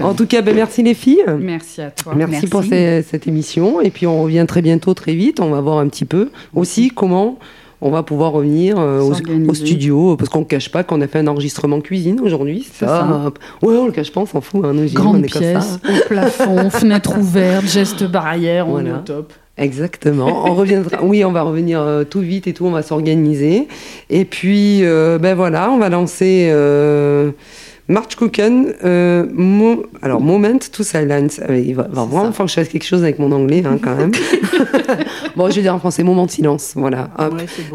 [0.00, 1.24] En tout cas, ben, merci les filles.
[1.38, 2.14] Merci à toi.
[2.16, 3.80] Merci, pour cette émission.
[3.80, 5.40] Et puis on revient très bientôt, très vite.
[5.40, 7.38] On va voir un petit peu aussi comment
[7.80, 11.18] on va pouvoir revenir euh, au, studio, parce qu'on ne cache pas qu'on a fait
[11.18, 12.66] un enregistrement cuisine aujourd'hui.
[12.72, 12.86] Ça.
[12.86, 13.32] ça.
[13.60, 14.64] Ouais, on le cache pas, on s'en fout.
[14.64, 19.34] Hein, Grande pièce, au plafond, fenêtre ouverte, geste barrière, on est au top.
[19.56, 20.46] Exactement.
[20.46, 21.02] On reviendra.
[21.02, 22.66] Oui, on va revenir euh, tout vite et tout.
[22.66, 23.68] On va s'organiser.
[24.10, 26.48] Et puis, euh, ben voilà, on va lancer.
[26.50, 27.30] Euh,
[27.86, 29.26] March Cooken, euh,
[30.00, 31.38] alors Moment to Silence.
[31.46, 33.94] Euh, il va, vraiment falloir que je fasse quelque chose avec mon anglais hein, quand
[33.94, 34.10] même.
[35.36, 36.72] bon, je vais dire en français Moment de silence.
[36.76, 37.10] Voilà.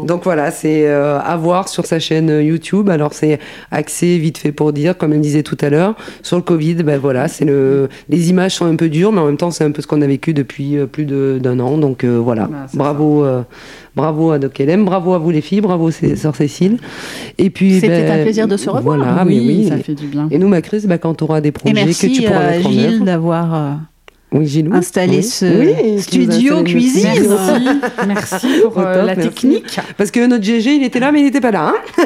[0.04, 2.90] Donc voilà, c'est euh, à voir sur sa chaîne YouTube.
[2.90, 3.38] Alors c'est
[3.70, 6.82] axé vite fait pour dire, comme elle disait tout à l'heure, sur le Covid.
[6.82, 7.88] Ben voilà, c'est le.
[8.08, 10.02] Les images sont un peu dures, mais en même temps c'est un peu ce qu'on
[10.02, 11.78] a vécu depuis plus d'un an.
[11.78, 13.24] Donc voilà, bah, bravo.
[13.96, 16.78] Bravo à Doc bravo à vous les filles, bravo Sœur Cécile.
[17.38, 18.96] Et puis c'était un ben, plaisir de se revoir.
[18.96, 20.28] Voilà, oui, oui, ça fait du bien.
[20.30, 23.04] Et nous, Macris, ben, quand tu auras des projets que tu pourras mettre en Gilles
[23.04, 23.72] d'avoir euh,
[24.32, 27.08] oui, installé ce studio cuisine.
[28.06, 29.80] Merci, pour euh, la technique.
[29.96, 31.74] Parce que notre GG, il était là, mais il n'était pas là.
[31.74, 32.04] Hein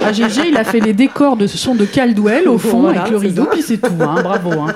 [0.00, 3.10] ah, GG, il a fait les décors de ce son de Caldwell au fond avec
[3.10, 3.92] le rideau, puis c'est tout.
[4.00, 4.22] Hein.
[4.22, 4.52] Bravo.
[4.52, 4.74] Hein.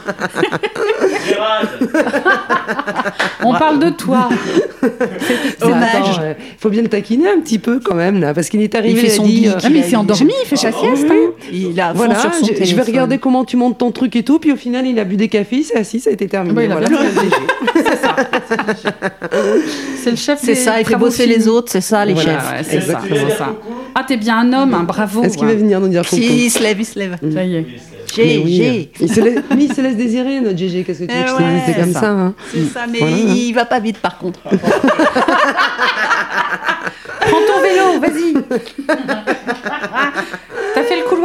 [3.43, 4.29] On parle de toi.
[4.83, 6.21] C'est dommage.
[6.39, 9.01] Il faut bien le taquiner un petit peu quand même là, parce qu'il est arrivé.
[9.01, 11.07] Il fait son dit, ah, mais il s'est endormi, il fait sa sieste.
[11.11, 11.33] Hein.
[11.51, 14.39] Il a voilà, sur son je vais regarder comment tu montes ton truc et tout,
[14.39, 16.67] puis au final il a bu des cafés, c'est assis, ça a été terminé.
[16.67, 16.87] voilà,
[17.75, 18.17] c'est ça.
[20.03, 20.39] C'est le chef.
[20.43, 22.63] C'est ça, il fait bosser les autres, c'est ça les chefs.
[22.63, 23.01] c'est ça.
[23.95, 25.23] Ah t'es bien un homme, hein, bravo.
[25.23, 27.17] Est-ce qu'il va venir nous dire coucou Il se lève, il se lève.
[27.33, 27.67] Ça y est.
[28.15, 28.91] GG.
[29.01, 30.85] Il, se laisse, il se laisse désirer, notre GG.
[30.85, 32.11] Qu'est-ce que tu veux que je te dise C'est comme ça.
[32.11, 32.35] Hein.
[32.53, 34.41] C'est ça, mais il va pas vite par contre.
[37.21, 38.35] Prends ton vélo, vas-y.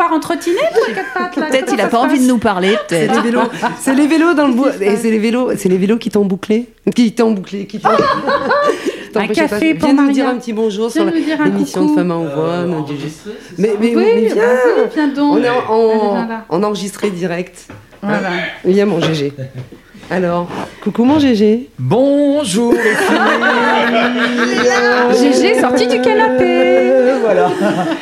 [0.02, 0.54] Couloir entre toi,
[0.96, 2.76] quatre pattes Peut-être il a pas envie de nous parler.
[2.88, 3.42] C'est les vélos.
[3.80, 4.72] C'est les vélos dans le bois.
[4.82, 5.52] Et c'est les vélos.
[5.58, 6.70] C'est les vélos qui t'ont bouclé.
[6.96, 7.68] Qui t'ont bouclé.
[7.68, 7.90] Qui t'ont.
[9.16, 12.66] un café pour Viens nous dire un petit bonjour sur l'émission de Femme en Voix.
[13.58, 14.30] Mais, mais, oui,
[14.94, 15.34] viens, donc.
[15.34, 17.68] On est en, en enregistré direct.
[18.02, 18.30] Voilà.
[18.66, 19.34] Viens mon GG.
[20.14, 20.50] Alors,
[20.84, 21.70] coucou mon GG.
[21.80, 23.18] Bonjour les filles.
[25.32, 27.14] GG sorti du canapé.
[27.22, 27.50] voilà.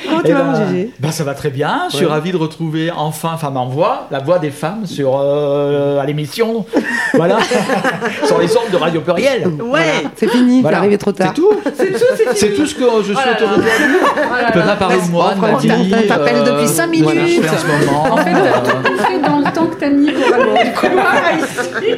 [0.09, 1.81] Comment tu vas mon GG ben, Ça va très bien.
[1.91, 5.99] Je suis ravi de retrouver enfin Femme en Voix, la voix des femmes sur euh,
[5.99, 6.65] à l'émission.
[7.13, 7.37] voilà.
[8.25, 9.47] sur les ondes de Radio Pluriel.
[9.61, 10.03] Ouais.
[10.15, 10.79] C'est fini, voilà.
[10.79, 11.27] arrivé trop tard.
[11.35, 11.51] C'est tout.
[11.75, 13.69] C'est tout, c'est tout ce que je souhaite oh aujourd'hui.
[14.47, 16.07] Je peux pas parler de moi, de ma vie.
[16.07, 17.03] T'appelles depuis 5 minutes.
[17.03, 18.13] Voilà, je fais en ce moment.
[18.13, 21.95] En fait, tout fait dans le temps que t'as mis pour aller du couloir ici.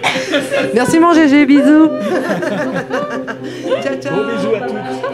[0.74, 1.90] Merci mon GG, bisous.
[3.84, 4.16] ciao, ciao.
[4.16, 5.11] Bon bisous à toutes.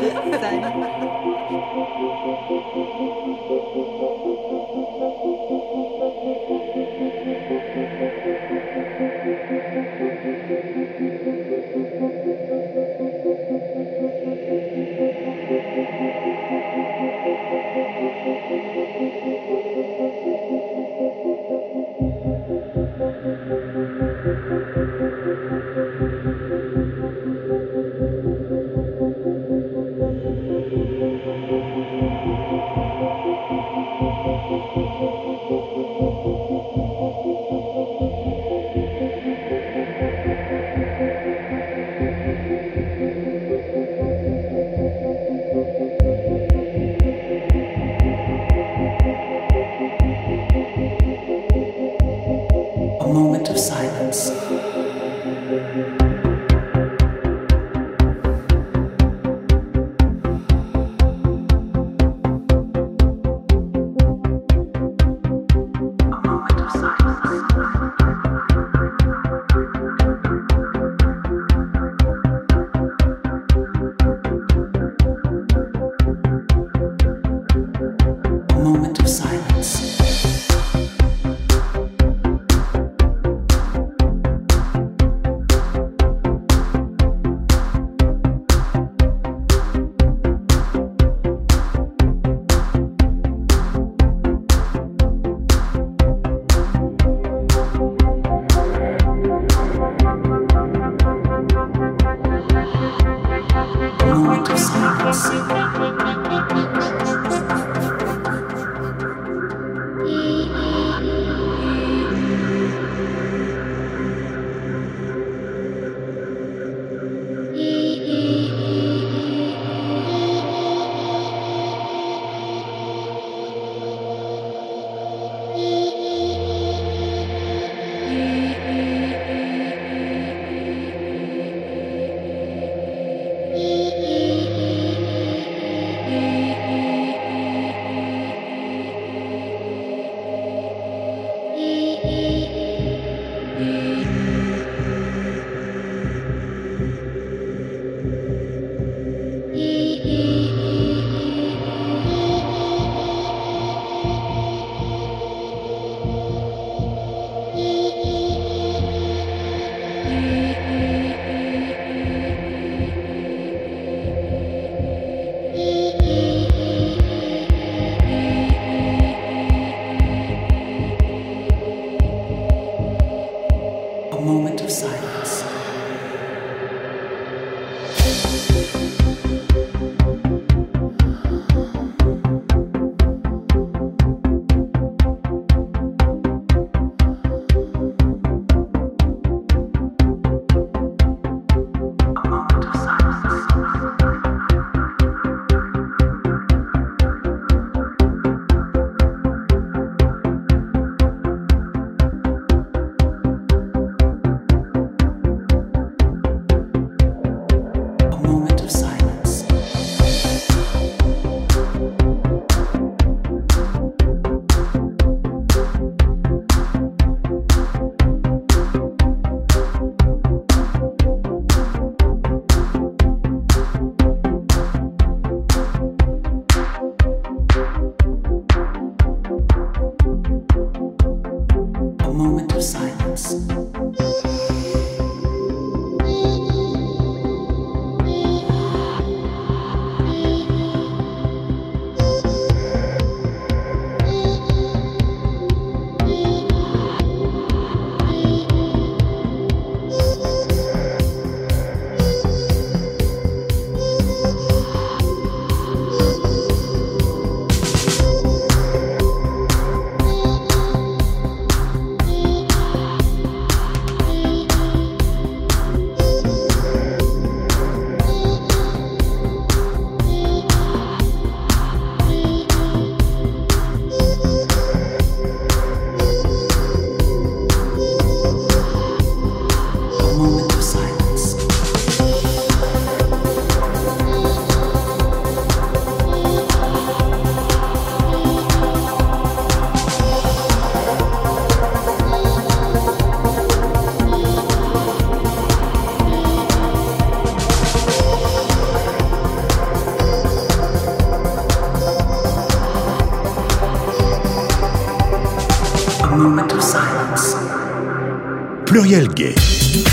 [308.80, 309.34] Pluriel Gay.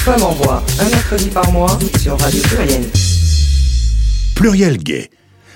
[0.05, 2.83] Femme en voix, un mercredi par mois sur Radio Pluriel.
[4.35, 5.09] Pluriel Gay,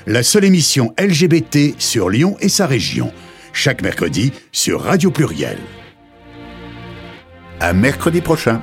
[0.06, 3.12] la seule émission LGBT sur Lyon et sa région,
[3.52, 5.58] chaque mercredi sur Radio Pluriel.
[7.60, 8.62] À mercredi prochain.